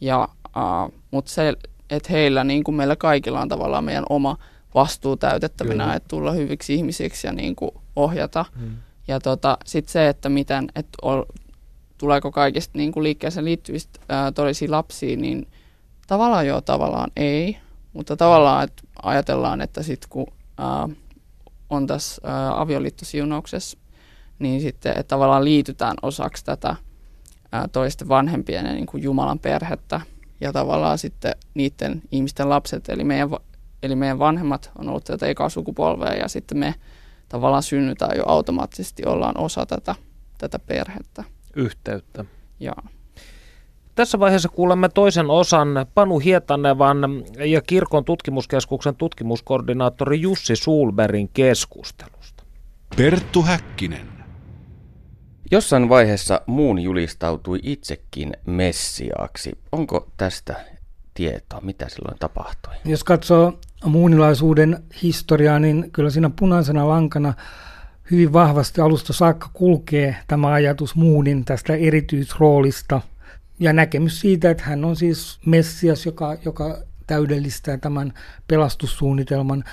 Ja, 0.00 0.28
äh, 0.44 0.92
mutta 1.10 1.30
se, 1.30 1.54
että 1.90 2.12
heillä, 2.12 2.44
niin 2.44 2.64
kuin 2.64 2.74
meillä 2.74 2.96
kaikilla 2.96 3.40
on 3.40 3.48
tavallaan 3.48 3.84
meidän 3.84 4.04
oma 4.08 4.36
vastuu 4.74 5.16
täytettävänä, 5.16 5.84
Kyllä. 5.84 5.96
että 5.96 6.08
tulla 6.08 6.32
hyviksi 6.32 6.74
ihmisiksi 6.74 7.26
ja 7.26 7.32
niin 7.32 7.56
kuin 7.56 7.70
ohjata. 7.96 8.44
Mm. 8.56 8.76
Ja 9.08 9.20
tota, 9.20 9.58
sitten 9.64 9.92
se, 9.92 10.08
että 10.08 10.28
miten, 10.28 10.68
että 10.76 10.98
ol, 11.02 11.22
tuleeko 11.98 12.32
kaikista 12.32 12.78
niin 12.78 12.92
kuin 12.92 13.04
liikkeeseen 13.04 13.44
liittyvistä 13.44 14.00
ää, 14.08 14.32
todellisia 14.32 14.70
lapsia, 14.70 15.16
niin 15.16 15.46
tavallaan 16.06 16.46
joo, 16.46 16.60
tavallaan 16.60 17.10
ei. 17.16 17.58
Mutta 17.92 18.16
tavallaan, 18.16 18.64
että 18.64 18.82
ajatellaan, 19.02 19.60
että 19.60 19.82
sitten 19.82 20.10
kun 20.10 20.26
ää, 20.58 20.88
on 21.70 21.86
tässä 21.86 22.22
ää, 22.24 22.60
avioliittosiunauksessa, 22.60 23.78
niin 24.38 24.60
sitten 24.60 24.92
että 24.92 25.08
tavallaan 25.08 25.44
liitytään 25.44 25.96
osaksi 26.02 26.44
tätä 26.44 26.76
ää, 27.52 27.68
toisten 27.68 28.08
vanhempien 28.08 28.66
ja 28.66 28.72
niin 28.72 28.86
kuin 28.86 29.02
Jumalan 29.02 29.38
perhettä. 29.38 30.00
Ja 30.40 30.52
tavallaan 30.52 30.98
sitten 30.98 31.32
niiden 31.54 32.02
ihmisten 32.10 32.48
lapset, 32.48 32.88
eli 32.88 33.04
meidän, 33.04 33.30
eli 33.82 33.96
meidän 33.96 34.18
vanhemmat 34.18 34.70
on 34.78 34.88
ollut 34.88 35.04
tätä 35.04 35.26
ekaa 35.26 35.48
sukupolvea 35.48 36.12
ja 36.12 36.28
sitten 36.28 36.58
me 36.58 36.74
tavallaan 37.28 37.62
synnytään 37.62 38.16
jo 38.16 38.24
automaattisesti, 38.26 39.06
ollaan 39.06 39.38
osa 39.38 39.66
tätä, 39.66 39.94
tätä 40.38 40.58
perhettä. 40.58 41.24
Yhteyttä. 41.56 42.24
Ja. 42.60 42.72
Tässä 43.94 44.18
vaiheessa 44.18 44.48
kuulemme 44.48 44.88
toisen 44.88 45.30
osan 45.30 45.68
Panu 45.94 46.18
Hietanevan 46.18 46.98
ja 47.46 47.62
Kirkon 47.62 48.04
tutkimuskeskuksen 48.04 48.96
tutkimuskoordinaattori 48.96 50.20
Jussi 50.20 50.56
Sulberin 50.56 51.28
keskustelusta. 51.28 52.44
Perttu 52.96 53.42
Häkkinen. 53.42 54.13
Jossain 55.50 55.88
vaiheessa 55.88 56.40
muun 56.46 56.78
julistautui 56.78 57.60
itsekin 57.62 58.32
messiaaksi. 58.46 59.52
Onko 59.72 60.08
tästä 60.16 60.64
tietoa, 61.14 61.60
mitä 61.60 61.88
silloin 61.88 62.18
tapahtui? 62.18 62.72
Jos 62.84 63.04
katsoo 63.04 63.58
muunilaisuuden 63.84 64.82
historiaa, 65.02 65.58
niin 65.58 65.90
kyllä 65.92 66.10
siinä 66.10 66.30
punaisena 66.38 66.88
lankana 66.88 67.34
hyvin 68.10 68.32
vahvasti 68.32 68.80
alusta 68.80 69.12
saakka 69.12 69.50
kulkee 69.52 70.16
tämä 70.26 70.52
ajatus 70.52 70.94
muunin 70.94 71.44
tästä 71.44 71.74
erityisroolista 71.74 73.00
ja 73.58 73.72
näkemys 73.72 74.20
siitä, 74.20 74.50
että 74.50 74.64
hän 74.64 74.84
on 74.84 74.96
siis 74.96 75.38
Messias, 75.46 76.06
joka, 76.06 76.36
joka 76.44 76.78
täydellistää 77.06 77.76
tämän 77.76 78.12
pelastussuunnitelman. 78.48 79.64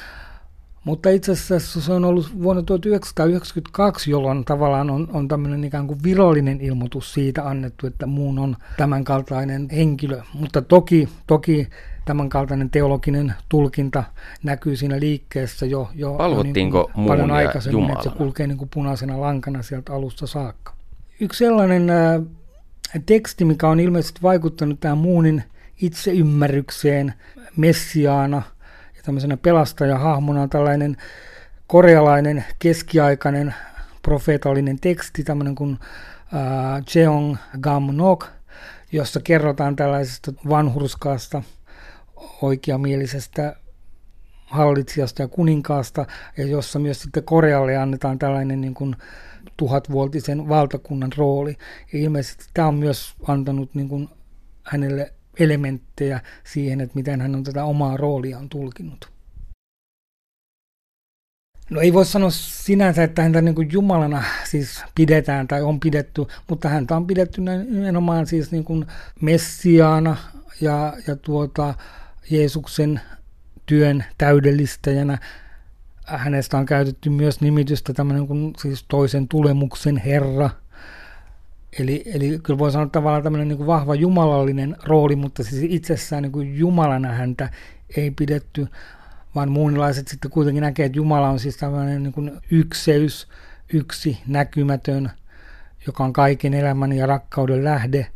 Mutta 0.83 1.09
itse 1.09 1.31
asiassa 1.31 1.81
se 1.81 1.93
on 1.93 2.05
ollut 2.05 2.43
vuonna 2.43 2.63
1992, 2.63 4.11
jolloin 4.11 4.45
tavallaan 4.45 4.89
on, 4.89 5.07
on 5.13 5.27
tämmöinen 5.27 5.63
ikään 5.63 5.87
kuin 5.87 6.03
virallinen 6.03 6.61
ilmoitus 6.61 7.13
siitä 7.13 7.49
annettu, 7.49 7.87
että 7.87 8.05
muun 8.05 8.39
on 8.39 8.57
tämänkaltainen 8.77 9.67
henkilö. 9.69 10.21
Mutta 10.33 10.61
toki, 10.61 11.09
toki 11.27 11.67
tämänkaltainen 12.05 12.69
teologinen 12.69 13.33
tulkinta 13.49 14.03
näkyy 14.43 14.75
siinä 14.75 14.99
liikkeessä 14.99 15.65
jo, 15.65 15.89
jo, 15.95 16.17
jo 16.19 16.43
niin 16.43 16.71
paljon 17.07 17.31
aikaisemmin, 17.31 17.73
Jumalana? 17.81 17.99
että 17.99 18.09
se 18.09 18.17
kulkee 18.17 18.47
niin 18.47 18.57
kuin 18.57 18.69
punaisena 18.73 19.21
lankana 19.21 19.61
sieltä 19.61 19.93
alusta 19.93 20.27
saakka. 20.27 20.73
Yksi 21.19 21.37
sellainen 21.37 21.89
äh, 21.89 22.21
teksti, 23.05 23.45
mikä 23.45 23.67
on 23.67 23.79
ilmeisesti 23.79 24.21
vaikuttanut 24.21 24.79
tähän 24.79 24.97
muunin 24.97 25.43
itseymmärrykseen 25.81 27.13
messiaana 27.57 28.41
tämmöisenä 29.03 29.37
pelastajahahmona 29.37 30.41
on 30.41 30.49
tällainen 30.49 30.97
korealainen 31.67 32.45
keskiaikainen 32.59 33.55
profeetallinen 34.01 34.79
teksti, 34.79 35.23
tämmöinen 35.23 35.55
kuin 35.55 35.79
äh, 35.81 36.83
Jeong 36.95 37.37
Gam 37.61 37.95
Nok, 37.95 38.27
jossa 38.91 39.19
kerrotaan 39.23 39.75
tällaisesta 39.75 40.33
vanhurskaasta 40.49 41.43
oikeamielisestä 42.41 43.55
hallitsijasta 44.45 45.21
ja 45.21 45.27
kuninkaasta, 45.27 46.05
ja 46.37 46.47
jossa 46.47 46.79
myös 46.79 47.01
sitten 47.01 47.23
Korealle 47.23 47.77
annetaan 47.77 48.19
tällainen 48.19 48.61
niin 48.61 48.73
kuin 48.73 48.95
tuhatvuotisen 49.57 50.49
valtakunnan 50.49 51.11
rooli. 51.17 51.57
Ja 51.93 51.99
ilmeisesti 51.99 52.45
tämä 52.53 52.67
on 52.67 52.75
myös 52.75 53.13
antanut 53.27 53.75
niin 53.75 53.89
kuin 53.89 54.09
hänelle 54.63 55.13
elementtejä 55.39 56.19
siihen, 56.43 56.81
että 56.81 56.95
miten 56.95 57.21
hän 57.21 57.35
on 57.35 57.43
tätä 57.43 57.63
omaa 57.63 57.97
rooliaan 57.97 58.49
tulkinnut. 58.49 59.11
No 61.69 61.81
ei 61.81 61.93
voi 61.93 62.05
sanoa 62.05 62.29
sinänsä, 62.31 63.03
että 63.03 63.21
häntä 63.21 63.41
niin 63.41 63.55
kuin 63.55 63.69
Jumalana 63.71 64.23
siis 64.43 64.83
pidetään 64.95 65.47
tai 65.47 65.61
on 65.61 65.79
pidetty, 65.79 66.25
mutta 66.49 66.69
häntä 66.69 66.95
on 66.95 67.07
pidetty 67.07 67.41
nimenomaan 67.41 68.27
siis 68.27 68.51
niin 68.51 68.63
kuin 68.63 68.85
messiaana 69.21 70.17
ja, 70.61 70.93
ja 71.07 71.15
tuota, 71.15 71.73
Jeesuksen 72.29 73.01
työn 73.65 74.03
täydellistäjänä. 74.17 75.17
Hänestä 76.05 76.57
on 76.57 76.65
käytetty 76.65 77.09
myös 77.09 77.41
nimitystä 77.41 77.93
tämmöinen 77.93 78.27
kuin 78.27 78.53
siis 78.61 78.85
toisen 78.87 79.27
tulemuksen 79.27 79.97
herra. 79.97 80.49
Eli, 81.79 82.03
eli 82.05 82.39
kyllä 82.43 82.57
voi 82.57 82.71
sanoa 82.71 82.87
tavallaan 82.87 83.23
tämmöinen 83.23 83.47
niin 83.47 83.67
vahva 83.67 83.95
jumalallinen 83.95 84.75
rooli, 84.83 85.15
mutta 85.15 85.43
siis 85.43 85.63
itsessään 85.69 86.23
niin 86.23 86.31
kuin 86.31 86.57
Jumalana 86.57 87.11
häntä 87.11 87.49
ei 87.97 88.11
pidetty, 88.11 88.67
vaan 89.35 89.51
muunilaiset 89.51 90.07
sitten 90.07 90.31
kuitenkin 90.31 90.61
näkee, 90.61 90.85
että 90.85 90.97
Jumala 90.97 91.29
on 91.29 91.39
siis 91.39 91.57
tämmöinen 91.57 92.03
niin 92.03 92.13
kuin 92.13 92.31
ykseys, 92.51 93.27
yksi 93.73 94.17
näkymätön, 94.27 95.11
joka 95.87 96.03
on 96.03 96.13
kaiken 96.13 96.53
elämän 96.53 96.93
ja 96.93 97.05
rakkauden 97.05 97.63
lähde. 97.63 98.07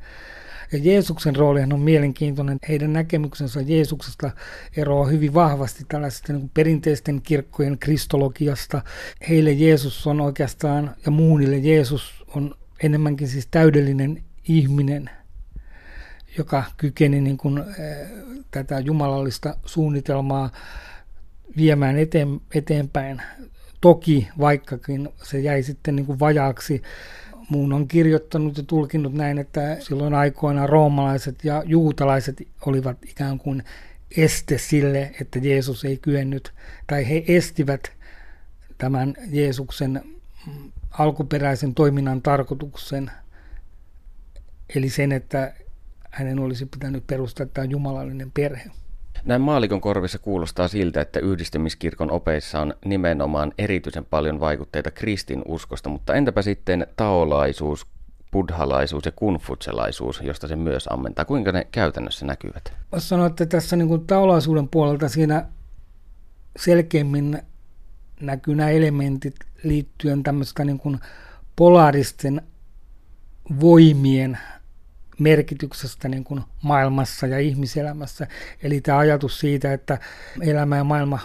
Ja 0.71 0.79
Jeesuksen 0.81 1.35
roolihan 1.35 1.73
on 1.73 1.79
mielenkiintoinen. 1.79 2.57
Heidän 2.67 2.93
näkemyksensä 2.93 3.61
Jeesuksesta 3.61 4.31
eroaa 4.77 5.07
hyvin 5.07 5.33
vahvasti 5.33 5.85
tällaisesta 5.87 6.33
niin 6.33 6.51
perinteisten 6.53 7.21
kirkkojen 7.21 7.77
kristologiasta. 7.79 8.81
Heille 9.29 9.51
Jeesus 9.51 10.07
on 10.07 10.21
oikeastaan, 10.21 10.95
ja 11.05 11.11
muunille 11.11 11.57
Jeesus 11.57 12.25
on 12.35 12.55
enemmänkin 12.83 13.27
siis 13.27 13.47
täydellinen 13.51 14.23
ihminen, 14.47 15.09
joka 16.37 16.63
kykeni 16.77 17.21
niin 17.21 17.37
kuin, 17.37 17.57
äh, 17.57 17.65
tätä 18.51 18.79
jumalallista 18.79 19.57
suunnitelmaa 19.65 20.51
viemään 21.57 21.97
eteen, 21.97 22.41
eteenpäin. 22.55 23.21
Toki 23.81 24.27
vaikkakin 24.39 25.09
se 25.23 25.39
jäi 25.39 25.63
sitten 25.63 25.95
niin 25.95 26.05
kuin 26.05 26.19
vajaaksi 26.19 26.81
Muun 27.49 27.73
on 27.73 27.87
kirjoittanut 27.87 28.57
ja 28.57 28.63
tulkinnut 28.63 29.13
näin, 29.13 29.37
että 29.37 29.77
silloin 29.79 30.13
aikoina 30.13 30.67
roomalaiset 30.67 31.43
ja 31.43 31.63
juutalaiset 31.65 32.47
olivat 32.65 32.97
ikään 33.03 33.37
kuin 33.37 33.63
este 34.17 34.57
sille, 34.57 35.11
että 35.21 35.39
Jeesus 35.39 35.85
ei 35.85 35.97
kyennyt, 35.97 36.53
tai 36.87 37.09
he 37.09 37.23
estivät 37.27 37.91
tämän 38.77 39.13
Jeesuksen 39.29 40.03
alkuperäisen 40.99 41.75
toiminnan 41.75 42.21
tarkoituksen, 42.21 43.11
eli 44.75 44.89
sen, 44.89 45.11
että 45.11 45.53
hänen 46.11 46.39
olisi 46.39 46.65
pitänyt 46.65 47.07
perustaa 47.07 47.45
tämä 47.45 47.65
jumalallinen 47.65 48.31
perhe. 48.31 48.71
Näin 49.25 49.41
maalikon 49.41 49.81
korvissa 49.81 50.19
kuulostaa 50.19 50.67
siltä, 50.67 51.01
että 51.01 51.19
yhdistämiskirkon 51.19 52.11
opeissa 52.11 52.61
on 52.61 52.73
nimenomaan 52.85 53.53
erityisen 53.57 54.05
paljon 54.05 54.39
vaikutteita 54.39 54.91
kristinuskosta, 54.91 55.89
mutta 55.89 56.13
entäpä 56.13 56.41
sitten 56.41 56.87
taolaisuus, 56.95 57.87
buddhalaisuus 58.31 59.05
ja 59.05 59.11
kunfutselaisuus, 59.11 60.21
josta 60.21 60.47
se 60.47 60.55
myös 60.55 60.87
ammentaa. 60.89 61.25
Kuinka 61.25 61.51
ne 61.51 61.67
käytännössä 61.71 62.25
näkyvät? 62.25 62.73
Voisi 62.91 63.07
sanoa, 63.07 63.27
että 63.27 63.45
tässä 63.45 63.75
niin 63.75 63.87
kuin 63.87 64.07
taolaisuuden 64.07 64.67
puolelta 64.67 65.09
siinä 65.09 65.45
selkeimmin 66.59 67.41
näkyy 68.21 68.55
nämä 68.55 68.69
elementit 68.69 69.35
liittyen 69.65 70.23
tämmöistä 70.23 70.65
niin 70.65 70.79
kuin 70.79 70.99
polaaristen 71.55 72.41
voimien 73.59 74.37
merkityksestä 75.19 76.09
niin 76.09 76.23
kuin 76.23 76.41
maailmassa 76.61 77.27
ja 77.27 77.39
ihmiselämässä. 77.39 78.27
Eli 78.63 78.81
tämä 78.81 78.97
ajatus 78.97 79.39
siitä, 79.39 79.73
että 79.73 79.97
elämä 80.41 80.77
ja 80.77 80.83
maailma 80.83 81.19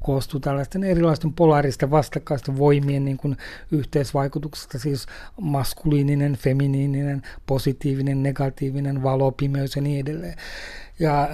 koostuu 0.00 0.40
tällaisten 0.40 0.84
erilaisten 0.84 1.32
polaaristen 1.32 1.90
vastakkaisten 1.90 2.58
voimien 2.58 3.04
niin 3.04 3.16
kuin 3.16 3.36
yhteisvaikutuksesta, 3.72 4.78
siis 4.78 5.06
maskuliininen, 5.40 6.36
feminiininen, 6.36 7.22
positiivinen, 7.46 8.22
negatiivinen, 8.22 9.02
valo, 9.02 9.32
pimeys 9.32 9.76
ja 9.76 9.82
niin 9.82 10.00
edelleen. 10.00 10.34
Ja 10.98 11.22
äh, 11.22 11.30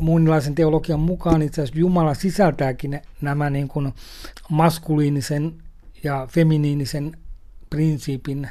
muunilaisen 0.00 0.54
teologian 0.54 1.00
mukaan 1.00 1.42
itse 1.42 1.62
asiassa 1.62 1.80
Jumala 1.80 2.14
sisältääkin 2.14 3.00
nämä 3.20 3.50
niin 3.50 3.68
kuin 3.68 3.92
maskuliinisen 4.50 5.54
feminiinisen 6.28 7.16
prinsiipin 7.70 8.48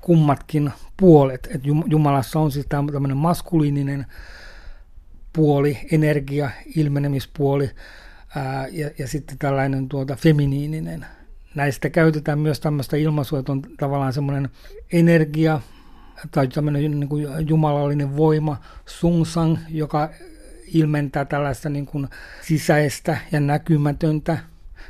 kummatkin 0.00 0.72
puolet. 0.96 1.48
Et 1.54 1.60
Jumalassa 1.86 2.40
on 2.40 2.52
siis 2.52 2.66
tämmöinen 2.68 3.16
maskuliininen 3.16 4.06
puoli, 5.32 5.78
energia, 5.92 6.50
ilmenemispuoli 6.76 7.70
ää, 8.36 8.66
ja, 8.68 8.90
ja 8.98 9.08
sitten 9.08 9.38
tällainen 9.38 9.88
tuota 9.88 10.16
feminiininen. 10.16 11.06
Näistä 11.54 11.90
käytetään 11.90 12.38
myös 12.38 12.60
tämmöistä 12.60 12.96
ilmaisua, 12.96 13.38
että 13.38 13.52
on 13.52 13.62
tavallaan 13.78 14.12
semmoinen 14.12 14.48
energia 14.92 15.60
tai 16.30 16.48
tämmöinen 16.48 17.00
niin 17.00 17.08
kuin 17.08 17.26
jumalallinen 17.48 18.16
voima, 18.16 18.60
sungsang, 18.86 19.58
joka 19.68 20.10
ilmentää 20.74 21.24
tällaista 21.24 21.68
niin 21.68 21.86
kuin 21.86 22.08
sisäistä 22.42 23.18
ja 23.32 23.40
näkymätöntä 23.40 24.38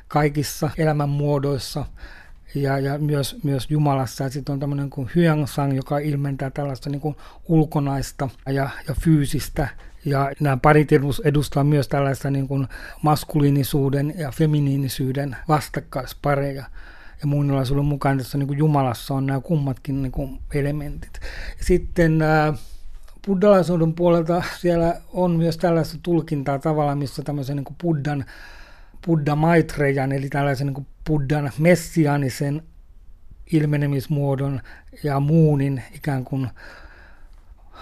kaikissa 0.09 0.70
elämän 0.78 1.09
muodoissa 1.09 1.86
ja, 2.55 2.78
ja 2.78 2.99
myös, 2.99 3.36
myös 3.42 3.70
Jumalassa. 3.70 4.24
Ja 4.24 4.30
sitten 4.30 4.53
on 4.53 4.61
tämmöinen 4.61 4.90
kuin 4.90 5.11
Hyangsang, 5.16 5.76
joka 5.76 5.99
ilmentää 5.99 6.51
tällaista 6.51 6.90
niin 6.90 7.01
kuin 7.01 7.16
ulkonaista 7.49 8.28
ja, 8.47 8.70
ja 8.88 8.94
fyysistä. 9.01 9.68
Ja 10.05 10.30
nämä 10.40 10.57
parit 10.57 10.88
edustaa 11.24 11.64
myös 11.64 11.88
tällaista 11.88 12.30
niin 12.30 12.49
kuin 12.49 12.68
maskuliinisuuden 13.03 14.14
ja 14.16 14.30
feminiinisyyden 14.30 15.36
vastakkaispareja. 15.49 16.64
Ja 17.20 17.26
muunilaisuuden 17.26 17.84
mukaan 17.84 18.18
tässä 18.18 18.38
niin 18.38 18.47
kuin 18.47 18.59
Jumalassa 18.59 19.14
on 19.14 19.26
nämä 19.26 19.40
kummatkin 19.40 20.03
niin 20.03 20.12
kuin 20.12 20.38
elementit. 20.55 21.20
Sitten 21.61 22.22
ää, 22.22 22.55
buddhalaisuuden 23.26 23.94
puolelta 23.94 24.42
siellä 24.61 24.94
on 25.12 25.30
myös 25.30 25.57
tällaista 25.57 25.99
tulkintaa 26.03 26.59
tavallaan, 26.59 26.99
missä 26.99 27.22
tämmöisen 27.22 27.57
niin 27.57 27.64
kuin 27.64 27.76
buddhan 27.82 28.24
Buddha 29.07 29.36
Maitrejan, 29.36 30.12
eli 30.12 30.28
tällaisen 30.28 30.66
niin 30.66 30.86
Buddhan 31.07 31.50
messiaanisen 31.59 32.62
ilmenemismuodon 33.52 34.61
ja 35.02 35.20
muunin 35.20 35.82
ikään 35.94 36.24
kuin 36.24 36.48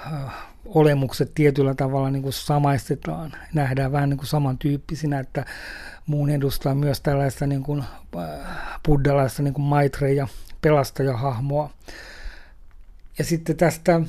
äh, 0.06 0.34
olemukset 0.64 1.34
tietyllä 1.34 1.74
tavalla 1.74 2.10
niin 2.10 2.22
kuin 2.22 2.32
samaistetaan, 2.32 3.32
nähdään 3.54 3.92
vähän 3.92 4.08
niin 4.08 4.18
kuin 4.18 4.26
samantyyppisinä, 4.26 5.20
että 5.20 5.44
muun 6.06 6.30
edustaa 6.30 6.74
myös 6.74 7.00
tällaista 7.00 7.46
niin 7.46 7.62
kuin 7.62 7.84
äh, 8.16 8.80
buddhalaista 8.86 9.42
niin 9.42 9.54
kuin 9.54 9.64
maitreja, 9.64 10.28
pelastajahahmoa. 10.60 11.70
Ja 13.18 13.24
sitten 13.24 13.56
tästä 13.56 14.00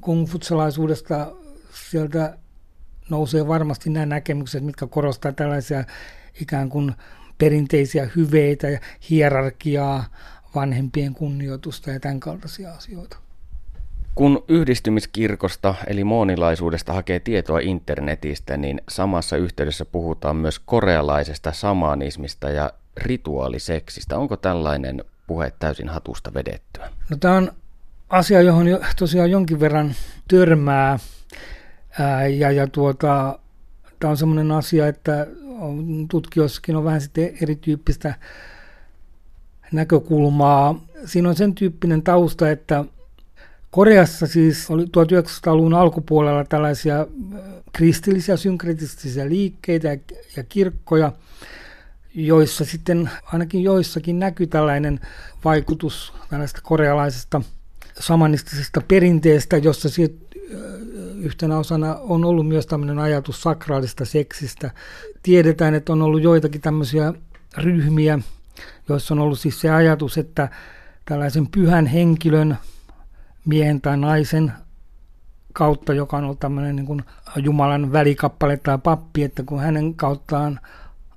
kungfutsalaisuudesta 0.00 1.32
sieltä 1.90 2.38
nousee 3.10 3.48
varmasti 3.48 3.90
nämä 3.90 4.06
näkemykset, 4.06 4.64
mitkä 4.64 4.86
korostaa 4.86 5.32
tällaisia 5.32 5.84
ikään 6.40 6.68
kuin 6.68 6.92
perinteisiä 7.38 8.10
hyveitä 8.16 8.68
ja 8.68 8.78
hierarkiaa, 9.10 10.04
vanhempien 10.54 11.14
kunnioitusta 11.14 11.90
ja 11.90 12.00
tämän 12.00 12.20
kaltaisia 12.20 12.74
asioita. 12.74 13.16
Kun 14.14 14.44
yhdistymiskirkosta 14.48 15.74
eli 15.86 16.04
moonilaisuudesta 16.04 16.92
hakee 16.92 17.20
tietoa 17.20 17.58
internetistä, 17.58 18.56
niin 18.56 18.80
samassa 18.88 19.36
yhteydessä 19.36 19.84
puhutaan 19.84 20.36
myös 20.36 20.58
korealaisesta 20.58 21.52
samanismista 21.52 22.50
ja 22.50 22.72
rituaaliseksistä. 22.96 24.18
Onko 24.18 24.36
tällainen 24.36 25.04
puhe 25.26 25.52
täysin 25.58 25.88
hatusta 25.88 26.34
vedettyä? 26.34 26.90
No, 27.10 27.16
tämä 27.16 27.36
on 27.36 27.52
asia, 28.08 28.42
johon 28.42 28.68
jo, 28.68 28.80
tosiaan 28.98 29.30
jonkin 29.30 29.60
verran 29.60 29.94
törmää. 30.28 30.98
Ää, 31.98 32.26
ja, 32.26 32.50
ja 32.50 32.66
tuota, 32.66 33.38
tämä 34.00 34.10
on 34.10 34.16
sellainen 34.16 34.52
asia, 34.52 34.88
että 34.88 35.26
tutkijoissakin 36.10 36.76
on 36.76 36.84
vähän 36.84 37.00
sitten 37.00 37.32
erityyppistä 37.42 38.14
näkökulmaa. 39.72 40.84
Siinä 41.04 41.28
on 41.28 41.36
sen 41.36 41.54
tyyppinen 41.54 42.02
tausta, 42.02 42.50
että 42.50 42.84
Koreassa 43.70 44.26
siis 44.26 44.70
oli 44.70 44.84
1900-luvun 44.84 45.74
alkupuolella 45.74 46.44
tällaisia 46.44 47.06
kristillisiä 47.72 48.36
synkretistisiä 48.36 49.28
liikkeitä 49.28 49.98
ja 50.36 50.44
kirkkoja, 50.48 51.12
joissa 52.14 52.64
sitten 52.64 53.10
ainakin 53.24 53.62
joissakin 53.62 54.18
näkyy 54.18 54.46
tällainen 54.46 55.00
vaikutus 55.44 56.12
tällaista 56.30 56.60
korealaisesta 56.62 57.42
samanistisesta 58.00 58.80
perinteestä, 58.88 59.56
jossa 59.56 59.88
siitä 59.88 60.36
yhtenä 61.20 61.58
osana 61.58 61.94
on 61.94 62.24
ollut 62.24 62.48
myös 62.48 62.66
tämmöinen 62.66 62.98
ajatus 62.98 63.42
sakraalista 63.42 64.04
seksistä. 64.04 64.70
Tiedetään, 65.22 65.74
että 65.74 65.92
on 65.92 66.02
ollut 66.02 66.22
joitakin 66.22 66.60
tämmöisiä 66.60 67.14
ryhmiä, 67.56 68.18
joissa 68.88 69.14
on 69.14 69.20
ollut 69.20 69.40
siis 69.40 69.60
se 69.60 69.70
ajatus, 69.70 70.18
että 70.18 70.48
tällaisen 71.04 71.46
pyhän 71.46 71.86
henkilön, 71.86 72.58
miehen 73.44 73.80
tai 73.80 73.96
naisen 73.96 74.52
kautta, 75.52 75.94
joka 75.94 76.16
on 76.16 76.24
ollut 76.24 76.40
tämmöinen 76.40 76.76
niin 76.76 76.86
kuin 76.86 77.02
Jumalan 77.36 77.92
välikappale 77.92 78.56
tai 78.56 78.78
pappi, 78.78 79.22
että 79.22 79.42
kun 79.42 79.60
hänen 79.60 79.94
kauttaan 79.94 80.60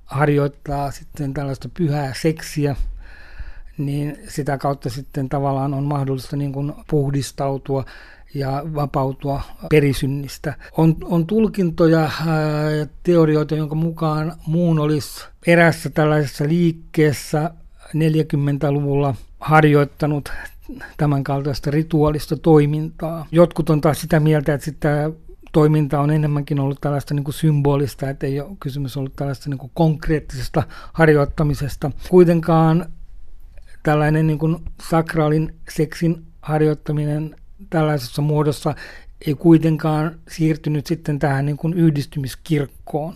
harjoittaa 0.04 0.90
sitten 0.90 1.34
tällaista 1.34 1.68
pyhää 1.68 2.14
seksiä, 2.22 2.76
niin 3.78 4.18
sitä 4.28 4.58
kautta 4.58 4.90
sitten 4.90 5.28
tavallaan 5.28 5.74
on 5.74 5.84
mahdollista 5.84 6.36
niin 6.36 6.52
kuin 6.52 6.72
puhdistautua 6.90 7.84
ja 8.34 8.62
vapautua 8.74 9.42
perisynnistä. 9.70 10.54
On, 10.76 10.96
on 11.04 11.26
tulkintoja 11.26 12.10
ja 12.78 12.86
teorioita, 13.02 13.54
jonka 13.54 13.74
mukaan 13.74 14.32
muun 14.46 14.78
olisi 14.78 15.26
erässä 15.46 15.90
tällaisessa 15.90 16.44
liikkeessä 16.48 17.50
40-luvulla 17.88 19.14
harjoittanut 19.40 20.32
tämän 20.96 21.24
kaltaista 21.24 21.70
rituaalista 21.70 22.36
toimintaa. 22.36 23.26
Jotkut 23.32 23.70
on 23.70 23.80
taas 23.80 24.00
sitä 24.00 24.20
mieltä, 24.20 24.54
että 24.54 24.64
sitä 24.64 25.10
toiminta 25.52 26.00
on 26.00 26.10
enemmänkin 26.10 26.60
ollut 26.60 26.80
tällaista 26.80 27.14
niin 27.14 27.24
kuin 27.24 27.34
symbolista, 27.34 28.10
että 28.10 28.26
ei 28.26 28.40
ole 28.40 28.56
kysymys 28.60 28.96
ollut 28.96 29.16
tällaista 29.16 29.50
niin 29.50 29.58
kuin 29.58 29.70
konkreettisesta 29.74 30.62
harjoittamisesta. 30.92 31.90
Kuitenkaan 32.08 32.86
tällainen 33.82 34.26
niin 34.26 34.38
kuin 34.38 34.56
sakraalin 34.82 35.54
seksin 35.68 36.26
harjoittaminen 36.42 37.36
tällaisessa 37.70 38.22
muodossa 38.22 38.74
ei 39.26 39.34
kuitenkaan 39.34 40.18
siirtynyt 40.28 40.86
sitten 40.86 41.18
tähän 41.18 41.46
niin 41.46 41.56
kuin 41.56 41.74
yhdistymiskirkkoon. 41.74 43.14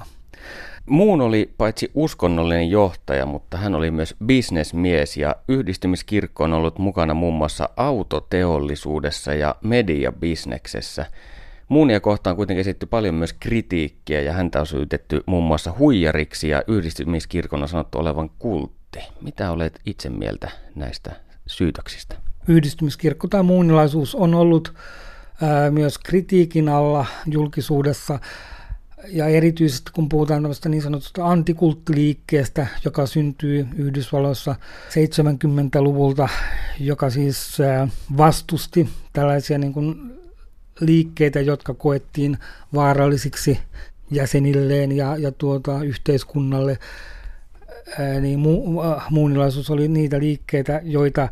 Muun 0.86 1.20
oli 1.20 1.54
paitsi 1.58 1.90
uskonnollinen 1.94 2.70
johtaja, 2.70 3.26
mutta 3.26 3.56
hän 3.56 3.74
oli 3.74 3.90
myös 3.90 4.14
bisnesmies 4.24 5.16
ja 5.16 5.36
yhdistymiskirkko 5.48 6.44
on 6.44 6.52
ollut 6.52 6.78
mukana 6.78 7.14
muun 7.14 7.34
muassa 7.34 7.68
autoteollisuudessa 7.76 9.34
ja 9.34 9.54
mediabisneksessä. 9.62 11.06
Muunia 11.68 12.00
kohtaan 12.00 12.36
kuitenkin 12.36 12.60
esitetty 12.60 12.86
paljon 12.86 13.14
myös 13.14 13.32
kritiikkiä 13.32 14.20
ja 14.20 14.32
häntä 14.32 14.60
on 14.60 14.66
syytetty 14.66 15.22
muun 15.26 15.44
muassa 15.44 15.74
huijariksi 15.78 16.48
ja 16.48 16.62
yhdistymiskirkon 16.68 17.62
on 17.62 17.68
sanottu 17.68 17.98
olevan 17.98 18.30
kultti. 18.38 18.98
Mitä 19.20 19.50
olet 19.50 19.80
itse 19.86 20.10
mieltä 20.10 20.50
näistä 20.74 21.12
syytöksistä? 21.46 22.27
Yhdistymiskirkko 22.48 23.28
tai 23.28 23.42
muunilaisuus 23.42 24.14
on 24.14 24.34
ollut 24.34 24.74
myös 25.70 25.98
kritiikin 25.98 26.68
alla 26.68 27.06
julkisuudessa. 27.26 28.18
Ja 29.08 29.26
erityisesti 29.26 29.90
kun 29.92 30.08
puhutaan 30.08 30.42
tämmöistä 30.42 30.68
niin 30.68 30.82
sanotusta 30.82 31.26
antikulttiliikkeestä, 31.26 32.66
joka 32.84 33.06
syntyy 33.06 33.66
Yhdysvalloissa 33.76 34.54
70-luvulta, 34.88 36.28
joka 36.80 37.10
siis 37.10 37.58
vastusti 38.16 38.88
tällaisia 39.12 39.58
niin 39.58 39.72
kuin 39.72 40.12
liikkeitä, 40.80 41.40
jotka 41.40 41.74
koettiin 41.74 42.38
vaarallisiksi 42.74 43.58
jäsenilleen 44.10 44.92
ja, 44.92 45.16
ja 45.16 45.32
tuota, 45.32 45.82
yhteiskunnalle, 45.82 46.78
niin 48.20 48.38
mu, 48.38 48.62
muunilaisuus 49.10 49.70
oli 49.70 49.88
niitä 49.88 50.18
liikkeitä, 50.18 50.80
joita 50.84 51.28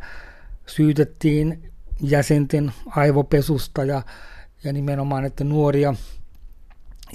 syytettiin 0.67 1.73
jäsenten 2.03 2.73
aivopesusta 2.87 3.85
ja, 3.85 4.03
ja 4.65 4.73
nimenomaan, 4.73 5.25
että 5.25 5.45
nuoria 5.45 5.95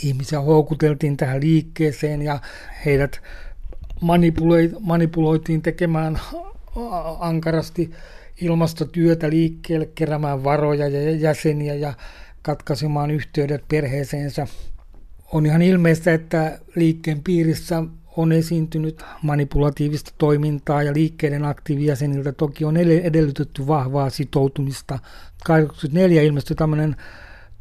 ihmisiä 0.04 0.42
houkuteltiin 0.42 1.18
tähän 1.18 1.42
liikkeeseen 1.42 2.22
ja 2.22 2.40
heidät 2.86 3.22
manipuloitiin 4.80 5.62
tekemään 5.62 6.20
ankarasti 7.20 7.92
ilmastotyötä 8.42 9.30
liikkeelle, 9.30 9.86
keräämään 9.96 10.44
varoja 10.44 10.88
ja 10.88 11.12
jäseniä 11.12 11.76
ja 11.76 11.94
katkaisemaan 12.42 13.12
yhteydet 13.12 13.64
perheeseensä. 13.68 14.48
On 15.32 15.46
ihan 15.46 15.62
ilmeistä, 15.62 16.14
että 16.14 16.60
liikkeen 16.76 17.24
piirissä 17.24 17.84
on 18.18 18.32
esiintynyt 18.32 19.04
manipulatiivista 19.22 20.12
toimintaa 20.18 20.84
ja 20.84 20.94
liikkeiden 20.94 21.46
aktiivijäseniltä 21.46 22.32
toki 22.32 22.66
on 22.66 22.78
edellytetty 22.78 23.68
vahvaa 23.68 24.10
sitoutumista. 24.10 24.94
1984 24.94 26.22
ilmestyi 26.22 26.56
tämmöinen 26.56 26.96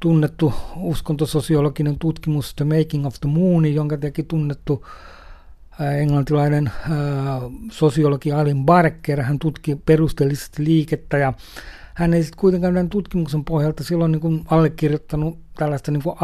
tunnettu 0.01 0.53
uskontososiologinen 0.77 1.99
tutkimus 1.99 2.55
The 2.55 2.65
Making 2.65 3.07
of 3.07 3.15
the 3.21 3.29
Moon, 3.29 3.75
jonka 3.75 3.97
teki 3.97 4.23
tunnettu 4.23 4.87
englantilainen 5.99 6.71
sosiologi 7.73 8.33
Alin 8.33 8.65
Barker. 8.65 9.23
Hän 9.23 9.39
tutki 9.39 9.77
perusteellisesti 9.87 10.65
liikettä 10.65 11.19
ja 11.19 11.33
hän 11.95 12.15
ei 12.15 12.23
sitten 12.23 12.41
kuitenkaan 12.41 12.75
tämän 12.75 12.89
tutkimuksen 12.89 13.45
pohjalta 13.45 13.85
silloin 13.85 14.13
niin 14.13 14.21
kuin 14.21 14.45
allekirjoittanut 14.51 15.39
tällaista 15.55 15.93
niin 15.93 16.03
kuin 16.03 16.17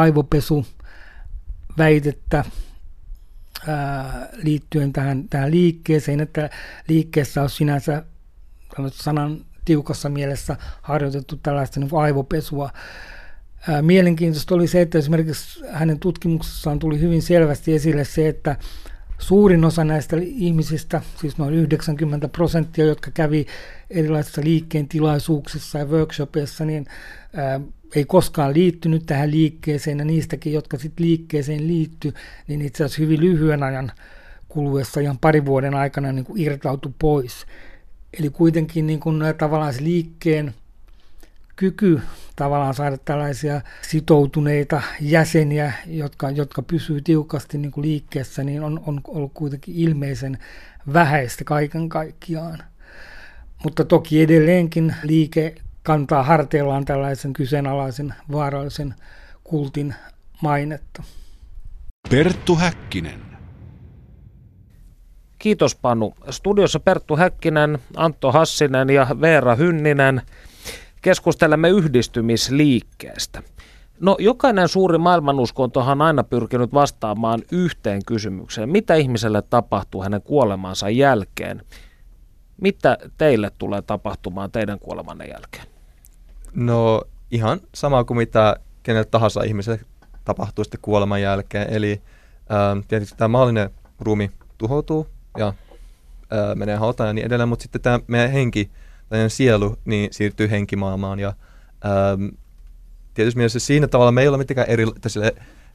aivopesu-väitettä 3.66 4.42
liittyen 4.44 4.92
tähän, 4.92 5.28
tähän 5.28 5.50
liikkeeseen, 5.50 6.20
että 6.20 6.50
liikkeessä 6.88 7.42
on 7.42 7.50
sinänsä 7.50 8.02
sanan 8.92 9.44
tiukassa 9.64 10.08
mielessä 10.08 10.56
harjoitettu 10.82 11.36
tällaista 11.36 11.80
niin 11.80 11.90
aivopesua. 11.92 12.70
Mielenkiintoista 13.82 14.54
oli 14.54 14.66
se, 14.66 14.80
että 14.80 14.98
esimerkiksi 14.98 15.60
hänen 15.70 15.98
tutkimuksessaan 15.98 16.78
tuli 16.78 17.00
hyvin 17.00 17.22
selvästi 17.22 17.74
esille 17.74 18.04
se, 18.04 18.28
että 18.28 18.56
suurin 19.18 19.64
osa 19.64 19.84
näistä 19.84 20.16
ihmisistä, 20.20 21.02
siis 21.20 21.38
noin 21.38 21.54
90 21.54 22.28
prosenttia, 22.28 22.84
jotka 22.84 23.10
kävi 23.10 23.46
erilaisissa 23.90 24.42
liikkeen 24.44 24.88
tilaisuuksissa 24.88 25.78
ja 25.78 25.84
workshopeissa, 25.84 26.64
niin 26.64 26.86
ää, 27.34 27.60
ei 27.94 28.04
koskaan 28.04 28.54
liittynyt 28.54 29.06
tähän 29.06 29.30
liikkeeseen, 29.30 29.98
ja 29.98 30.04
niistäkin, 30.04 30.52
jotka 30.52 30.78
sitten 30.78 31.06
liikkeeseen 31.06 31.68
liittyi, 31.68 32.12
niin 32.48 32.62
itse 32.62 32.84
asiassa 32.84 33.02
hyvin 33.02 33.20
lyhyen 33.20 33.62
ajan 33.62 33.92
kuluessa, 34.48 35.00
ihan 35.00 35.18
parin 35.18 35.46
vuoden 35.46 35.74
aikana 35.74 36.12
niin 36.12 36.24
kuin 36.24 36.42
irtautui 36.42 36.92
pois. 36.98 37.46
Eli 38.18 38.30
kuitenkin 38.30 38.86
niin 38.86 39.00
kuin, 39.00 39.22
tavallaan 39.38 39.74
se 39.74 39.82
liikkeen 39.82 40.54
kyky 41.56 42.00
tavallaan 42.36 42.74
saada 42.74 42.98
tällaisia 42.98 43.60
sitoutuneita 43.82 44.82
jäseniä, 45.00 45.72
jotka, 45.86 46.30
jotka 46.30 46.62
pysyy 46.62 47.00
tiukasti 47.00 47.58
niin 47.58 47.72
kuin 47.72 47.86
liikkeessä, 47.86 48.44
niin 48.44 48.62
on, 48.62 48.80
on 48.86 49.00
ollut 49.08 49.32
kuitenkin 49.34 49.74
ilmeisen 49.74 50.38
vähäistä 50.92 51.44
kaiken 51.44 51.88
kaikkiaan. 51.88 52.62
Mutta 53.66 53.84
toki 53.84 54.22
edelleenkin 54.22 54.94
liike 55.02 55.54
kantaa 55.82 56.22
harteillaan 56.22 56.84
tällaisen 56.84 57.32
kyseenalaisen 57.32 58.14
vaarallisen 58.32 58.94
kultin 59.44 59.94
mainetta. 60.42 61.02
Perttu 62.10 62.56
Häkkinen. 62.56 63.20
Kiitos 65.38 65.74
Panu. 65.74 66.14
Studiossa 66.30 66.80
Perttu 66.80 67.16
Häkkinen, 67.16 67.78
Antto 67.96 68.32
Hassinen 68.32 68.90
ja 68.90 69.06
Veera 69.20 69.54
Hynninen. 69.54 70.22
Keskustelemme 71.02 71.68
yhdistymisliikkeestä. 71.68 73.42
No 74.00 74.16
jokainen 74.18 74.68
suuri 74.68 74.98
maailmanuskontohan 74.98 76.00
on 76.00 76.06
aina 76.06 76.24
pyrkinyt 76.24 76.74
vastaamaan 76.74 77.42
yhteen 77.52 78.04
kysymykseen. 78.06 78.68
Mitä 78.68 78.94
ihmiselle 78.94 79.42
tapahtuu 79.42 80.02
hänen 80.02 80.22
kuolemansa 80.22 80.90
jälkeen? 80.90 81.62
Mitä 82.60 82.98
teille 83.18 83.50
tulee 83.58 83.82
tapahtumaan 83.82 84.50
teidän 84.50 84.78
kuolemanne 84.78 85.24
jälkeen? 85.24 85.66
No 86.54 87.02
ihan 87.30 87.60
sama 87.74 88.04
kuin 88.04 88.16
mitä 88.18 88.56
kenelle 88.82 89.04
tahansa 89.10 89.42
ihmiselle 89.42 89.80
tapahtuu 90.24 90.64
sitten 90.64 90.80
kuoleman 90.82 91.22
jälkeen. 91.22 91.70
Eli 91.70 92.02
ähm, 92.52 92.78
tietysti 92.88 93.16
tämä 93.16 93.28
maallinen 93.28 93.70
ruumi 94.00 94.30
tuhoutuu 94.58 95.06
ja 95.38 95.48
äh, 95.48 95.54
menee 96.54 96.76
hautaan 96.76 97.08
ja 97.08 97.12
niin 97.12 97.26
edelleen, 97.26 97.48
mutta 97.48 97.62
sitten 97.62 97.80
tämä 97.80 98.00
meidän 98.06 98.30
henki, 98.30 98.70
tai 99.08 99.30
sielu, 99.30 99.76
niin 99.84 100.12
siirtyy 100.12 100.50
henkimaailmaan 100.50 101.18
ja 101.18 101.28
ähm, 101.84 102.26
tietysti 103.14 103.38
mielessä 103.38 103.58
siinä 103.58 103.88
tavalla 103.88 104.12
me 104.12 104.22
ei 104.22 104.28
ole 104.28 104.38
mitenkään 104.38 104.68
eri, 104.68 104.86
sille, 105.06 105.34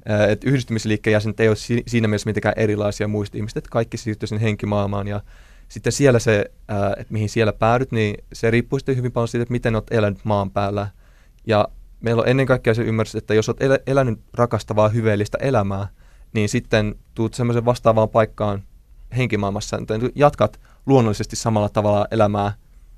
äh, 0.09 0.29
että 0.29 0.49
yhdistymisliikkeen 0.49 1.11
jäsenet 1.11 1.39
ei 1.39 1.47
ole 1.47 1.57
siinä 1.87 2.07
mielessä 2.07 2.29
mitenkään 2.29 2.55
erilaisia 2.57 3.07
muista 3.07 3.37
ihmistä, 3.37 3.59
että 3.59 3.69
kaikki 3.69 3.97
siirtyy 3.97 4.27
sinne 4.27 4.41
henkimaailmaan 4.41 5.07
ja 5.07 5.21
sitten 5.71 5.91
siellä 5.91 6.19
se, 6.19 6.51
äh, 6.71 6.91
että 6.91 7.13
mihin 7.13 7.29
siellä 7.29 7.53
päädyt, 7.53 7.91
niin 7.91 8.23
se 8.33 8.51
riippuu 8.51 8.79
sitten 8.79 8.97
hyvin 8.97 9.11
paljon 9.11 9.27
siitä, 9.27 9.41
että 9.41 9.51
miten 9.51 9.75
olet 9.75 9.87
elänyt 9.91 10.19
maan 10.23 10.51
päällä. 10.51 10.87
Ja 11.47 11.67
meillä 12.01 12.21
on 12.21 12.27
ennen 12.27 12.45
kaikkea 12.45 12.73
se 12.73 12.81
ymmärrys, 12.81 13.15
että 13.15 13.33
jos 13.33 13.49
olet 13.49 13.61
el- 13.61 13.79
elänyt 13.87 14.19
rakastavaa, 14.33 14.89
hyveellistä 14.89 15.37
elämää, 15.41 15.87
niin 16.33 16.49
sitten 16.49 16.95
tuut 17.15 17.33
semmoisen 17.33 17.65
vastaavaan 17.65 18.09
paikkaan 18.09 18.63
henkimaailmassa, 19.17 19.77
että 19.77 19.93
jatkat 20.15 20.59
luonnollisesti 20.85 21.35
samalla 21.35 21.69
tavalla 21.69 22.07
elämää 22.11 22.53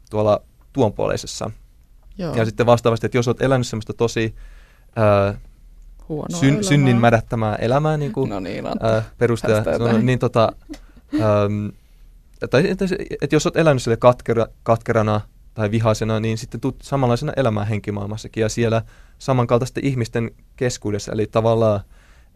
tuolla 0.10 0.42
tuonpuoleisessa. 0.74 1.52
Joo. 2.18 2.36
Ja 2.36 2.46
sitten 2.46 2.66
vastaavasti, 2.66 3.06
että 3.06 3.18
jos 3.18 3.28
olet 3.28 3.42
elänyt 3.42 3.68
semmoista 3.68 3.94
tosi 3.94 4.36
ää, 4.96 5.38
syn, 6.40 6.64
synnin 6.64 6.98
mädättämää 6.98 7.56
elämää, 7.56 7.98
niin 7.98 8.12
kuin 8.12 8.30
no 8.30 8.40
niin, 8.40 8.66
ää, 8.66 9.04
perustaja 9.18 9.64
sanoi, 9.64 10.04
niin 10.04 10.20
tota, 10.20 10.52
äm, 11.14 11.72
tai 12.50 12.70
että, 12.70 12.86
että 13.22 13.36
jos 13.36 13.46
olet 13.46 13.58
elänyt 13.58 13.84
sille 13.84 13.98
katkera, 13.98 14.48
katkerana 14.64 15.22
tai 15.54 15.72
vihaisena, 15.72 16.20
niin 16.20 16.38
sitten 16.38 16.62
tulet 16.62 16.76
samanlaisena 16.82 17.34
elämään 17.38 17.68
henkimaailmassakin 17.68 18.42
ja 18.42 18.50
siellä 18.50 18.82
samankaltaisten 19.20 19.86
ihmisten 19.86 20.32
keskuudessa. 20.56 21.12
Eli 21.12 21.28
tavallaan 21.28 21.80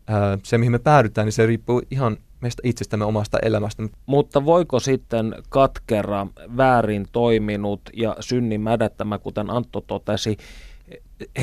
ää, 0.07 0.37
se, 0.43 0.57
mihin 0.57 0.71
me 0.71 0.79
päädytään, 0.79 1.25
niin 1.25 1.33
se 1.33 1.45
riippuu 1.45 1.81
ihan 1.91 2.17
meistä 2.41 2.61
itsestämme 2.65 3.05
omasta 3.05 3.39
elämästä. 3.41 3.83
Mutta 4.05 4.45
voiko 4.45 4.79
sitten 4.79 5.35
katkera, 5.49 6.27
väärin 6.57 7.07
toiminut 7.11 7.81
ja 7.93 8.15
synnin 8.19 8.61
mädättämä, 8.61 9.17
kuten 9.17 9.49
Antto 9.49 9.81
totesi, 9.81 10.37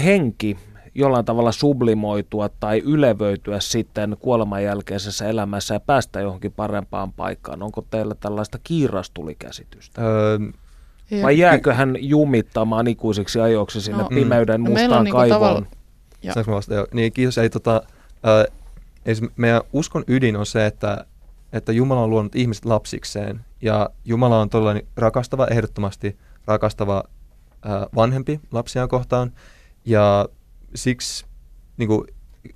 henki 0.04 0.56
jollain 0.94 1.24
tavalla 1.24 1.52
sublimoitua 1.52 2.48
tai 2.48 2.82
ylevöityä 2.84 3.60
sitten 3.60 4.16
kuoleman 4.20 4.64
jälkeisessä 4.64 5.28
elämässä 5.28 5.74
ja 5.74 5.80
päästä 5.80 6.20
johonkin 6.20 6.52
parempaan 6.52 7.12
paikkaan? 7.12 7.62
Onko 7.62 7.86
teillä 7.90 8.14
tällaista 8.14 8.58
kiirastulikäsitystä? 8.62 10.02
Öö, 10.02 10.38
Vai 11.22 11.38
jääkö 11.38 11.74
hän 11.74 11.96
jumittamaan 12.00 12.86
ikuisiksi 12.86 13.40
ajoiksi 13.40 13.80
sinne 13.80 14.02
no, 14.02 14.08
pimeyden 14.08 14.64
no, 14.64 14.70
mustaan 14.70 15.04
niinku 15.04 15.16
kaivoon? 15.16 15.40
Niinku 15.40 16.40
tavalla... 16.44 16.86
Niin, 16.92 17.12
kiitos. 17.12 17.38
Eli 17.38 17.50
tota, 17.50 17.82
äh, 19.06 19.30
meidän 19.36 19.62
uskon 19.72 20.04
ydin 20.06 20.36
on 20.36 20.46
se, 20.46 20.66
että, 20.66 21.06
että 21.52 21.72
Jumala 21.72 22.00
on 22.00 22.10
luonut 22.10 22.36
ihmiset 22.36 22.64
lapsikseen 22.64 23.40
ja 23.62 23.90
Jumala 24.04 24.40
on 24.40 24.50
todella 24.50 24.80
rakastava, 24.96 25.46
ehdottomasti 25.46 26.16
rakastava 26.46 27.04
äh, 27.66 27.72
vanhempi 27.94 28.40
lapsiaan 28.52 28.88
kohtaan 28.88 29.32
ja 29.84 30.28
siksi 30.74 31.26
niin 31.76 31.88
kuin, 31.88 32.04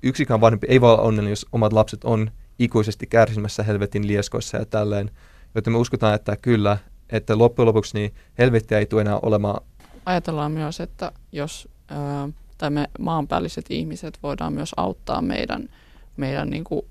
yksikään 0.03 0.41
vanhempi 0.41 0.67
ei 0.69 0.81
voi 0.81 0.91
olla 0.91 1.01
onnellinen, 1.01 1.31
jos 1.31 1.45
omat 1.51 1.73
lapset 1.73 2.03
on 2.03 2.31
ikuisesti 2.59 3.07
kärsimässä 3.07 3.63
helvetin 3.63 4.07
lieskoissa 4.07 4.57
ja 4.57 4.65
tälleen. 4.65 5.11
Joten 5.55 5.73
me 5.73 5.79
uskotaan, 5.79 6.15
että 6.15 6.37
kyllä, 6.41 6.77
että 7.09 7.37
loppujen 7.37 7.67
lopuksi 7.67 7.97
niin 7.97 8.13
helvettiä 8.37 8.79
ei 8.79 8.85
tule 8.85 9.01
enää 9.01 9.19
olemaan. 9.21 9.63
Ajatellaan 10.05 10.51
myös, 10.51 10.79
että 10.79 11.11
jos 11.31 11.69
ää, 11.87 12.29
tai 12.57 12.69
me 12.69 12.89
maanpäälliset 12.99 13.65
ihmiset 13.69 14.19
voidaan 14.23 14.53
myös 14.53 14.71
auttaa 14.77 15.21
meidän, 15.21 15.69
meidän 16.17 16.49
niin 16.49 16.63
kuin 16.63 16.81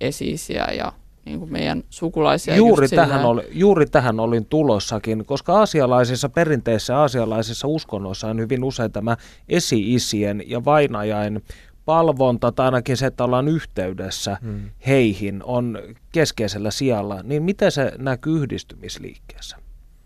esiisiä 0.00 0.64
ja 0.64 0.92
niin 1.26 1.38
kuin 1.38 1.52
meidän 1.52 1.82
sukulaisia. 1.90 2.56
Juuri 2.56 2.88
tähän, 2.88 3.24
oli, 3.24 3.42
juuri 3.50 3.86
tähän 3.86 4.20
olin 4.20 4.46
tulossakin, 4.46 5.26
koska 5.26 5.58
aasialaisissa 5.58 6.28
perinteissä 6.28 6.98
aasialaisissa 6.98 7.68
uskonnoissa 7.68 8.28
on 8.28 8.40
hyvin 8.40 8.64
usein 8.64 8.92
tämä 8.92 9.16
esi-isien 9.48 10.42
ja 10.46 10.64
vainajain 10.64 11.42
palvonta 11.84 12.52
tai 12.52 12.64
ainakin 12.64 12.96
se, 12.96 13.06
että 13.06 13.24
ollaan 13.24 13.48
yhteydessä 13.48 14.36
hmm. 14.42 14.70
heihin, 14.86 15.42
on 15.44 15.78
keskeisellä 16.12 16.70
sijalla. 16.70 17.22
Niin 17.22 17.42
miten 17.42 17.72
se 17.72 17.92
näkyy 17.98 18.38
yhdistymisliikkeessä, 18.38 19.56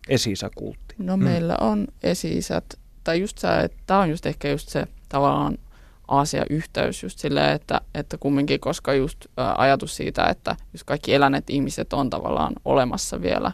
esi 0.08 0.34
kultti 0.54 0.94
No 0.98 1.16
hmm. 1.16 1.24
meillä 1.24 1.56
on 1.60 1.86
esi-isät, 2.02 2.64
tai 3.04 3.20
just 3.20 3.38
se, 3.38 3.60
että 3.60 3.78
tämä 3.86 4.00
on 4.00 4.10
just 4.10 4.26
ehkä 4.26 4.48
just 4.48 4.68
se 4.68 4.86
tavallaan 5.08 5.58
Aasia-yhteys 6.11 7.02
just 7.02 7.18
silleen, 7.18 7.52
että, 7.52 7.80
että 7.94 8.18
kumminkin, 8.18 8.61
koska 8.61 8.94
just 8.94 9.24
ä, 9.38 9.54
ajatus 9.58 9.96
siitä, 9.96 10.24
että 10.24 10.56
just 10.72 10.84
kaikki 10.84 11.14
eläneet 11.14 11.50
ihmiset 11.50 11.92
on 11.92 12.11
tavallaan 12.11 12.52
olemassa 12.64 13.22
vielä 13.22 13.52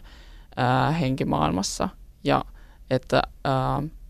ä, 0.59 0.91
henkimaailmassa 0.91 1.89
ja 2.23 2.45
että 2.89 3.17
ä, 3.17 3.51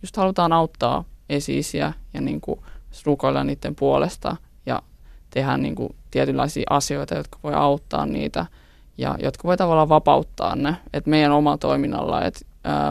just 0.02 0.18
halutaan 0.18 0.54
auttaa 0.54 1.04
esiisiä 1.30 1.94
ja 2.14 2.22
niin 2.22 2.42
kuin 2.42 2.60
rukoilla 3.06 3.44
niiden 3.44 3.76
puolesta 3.76 4.38
ja 4.66 4.82
tehdä 5.30 5.58
niin 5.58 5.76
kuin 5.76 5.96
tietynlaisia 6.12 6.66
asioita, 6.70 7.16
jotka 7.16 7.40
voi 7.44 7.54
auttaa 7.54 8.06
niitä 8.06 8.46
ja 8.98 9.16
jotka 9.24 9.48
voi 9.48 9.58
tavallaan 9.58 9.90
vapauttaa 9.90 10.56
ne, 10.56 10.76
että 10.94 11.10
meidän 11.10 11.32
oma 11.32 11.58
toiminnalla, 11.58 12.26
että 12.26 12.40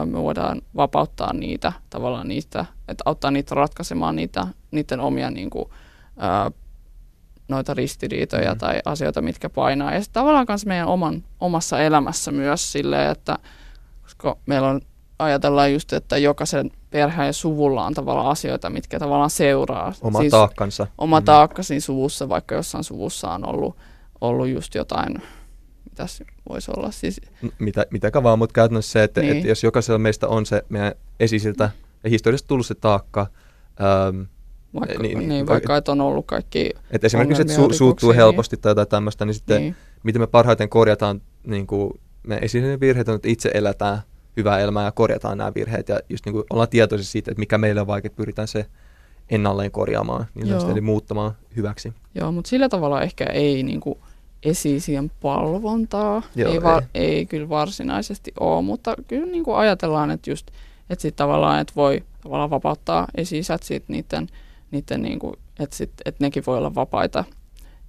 me 0.05 0.23
voidaan 0.23 0.61
vapauttaa 0.75 1.33
niitä 1.33 1.73
tavallaan 1.89 2.27
niistä, 2.27 2.65
että 2.87 3.03
auttaa 3.05 3.31
niitä 3.31 3.55
ratkaisemaan 3.55 4.15
niitä, 4.15 4.47
niiden 4.71 4.99
omia 4.99 5.31
niin 5.31 5.49
kuin, 5.49 5.69
ää, 6.17 6.51
noita 7.47 7.73
ristiriitoja 7.73 8.53
mm. 8.53 8.57
tai 8.57 8.79
asioita, 8.85 9.21
mitkä 9.21 9.49
painaa. 9.49 9.93
Ja 9.93 10.01
sitten 10.01 10.21
tavallaan 10.21 10.45
myös 10.49 10.65
meidän 10.65 10.87
oman, 10.87 11.23
omassa 11.39 11.79
elämässä 11.79 12.31
myös 12.31 12.71
silleen, 12.71 13.11
että 13.11 13.37
koska 14.01 14.37
meillä 14.45 14.67
on, 14.67 14.81
ajatellaan 15.19 15.73
just, 15.73 15.93
että 15.93 16.17
jokaisen 16.17 16.71
perheen 16.89 17.27
ja 17.27 17.33
suvulla 17.33 17.85
on 17.85 17.93
tavallaan 17.93 18.27
asioita, 18.27 18.69
mitkä 18.69 18.99
tavallaan 18.99 19.29
seuraa. 19.29 19.93
Oma 20.01 20.19
siis, 20.19 20.31
taakkansa. 20.31 20.87
Oma 20.97 21.19
mm. 21.19 21.25
taakka 21.25 21.63
siinä 21.63 21.81
suvussa, 21.81 22.29
vaikka 22.29 22.55
jossain 22.55 22.83
suvussa 22.83 23.31
on 23.31 23.45
ollut, 23.45 23.77
ollut 24.21 24.47
just 24.47 24.75
jotain 24.75 25.21
tässä 25.97 26.25
voisi 26.49 26.71
olla 26.77 26.91
siis... 26.91 27.21
Mitä, 27.59 27.85
mitäkä 27.91 28.23
vaan, 28.23 28.39
mutta 28.39 28.53
käytännössä 28.53 28.91
se, 28.91 29.03
että, 29.03 29.21
niin. 29.21 29.37
että 29.37 29.47
jos 29.47 29.63
jokaisella 29.63 29.97
meistä 29.97 30.27
on 30.27 30.45
se 30.45 30.63
meidän 30.69 30.93
esisiltä 31.19 31.69
ja 32.03 32.09
historiasta 32.09 32.47
tullut 32.47 32.65
se 32.65 32.75
taakka, 32.75 33.27
ähm, 33.81 34.21
vaikka, 34.73 35.03
niin, 35.03 35.17
niin, 35.17 35.29
niin, 35.29 35.47
vaikka 35.47 35.77
että 35.77 35.91
on 35.91 36.01
ollut 36.01 36.25
kaikki 36.25 36.71
että 36.91 37.07
Esimerkiksi, 37.07 37.41
että 37.41 37.53
su, 37.53 37.73
suuttuu 37.73 38.09
niin. 38.09 38.15
helposti 38.15 38.57
tai 38.57 38.71
jotain 38.71 38.87
tämmöistä, 38.87 39.25
niin 39.25 39.33
sitten 39.33 39.61
niin. 39.61 39.75
miten 40.03 40.21
me 40.21 40.27
parhaiten 40.27 40.69
korjataan 40.69 41.21
niin 41.43 41.67
kuin 41.67 41.91
me 42.23 42.39
esisen 42.41 42.79
virheet 42.79 43.09
on, 43.09 43.15
että 43.15 43.29
itse 43.29 43.51
elätään 43.53 44.01
hyvää 44.37 44.59
elämää 44.59 44.85
ja 44.85 44.91
korjataan 44.91 45.37
nämä 45.37 45.51
virheet 45.55 45.89
ja 45.89 45.99
just 46.09 46.25
niin 46.25 46.33
kuin 46.33 46.45
ollaan 46.49 46.69
tietoisia 46.69 47.05
siitä, 47.05 47.31
että 47.31 47.39
mikä 47.39 47.57
meillä 47.57 47.81
on 47.81 47.87
vaikea, 47.87 48.11
pyritään 48.15 48.47
se 48.47 48.65
ennalleen 49.29 49.71
korjaamaan, 49.71 50.25
niin 50.35 50.71
eli 50.71 50.81
muuttamaan 50.81 51.31
hyväksi. 51.55 51.93
Joo, 52.15 52.31
mutta 52.31 52.49
sillä 52.49 52.69
tavalla 52.69 53.01
ehkä 53.01 53.23
ei 53.23 53.63
niin 53.63 53.79
kuin, 53.79 53.99
esiisien 54.43 55.11
palvontaa. 55.21 56.21
Joo, 56.35 56.51
ei, 56.51 56.63
va- 56.63 56.81
ei. 56.93 57.05
ei 57.05 57.25
kyllä 57.25 57.49
varsinaisesti 57.49 58.31
ole, 58.39 58.61
mutta 58.61 58.95
kyllä 59.07 59.25
niin 59.25 59.43
kuin 59.43 59.57
ajatellaan, 59.57 60.11
että 60.11 60.29
just, 60.29 60.47
että 60.89 61.01
sit 61.01 61.15
tavallaan, 61.15 61.59
että 61.59 61.73
voi 61.75 62.03
tavallaan 62.23 62.49
vapauttaa 62.49 63.07
esi-isät 63.15 63.63
sit 63.63 63.83
niiden, 63.87 64.27
niiden 64.71 65.01
niin 65.01 65.19
kuin, 65.19 65.33
että, 65.59 65.75
sit, 65.75 65.91
että 66.05 66.23
nekin 66.23 66.43
voi 66.47 66.57
olla 66.57 66.75
vapaita 66.75 67.23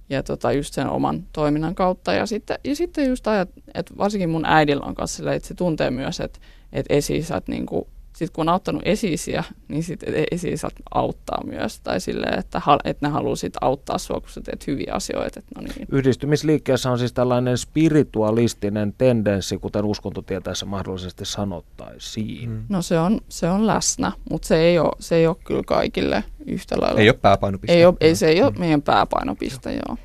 ja 0.09 0.23
tota, 0.23 0.51
just 0.51 0.73
sen 0.73 0.89
oman 0.89 1.23
toiminnan 1.33 1.75
kautta. 1.75 2.13
Ja 2.13 2.25
sitten, 2.25 2.59
ja 2.63 2.75
sitten 2.75 3.07
just 3.07 3.27
ajat, 3.27 3.49
että 3.73 3.93
varsinkin 3.97 4.29
mun 4.29 4.45
äidillä 4.45 4.85
on 4.85 4.95
kanssa 4.95 5.17
sillä, 5.17 5.33
että 5.33 5.47
se 5.47 5.53
tuntee 5.53 5.91
myös, 5.91 6.19
että, 6.19 6.39
että 6.73 6.93
esi-isät 6.93 7.47
niin 7.47 7.65
kuin, 7.65 7.87
sitten 8.19 8.35
kun 8.35 8.49
on 8.49 8.53
auttanut 8.53 8.81
esiisiä, 8.85 9.43
niin 9.67 9.83
sitten 9.83 10.13
esi 10.31 10.53
auttaa 10.93 11.43
myös. 11.43 11.79
Tai 11.79 11.99
silleen, 11.99 12.39
että, 12.39 12.61
että 12.83 13.07
ne 13.07 13.11
haluaa 13.11 13.35
sit 13.35 13.53
auttaa 13.61 13.97
sinua, 13.97 14.19
kun 14.19 14.29
sä 14.29 14.41
teet 14.41 14.67
hyviä 14.67 14.93
asioita. 14.93 15.39
Että 15.39 15.51
no 15.55 15.61
niin. 15.61 15.87
Yhdistymisliikkeessä 15.91 16.91
on 16.91 16.99
siis 16.99 17.13
tällainen 17.13 17.57
spiritualistinen 17.57 18.93
tendenssi, 18.97 19.57
kuten 19.57 19.85
uskontotieteessä 19.85 20.65
mahdollisesti 20.65 21.25
sanottaisiin. 21.25 22.49
Mm. 22.49 22.63
No 22.69 22.81
se 22.81 22.99
on, 22.99 23.21
se 23.29 23.49
on 23.49 23.67
läsnä, 23.67 24.11
mutta 24.29 24.47
se 24.47 24.57
ei, 24.57 24.79
ole, 24.79 24.91
se 24.99 25.15
ei 25.15 25.27
ole 25.27 25.35
kyllä 25.43 25.63
kaikille 25.65 26.23
yhtä 26.45 26.75
lailla. 26.81 26.99
Ei 26.99 27.09
ole 27.09 27.17
pääpainopiste. 27.21 27.73
Ei, 27.73 27.85
ole, 27.85 27.95
ei 28.01 28.15
se 28.15 28.27
ei 28.27 28.43
ole 28.43 28.51
mm. 28.51 28.59
meidän 28.59 28.81
pääpainopiste, 28.81 29.71
joo. 29.71 29.81
joo. 29.87 29.97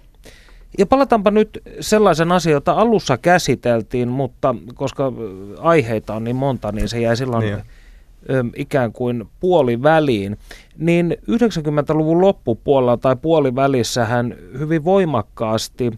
Ja 0.79 0.87
palataanpa 0.87 1.31
nyt 1.31 1.63
sellaisen 1.81 2.33
asian, 2.33 2.53
jota 2.53 2.73
alussa 2.73 3.19
käsiteltiin, 3.19 4.09
mutta 4.09 4.55
koska 4.75 5.13
aiheita 5.59 6.15
on 6.15 6.25
niin 6.25 6.37
monta, 6.37 6.73
niin 6.73 6.89
se 6.89 7.01
jäi 7.01 7.17
silloin 7.17 7.45
niin 7.45 7.65
ikään 8.57 8.93
kuin 8.93 9.25
puoliväliin, 9.41 10.39
niin 10.79 11.17
90-luvun 11.31 12.21
loppupuolella 12.21 12.97
tai 12.97 13.17
puolivälissähän 13.17 14.37
hyvin 14.59 14.85
voimakkaasti 14.85 15.93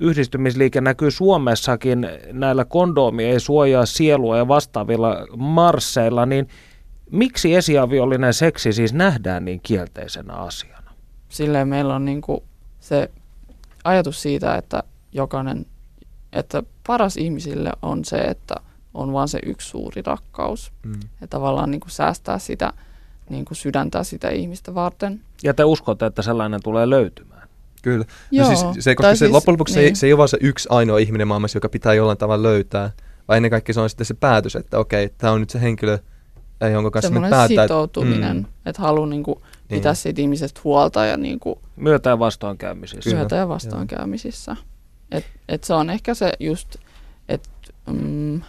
yhdistymisliike 0.00 0.80
näkyy 0.80 1.10
Suomessakin 1.10 2.06
näillä 2.32 2.64
kondoomi 2.64 3.24
ei 3.24 3.40
suojaa 3.40 3.86
sielua 3.86 4.36
ja 4.36 4.48
vastaavilla 4.48 5.26
marsseilla, 5.36 6.26
niin 6.26 6.48
miksi 7.10 7.54
esiaviollinen 7.54 8.34
seksi 8.34 8.72
siis 8.72 8.94
nähdään 8.94 9.44
niin 9.44 9.60
kielteisenä 9.62 10.34
asiana? 10.34 10.90
Silleen 11.28 11.68
meillä 11.68 11.94
on 11.94 12.04
niin 12.04 12.20
kuin 12.20 12.40
se 12.80 13.10
ajatus 13.84 14.22
siitä, 14.22 14.54
että 14.54 14.82
jokainen, 15.12 15.66
että 16.32 16.62
paras 16.86 17.16
ihmisille 17.16 17.70
on 17.82 18.04
se, 18.04 18.16
että– 18.16 18.54
on 18.98 19.12
vaan 19.12 19.28
se 19.28 19.38
yksi 19.46 19.68
suuri 19.68 20.02
rakkaus. 20.02 20.72
Mm. 20.84 21.00
Ja 21.20 21.26
tavallaan 21.26 21.70
niin 21.70 21.80
kuin 21.80 21.90
säästää 21.90 22.38
sitä 22.38 22.72
niin 23.30 23.44
kuin 23.44 23.56
sydäntä 23.56 24.04
sitä 24.04 24.28
ihmistä 24.28 24.74
varten. 24.74 25.20
Ja 25.42 25.54
te 25.54 25.64
uskotte, 25.64 26.06
että 26.06 26.22
sellainen 26.22 26.60
tulee 26.62 26.90
löytymään? 26.90 27.48
Kyllä. 27.82 28.04
Joo, 28.30 28.50
no 28.50 28.56
siis 28.56 28.84
se, 28.84 28.94
koska 28.94 29.14
se, 29.14 29.18
siis, 29.18 29.30
loppujen 29.30 29.52
lopuksi 29.52 29.80
niin. 29.80 29.96
se, 29.96 30.00
se 30.00 30.06
ei 30.06 30.12
ole 30.12 30.18
vaan 30.18 30.28
se 30.28 30.38
yksi 30.40 30.68
ainoa 30.70 30.98
ihminen 30.98 31.28
maailmassa, 31.28 31.56
joka 31.56 31.68
pitää 31.68 31.94
jollain 31.94 32.18
tavalla 32.18 32.42
löytää, 32.42 32.90
vaan 33.28 33.36
ennen 33.36 33.50
kaikkea 33.50 33.74
se 33.74 33.80
on 33.80 33.90
sitten 33.90 34.06
se 34.06 34.14
päätös, 34.14 34.56
että 34.56 34.78
okei, 34.78 35.08
tämä 35.18 35.32
on 35.32 35.40
nyt 35.40 35.50
se 35.50 35.60
henkilö, 35.60 35.98
jonka 36.72 36.90
kanssa 36.90 37.10
me 37.10 37.30
päättää. 37.30 37.64
sitoutuminen, 37.64 38.36
mm. 38.36 38.44
että 38.66 38.82
haluaa 38.82 39.06
niin 39.06 39.22
kuin 39.22 39.38
pitää 39.68 39.92
niin. 39.92 39.96
siitä 39.96 40.20
ihmisestä 40.20 40.60
huolta. 40.64 41.04
Ja 41.04 41.16
niin 41.16 41.40
kuin, 41.40 41.58
myötä 41.76 42.10
ja 42.10 42.18
vastoinkäymisissä. 42.18 43.16
Myötä 43.16 43.36
ja 43.36 43.48
vastoinkäymisissä. 43.48 44.56
Et, 45.10 45.24
et 45.48 45.64
se 45.64 45.74
on 45.74 45.90
ehkä 45.90 46.14
se 46.14 46.32
just, 46.40 46.76
että 47.28 47.48
mm, 47.86 48.42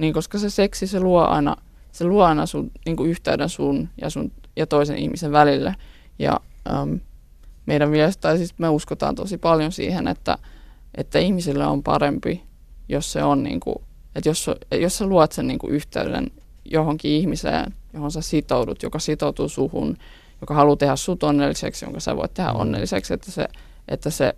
niin 0.00 0.14
koska 0.14 0.38
se 0.38 0.50
seksi, 0.50 0.86
se 0.86 1.00
luo 1.00 1.22
aina, 1.22 1.56
se 1.92 2.04
luo 2.04 2.24
aina 2.24 2.46
sun, 2.46 2.70
niin 2.86 2.96
kuin 2.96 3.10
yhteyden 3.10 3.48
sun 3.48 3.88
ja, 4.00 4.10
sun 4.10 4.32
ja 4.56 4.66
toisen 4.66 4.98
ihmisen 4.98 5.32
välille. 5.32 5.74
Ja 6.18 6.40
äm, 6.70 7.00
meidän 7.66 7.90
mielestä, 7.90 8.20
tai 8.20 8.36
siis 8.36 8.58
me 8.58 8.68
uskotaan 8.68 9.14
tosi 9.14 9.38
paljon 9.38 9.72
siihen, 9.72 10.08
että, 10.08 10.38
että 10.94 11.18
ihmisille 11.18 11.66
on 11.66 11.82
parempi, 11.82 12.42
jos 12.88 13.12
se 13.12 13.24
on 13.24 13.42
niin 13.42 13.60
kuin, 13.60 13.76
että 14.14 14.28
jos, 14.28 14.50
jos 14.80 14.98
sä 14.98 15.06
luot 15.06 15.32
sen 15.32 15.46
niin 15.46 15.58
kuin 15.58 15.72
yhteyden 15.72 16.30
johonkin 16.64 17.10
ihmiseen, 17.10 17.74
johon 17.94 18.10
sä 18.10 18.20
sitoudut, 18.20 18.82
joka 18.82 18.98
sitoutuu 18.98 19.48
suhun, 19.48 19.96
joka 20.40 20.54
haluaa 20.54 20.76
tehdä 20.76 20.96
sut 20.96 21.22
onnelliseksi, 21.22 21.84
jonka 21.84 22.00
sä 22.00 22.16
voit 22.16 22.34
tehdä 22.34 22.52
mm. 22.52 22.60
onnelliseksi, 22.60 23.14
että 23.14 23.30
se, 23.30 23.48
että 23.88 24.10
se 24.10 24.34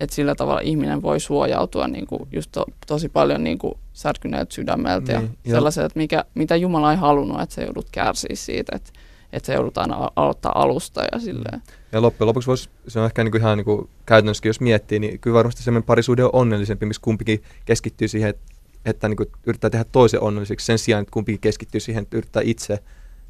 että 0.00 0.16
sillä 0.16 0.34
tavalla 0.34 0.60
ihminen 0.60 1.02
voi 1.02 1.20
suojautua 1.20 1.88
niin 1.88 2.06
kuin 2.06 2.28
just 2.32 2.52
to, 2.52 2.64
tosi 2.86 3.08
paljon 3.08 3.44
niin 3.44 3.58
kuin 3.58 3.74
särkyneeltä 3.92 4.54
sydämeltä 4.54 5.18
niin, 5.18 5.38
ja 5.44 5.50
sellaiset, 5.50 5.96
mikä, 5.96 6.24
mitä 6.34 6.56
Jumala 6.56 6.90
ei 6.90 6.96
halunnut, 6.96 7.40
että 7.40 7.54
se 7.54 7.62
joudut 7.62 7.86
kärsiä 7.92 8.34
siitä, 8.34 8.76
että, 8.76 8.92
että 9.32 9.46
se 9.46 9.54
joudut 9.54 9.78
aina 9.78 10.10
aloittaa 10.16 10.62
alusta 10.62 11.04
ja 11.12 11.18
silleen. 11.18 11.62
Ja 11.92 12.02
loppujen 12.02 12.28
lopuksi 12.28 12.46
voisi, 12.46 12.68
se 12.88 13.00
on 13.00 13.06
ehkä 13.06 13.24
niin 13.24 13.32
kuin 13.32 13.40
ihan 13.40 13.58
niin 13.58 13.64
kuin 13.64 13.88
käytännössä, 14.06 14.48
jos 14.48 14.60
miettii, 14.60 14.98
niin 14.98 15.18
kyllä 15.18 15.34
varmasti 15.34 15.62
semmoinen 15.62 15.86
parisuhde 15.86 16.24
on 16.24 16.30
onnellisempi, 16.32 16.86
missä 16.86 17.02
kumpikin 17.02 17.42
keskittyy 17.64 18.08
siihen, 18.08 18.30
että, 18.30 18.42
että 18.84 19.08
niin 19.08 19.16
kuin 19.16 19.28
yrittää 19.46 19.70
tehdä 19.70 19.84
toisen 19.92 20.22
onnelliseksi 20.22 20.66
sen 20.66 20.78
sijaan, 20.78 21.02
että 21.02 21.12
kumpikin 21.12 21.40
keskittyy 21.40 21.80
siihen, 21.80 22.02
että 22.02 22.16
yrittää 22.16 22.42
itse 22.44 22.74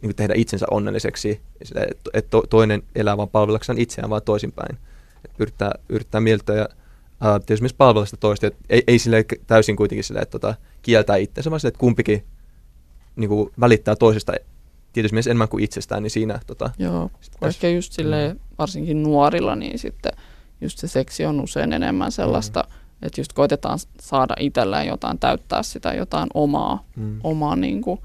niin 0.02 0.08
kuin 0.08 0.16
tehdä 0.16 0.34
itsensä 0.36 0.66
onnelliseksi, 0.70 1.40
että 2.14 2.38
toinen 2.50 2.82
elää 2.94 3.16
vaan 3.16 3.28
palvellakseen 3.28 3.78
itseään, 3.78 4.10
vaan 4.10 4.22
toisinpäin 4.22 4.78
yrittää, 5.38 5.72
yrittää 5.88 6.20
mieltää 6.20 6.56
ja 6.56 6.68
uh, 6.72 7.44
tietysti 7.46 7.62
myös 7.62 7.74
palvella 7.74 8.06
sitä 8.06 8.16
toista. 8.16 8.46
Et 8.46 8.56
ei, 8.70 8.82
ei 8.86 8.98
sille 8.98 9.24
täysin 9.46 9.76
kuitenkin 9.76 10.04
sille, 10.04 10.20
että 10.20 10.38
tota, 10.38 10.54
kieltää 10.82 11.16
itseänsä, 11.16 11.50
vaan 11.50 11.60
sille, 11.60 11.68
että 11.68 11.78
kumpikin 11.78 12.24
niin 13.16 13.28
kuin, 13.28 13.50
välittää 13.60 13.96
toisesta 13.96 14.32
tietysti 14.92 15.14
myös 15.14 15.26
enemmän 15.26 15.48
kuin 15.48 15.64
itsestään, 15.64 16.02
niin 16.02 16.10
siinä... 16.10 16.40
Tota, 16.46 16.70
Joo, 16.78 17.10
ehkä 17.42 17.68
just 17.68 17.92
sille 17.92 18.34
mm. 18.34 18.40
varsinkin 18.58 19.02
nuorilla, 19.02 19.56
niin 19.56 19.78
sitten 19.78 20.12
just 20.60 20.78
se 20.78 20.88
seksi 20.88 21.24
on 21.24 21.40
usein 21.40 21.72
enemmän 21.72 22.12
sellaista, 22.12 22.64
mm. 22.68 23.06
että 23.06 23.20
just 23.20 23.32
koitetaan 23.32 23.78
saada 24.00 24.34
itselleen 24.40 24.86
jotain, 24.86 25.18
täyttää 25.18 25.62
sitä 25.62 25.94
jotain 25.94 26.28
omaa, 26.34 26.84
mm. 26.96 27.20
omaa 27.24 27.56
niin 27.56 27.80
kuin, 27.80 28.00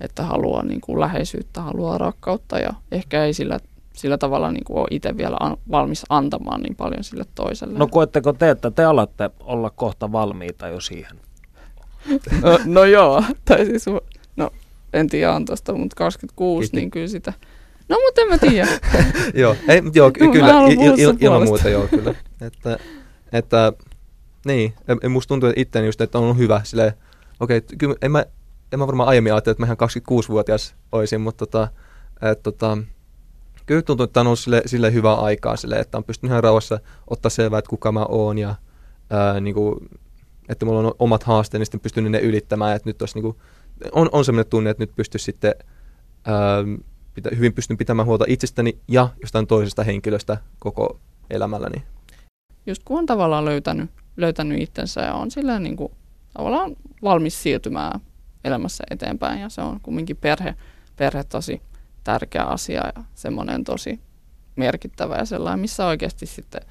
että 0.00 0.22
haluaa 0.22 0.62
niin 0.62 0.80
kuin 0.80 1.00
läheisyyttä, 1.00 1.62
haluaa 1.62 1.98
rakkautta 1.98 2.58
ja 2.58 2.72
ehkä 2.92 3.24
ei 3.24 3.34
sillä 3.34 3.58
sillä 3.94 4.18
tavalla 4.18 4.52
niin 4.52 4.64
kuin 4.64 4.78
ole 4.78 4.88
itse 4.90 5.16
vielä 5.16 5.36
an, 5.40 5.56
valmis 5.70 6.04
antamaan 6.08 6.60
niin 6.60 6.76
paljon 6.76 7.04
sille 7.04 7.24
toiselle. 7.34 7.78
No 7.78 7.86
koetteko 7.86 8.32
te, 8.32 8.50
että 8.50 8.70
te 8.70 8.84
alatte 8.84 9.30
olla 9.40 9.70
kohta 9.70 10.12
valmiita 10.12 10.68
jo 10.68 10.80
siihen? 10.80 11.20
no, 12.42 12.58
no 12.64 12.84
joo, 12.84 13.24
tai 13.44 13.66
siis, 13.66 13.86
no 14.36 14.50
en 14.92 15.08
tiedä 15.08 15.32
on 15.32 15.44
tuosta, 15.44 15.72
mutta 15.72 15.96
26, 15.96 16.60
Kiitos. 16.60 16.72
niin 16.72 16.90
kyllä 16.90 17.08
sitä. 17.08 17.32
No 17.88 17.96
mutta 18.06 18.20
en 18.20 18.28
mä 18.28 18.38
tiedä. 18.38 18.68
joo, 19.42 19.56
ei, 19.68 19.82
joo 19.94 20.10
ky- 20.10 20.30
kyllä, 20.32 20.66
il, 20.68 20.98
il, 20.98 21.16
ilman 21.20 21.44
muuta 21.44 21.68
joo 21.68 21.86
kyllä. 21.88 22.14
Että, 22.40 22.78
että 23.32 23.72
niin, 24.46 24.74
musta 25.08 25.28
tuntuu 25.28 25.48
että 25.48 25.60
itteni 25.60 25.86
just, 25.86 26.00
että 26.00 26.18
on 26.18 26.24
ollut 26.24 26.38
hyvä 26.38 26.60
silleen, 26.64 26.92
okei, 27.40 27.58
okay, 27.58 27.76
kyllä 27.78 27.94
en 28.02 28.12
mä, 28.12 28.24
en 28.72 28.78
mä 28.78 28.86
varmaan 28.86 29.08
aiemmin 29.08 29.32
ajatellut, 29.32 29.54
että 29.54 29.62
mä 29.62 29.66
ihan 29.66 30.24
26-vuotias 30.24 30.74
olisin, 30.92 31.20
mutta 31.20 31.46
tota, 31.46 31.68
että 32.22 32.42
tota, 32.42 32.78
kyllä 33.66 33.82
tuntuu, 33.82 34.04
että 34.04 34.20
on 34.20 34.26
ollut 34.26 34.38
sille, 34.38 34.62
sille 34.66 34.92
hyvää 34.92 35.14
aikaa, 35.14 35.56
sille, 35.56 35.76
että 35.76 35.98
on 35.98 36.04
pystynyt 36.04 36.30
ihan 36.30 36.42
rauhassa 36.42 36.80
ottaa 37.10 37.30
selvää, 37.30 37.58
että 37.58 37.68
kuka 37.68 37.92
mä 37.92 38.04
oon 38.08 38.38
ja 38.38 38.54
ää, 39.10 39.40
niin 39.40 39.54
kuin, 39.54 39.88
että 40.48 40.66
mulla 40.66 40.80
on 40.80 40.94
omat 40.98 41.22
haasteet, 41.22 41.58
niin 41.58 41.66
sitten 41.66 41.80
pystynyt 41.80 42.12
ne 42.12 42.18
ylittämään, 42.18 42.76
että 42.76 42.88
nyt 42.88 43.02
olisi, 43.02 43.14
niin 43.14 43.22
kuin, 43.22 43.36
on, 43.92 44.08
on 44.12 44.24
sellainen 44.24 44.50
tunne, 44.50 44.70
että 44.70 44.82
nyt 44.82 44.94
pystyy 44.96 45.18
sitten 45.18 45.54
ää, 46.24 46.64
pitä, 47.14 47.30
hyvin 47.36 47.52
pystyn 47.52 47.76
pitämään 47.76 48.06
huolta 48.06 48.24
itsestäni 48.28 48.78
ja 48.88 49.08
jostain 49.20 49.46
toisesta 49.46 49.84
henkilöstä 49.84 50.38
koko 50.58 51.00
elämälläni. 51.30 51.82
Just 52.66 52.82
kun 52.84 52.98
on 52.98 53.06
tavallaan 53.06 53.44
löytänyt, 53.44 53.90
löytänyt 54.16 54.62
itsensä 54.62 55.00
ja 55.00 55.14
on 55.14 55.30
sillä 55.30 55.58
niin 55.58 55.76
kuin, 55.76 55.92
tavallaan 56.36 56.76
valmis 57.02 57.42
siirtymään 57.42 58.00
elämässä 58.44 58.84
eteenpäin 58.90 59.40
ja 59.40 59.48
se 59.48 59.60
on 59.60 59.80
kumminkin 59.80 60.16
perhe, 60.16 60.54
perhe 60.96 61.24
tosi 61.24 61.62
tärkeä 62.04 62.44
asia 62.44 62.82
ja 62.96 63.04
semmoinen 63.14 63.64
tosi 63.64 64.00
merkittävä 64.56 65.16
ja 65.16 65.24
sellainen, 65.24 65.60
missä 65.60 65.86
oikeasti 65.86 66.26
sitten 66.26 66.62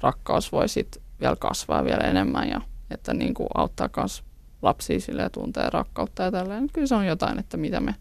rakkaus 0.00 0.52
voi 0.52 0.68
sitten 0.68 1.02
vielä 1.20 1.36
kasvaa 1.36 1.84
vielä 1.84 2.04
enemmän 2.04 2.48
ja 2.48 2.60
että 2.90 3.14
niin 3.14 3.34
kuin 3.34 3.48
auttaa 3.54 3.88
myös 3.96 4.24
lapsia 4.62 5.00
sille 5.00 5.30
tuntee 5.30 5.70
rakkautta 5.70 6.22
ja 6.22 6.30
tälleen. 6.32 6.68
Kyllä 6.72 6.86
se 6.86 6.94
on 6.94 7.06
jotain, 7.06 7.38
että 7.38 7.56
mitä 7.56 7.80
me, 7.80 7.94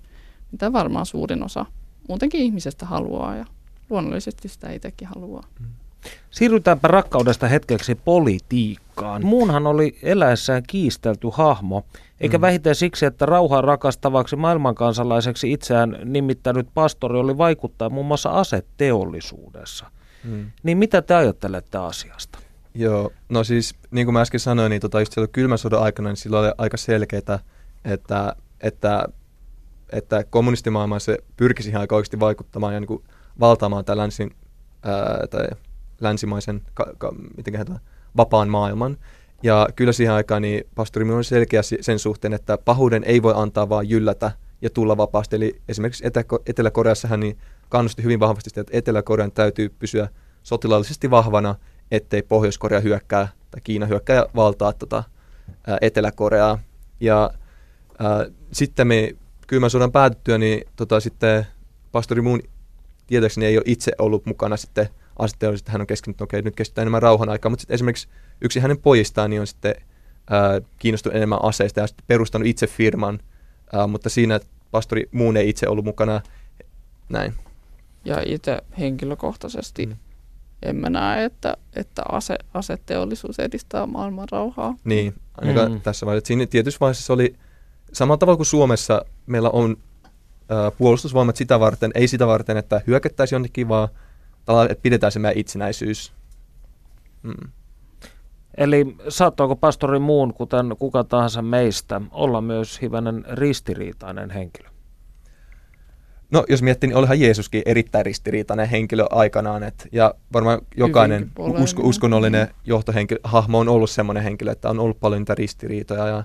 mitä 0.52 0.74
varmaan 0.74 1.06
suurin 1.06 1.44
osa 1.44 1.66
muutenkin 2.10 2.42
ihmisestä 2.42 2.86
haluaa 2.86 3.36
ja 3.36 3.46
luonnollisesti 3.90 4.48
sitä 4.48 4.72
itsekin 4.72 5.08
haluaa. 5.08 5.44
Mm. 5.60 5.66
Siirrytäänpä 6.32 6.88
rakkaudesta 6.88 7.47
hetkeksi 7.47 7.95
politiikkaan. 7.95 9.26
Muunhan 9.26 9.68
oli 9.68 9.97
eläessään 10.03 10.64
kiistelty 10.68 11.28
hahmo, 11.32 11.86
eikä 12.22 12.38
mm. 12.38 12.41
vähiten 12.41 12.76
siksi, 12.76 13.06
että 13.06 13.26
rauhaa 13.26 13.62
rakastavaksi 13.62 14.36
maailmankansalaiseksi 14.36 15.51
itseään 15.51 15.97
nimittänyt 16.03 16.68
pastori 16.74 17.20
oli 17.20 17.38
vaikuttaa 17.38 17.89
muun 17.89 18.06
muassa 18.06 18.30
aseteollisuudessa. 18.30 19.86
Mm. 20.24 20.51
Niin 20.64 20.78
mitä 20.78 21.01
te 21.01 21.16
ajattelette 21.16 21.78
asiasta? 21.78 22.39
Joo, 22.74 23.12
no 23.30 23.43
siis 23.43 23.76
niin 23.91 24.08
kuin 24.08 24.14
mä 24.14 24.22
äsken 24.22 24.39
sanoin, 24.39 24.70
niin 24.70 24.82
tota, 24.82 24.99
just 24.99 25.14
silloin 25.14 25.32
kylmän 25.32 25.58
sodan 25.58 25.82
aikana, 25.82 26.10
niin 26.10 26.18
silloin 26.18 26.45
oli 26.45 26.53
aika 26.58 26.78
selkeää, 26.78 27.39
että, 27.86 28.36
että, 28.62 29.08
että 29.89 30.24
kommunistimaailma 30.24 30.99
se 30.99 31.18
pyrkisi 31.38 31.70
ihan 31.70 31.82
aika 31.82 31.95
oikeasti 31.95 32.20
vaikuttamaan 32.20 32.74
ja 32.74 32.80
niin 32.80 32.88
kuin 32.88 33.03
valtaamaan 33.39 33.86
tämän 33.86 33.97
länsin, 33.97 34.36
ää, 34.84 35.28
tai 35.30 35.47
länsimaisen 36.02 36.62
ka, 36.74 36.93
ka, 36.98 37.14
miten 37.38 37.66
vapaan 38.18 38.50
maailman. 38.50 38.98
Ja 39.43 39.68
kyllä 39.76 39.91
siihen 39.91 40.14
aikaan 40.14 40.41
niin 40.41 40.64
pastori 40.76 41.12
on 41.12 41.24
selkeä 41.24 41.62
sen 41.82 42.00
suhteen, 42.00 42.34
että 42.34 42.58
pahuuden 42.58 43.04
ei 43.04 43.22
voi 43.22 43.34
antaa 43.36 43.70
vaan 43.70 43.89
jyllätä 43.89 44.32
ja 44.62 44.70
tulla 44.70 44.98
vapaasti. 44.98 45.36
Eli 45.36 45.62
esimerkiksi 45.68 46.04
Etelä-Koreassa 46.46 47.08
hän 47.08 47.20
niin 47.20 47.38
kannusti 47.70 48.04
hyvin 48.04 48.20
vahvasti 48.20 48.50
sitä, 48.50 48.62
että 48.62 48.78
Etelä-Korean 48.78 49.32
täytyy 49.32 49.70
pysyä 49.70 50.10
sotilaallisesti 50.43 51.12
vahvana, 51.12 51.56
ettei 51.91 52.22
Pohjois-Korea 52.22 52.80
hyökkää 52.80 53.28
tai 53.52 53.62
Kiina 53.64 53.86
hyökkää 53.86 54.16
ja 54.16 54.28
valtaa 54.36 54.74
tota, 54.74 55.04
Etelä-Koreaa. 55.82 56.60
Ja 57.00 57.32
ää, 58.00 58.26
sitten 58.52 58.88
me 58.88 59.16
kylmän 59.48 59.70
sodan 59.70 59.91
päätyttyä, 59.91 60.38
niin 60.38 60.68
tota, 60.76 61.00
sitten 61.00 61.48
pastori 61.91 62.22
muun 62.22 62.41
tietääkseni 63.08 63.46
ei 63.46 63.58
ole 63.58 63.64
itse 63.68 63.91
ollut 63.98 64.26
mukana 64.26 64.58
sitten 64.58 64.89
asettelussa, 65.20 65.61
että 65.61 65.72
hän 65.72 65.82
on 65.82 65.88
keskittynyt, 65.88 66.22
okei, 66.22 66.41
nyt 66.41 66.55
keskitytään 66.55 66.84
enemmän 66.84 67.01
rauhan 67.01 67.30
aikaa, 67.30 67.49
mutta 67.49 67.61
sitten 67.61 67.76
esimerkiksi 67.76 68.07
yksi 68.41 68.59
hänen 68.59 68.78
pojistaan 68.78 69.30
niin 69.30 69.41
on 69.41 69.47
sitten 69.47 69.76
ää, 70.30 70.61
kiinnostunut 70.80 71.16
enemmän 71.16 71.39
aseista 71.43 71.80
ja 71.80 71.88
sitten 71.88 72.05
perustanut 72.07 72.47
itse 72.47 72.68
firman, 72.68 73.20
ää, 73.74 73.88
mutta 73.88 74.09
siinä 74.09 74.39
pastori 74.72 75.09
muun 75.11 75.38
ei 75.38 75.49
itse 75.49 75.68
ollut 75.68 75.86
mukana, 75.86 76.22
näin. 77.09 77.34
Ja 78.05 78.22
itse 78.26 78.61
henkilökohtaisesti 78.80 79.86
mm. 79.86 79.95
en 80.61 80.76
mä 80.76 80.89
näe, 80.89 81.26
että, 81.26 81.57
että 81.76 82.03
ase, 82.11 82.36
aseteollisuus 82.53 83.39
edistää 83.39 83.86
maailman 83.86 84.28
rauhaa. 84.32 84.76
Niin, 84.84 85.13
ainakaan 85.38 85.72
mm. 85.72 85.82
tässä 85.82 86.05
vaiheessa. 86.05 86.28
Siinä 86.28 86.45
tietyssä 86.45 86.80
vaiheessa 86.80 87.13
oli 87.13 87.36
samalla 87.93 88.18
tavalla 88.18 88.38
kuin 88.38 88.45
Suomessa 88.45 89.05
meillä 89.26 89.49
on 89.49 89.78
ää, 90.49 90.72
puolustusvoimat 90.72 91.36
sitä 91.36 91.59
varten, 91.59 91.91
ei 91.95 92.07
sitä 92.07 92.28
varten, 92.28 92.57
että 92.57 92.82
hyökättäisiin 92.88 93.36
jonnekin, 93.36 93.68
vaan 93.68 93.89
että 94.70 94.82
pidetään 94.82 95.12
se 95.12 95.20
meidän 95.20 95.38
itsenäisyys. 95.38 96.14
Mm. 97.24 97.52
Eli 98.58 98.96
saattoiko 99.10 99.56
pastori 99.56 100.00
muun, 100.00 100.34
kuten 100.34 100.76
kuka 100.80 101.04
tahansa 101.04 101.41
meistä, 101.41 102.02
olla 102.12 102.41
myös 102.41 102.82
hivänen 102.82 103.26
ristiriitainen 103.32 104.30
henkilö? 104.30 104.70
No 106.32 106.46
jos 106.50 106.62
miettii, 106.62 106.88
niin 106.88 106.98
olihan 106.98 107.20
Jeesuskin 107.20 107.62
erittäin 107.66 108.06
ristiriitainen 108.06 108.70
henkilö 108.70 109.06
aikanaan. 109.10 109.64
Et, 109.64 109.88
ja 109.91 110.14
varmaan 110.34 110.60
jokainen 110.78 111.32
usko, 111.38 111.82
uskonnollinen 111.84 112.48
johtohenkilö, 112.66 113.20
hahmo 113.24 113.60
on 113.60 113.70
ollut 113.70 113.89
sellainen 113.89 114.24
henkilö, 114.24 114.52
että 114.52 114.70
on 114.70 114.80
ollut 114.80 115.00
paljon 115.00 115.22
niitä 115.22 115.36
ristiriitoja. 115.36 116.08
Ja, 116.08 116.24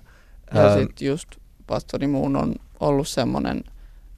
ja 0.55 0.75
sitten 0.75 1.07
just 1.09 1.29
pastori 1.67 2.07
muun 2.07 2.37
on 2.37 2.55
ollut 2.81 3.09
semmoinen, 3.09 3.65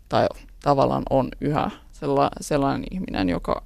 tai 0.08 0.26
tavallaan 0.62 1.02
on 1.10 1.28
yhä 1.40 1.70
sella, 1.92 2.30
sellainen 2.40 2.84
ihminen, 2.90 3.28
joka, 3.28 3.62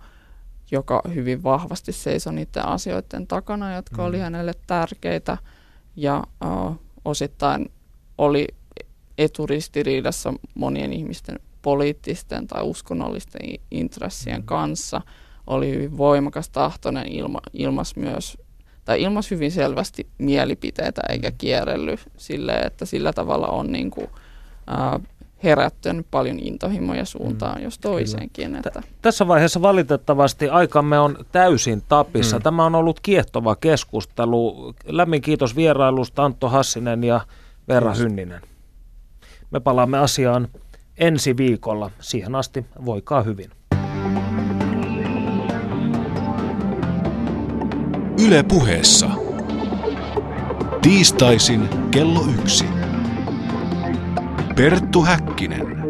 joka 0.70 1.02
hyvin 1.14 1.42
vahvasti 1.42 1.92
seisoi 1.92 2.34
niiden 2.34 2.66
asioiden 2.66 3.26
takana, 3.26 3.74
jotka 3.74 4.02
mm. 4.02 4.08
oli 4.08 4.18
hänelle 4.18 4.52
tärkeitä 4.66 5.38
ja 5.96 6.24
uh, 6.44 6.80
osittain 7.04 7.72
oli 8.18 8.46
eturistiriidassa 9.18 10.34
monien 10.54 10.92
ihmisten 10.92 11.40
poliittisten 11.62 12.46
tai 12.46 12.62
uskonnollisten 12.62 13.40
intressien 13.70 14.40
mm. 14.40 14.46
kanssa. 14.46 15.00
Oli 15.46 15.70
hyvin 15.70 15.98
voimakas 15.98 16.48
tahtoinen, 16.48 17.08
ilma, 17.08 17.40
ilmas 17.52 17.96
myös 17.96 18.38
tai 18.84 19.02
ilmas 19.02 19.30
hyvin 19.30 19.52
selvästi 19.52 20.06
mielipiteitä 20.18 21.02
eikä 21.08 21.30
mm. 21.30 21.36
kierrelly 21.38 21.96
sille, 22.16 22.52
että 22.52 22.84
sillä 22.84 23.12
tavalla 23.12 23.46
on 23.46 23.72
niin 23.72 23.90
kuin, 23.90 24.06
äh, 24.70 25.00
herättänyt 25.44 26.06
paljon 26.10 26.38
intohimoja 26.38 27.04
suuntaan, 27.04 27.58
mm, 27.58 27.64
jos 27.64 27.78
toiseenkin. 27.78 28.56
Että. 28.56 28.82
Tässä 29.02 29.28
vaiheessa 29.28 29.62
valitettavasti 29.62 30.48
aikamme 30.48 30.98
on 30.98 31.26
täysin 31.32 31.82
tapissa. 31.88 32.36
Mm. 32.36 32.42
Tämä 32.42 32.64
on 32.64 32.74
ollut 32.74 33.00
kiehtova 33.00 33.56
keskustelu. 33.56 34.74
Lämmin 34.86 35.22
kiitos 35.22 35.56
vierailusta 35.56 36.24
Antto 36.24 36.48
Hassinen 36.48 37.04
ja 37.04 37.20
Vera 37.68 37.90
Kiitos. 37.90 38.02
Hynninen. 38.02 38.40
Me 39.50 39.60
palaamme 39.60 39.98
asiaan 39.98 40.48
ensi 40.98 41.36
viikolla. 41.36 41.90
Siihen 42.00 42.34
asti 42.34 42.66
voikaa 42.84 43.22
hyvin. 43.22 43.50
Yle 48.26 48.42
puheessa. 48.42 49.10
Tiistaisin 50.82 51.68
kello 51.90 52.24
yksi. 52.40 52.85
Perttu 54.56 55.04
Häkkinen. 55.04 55.85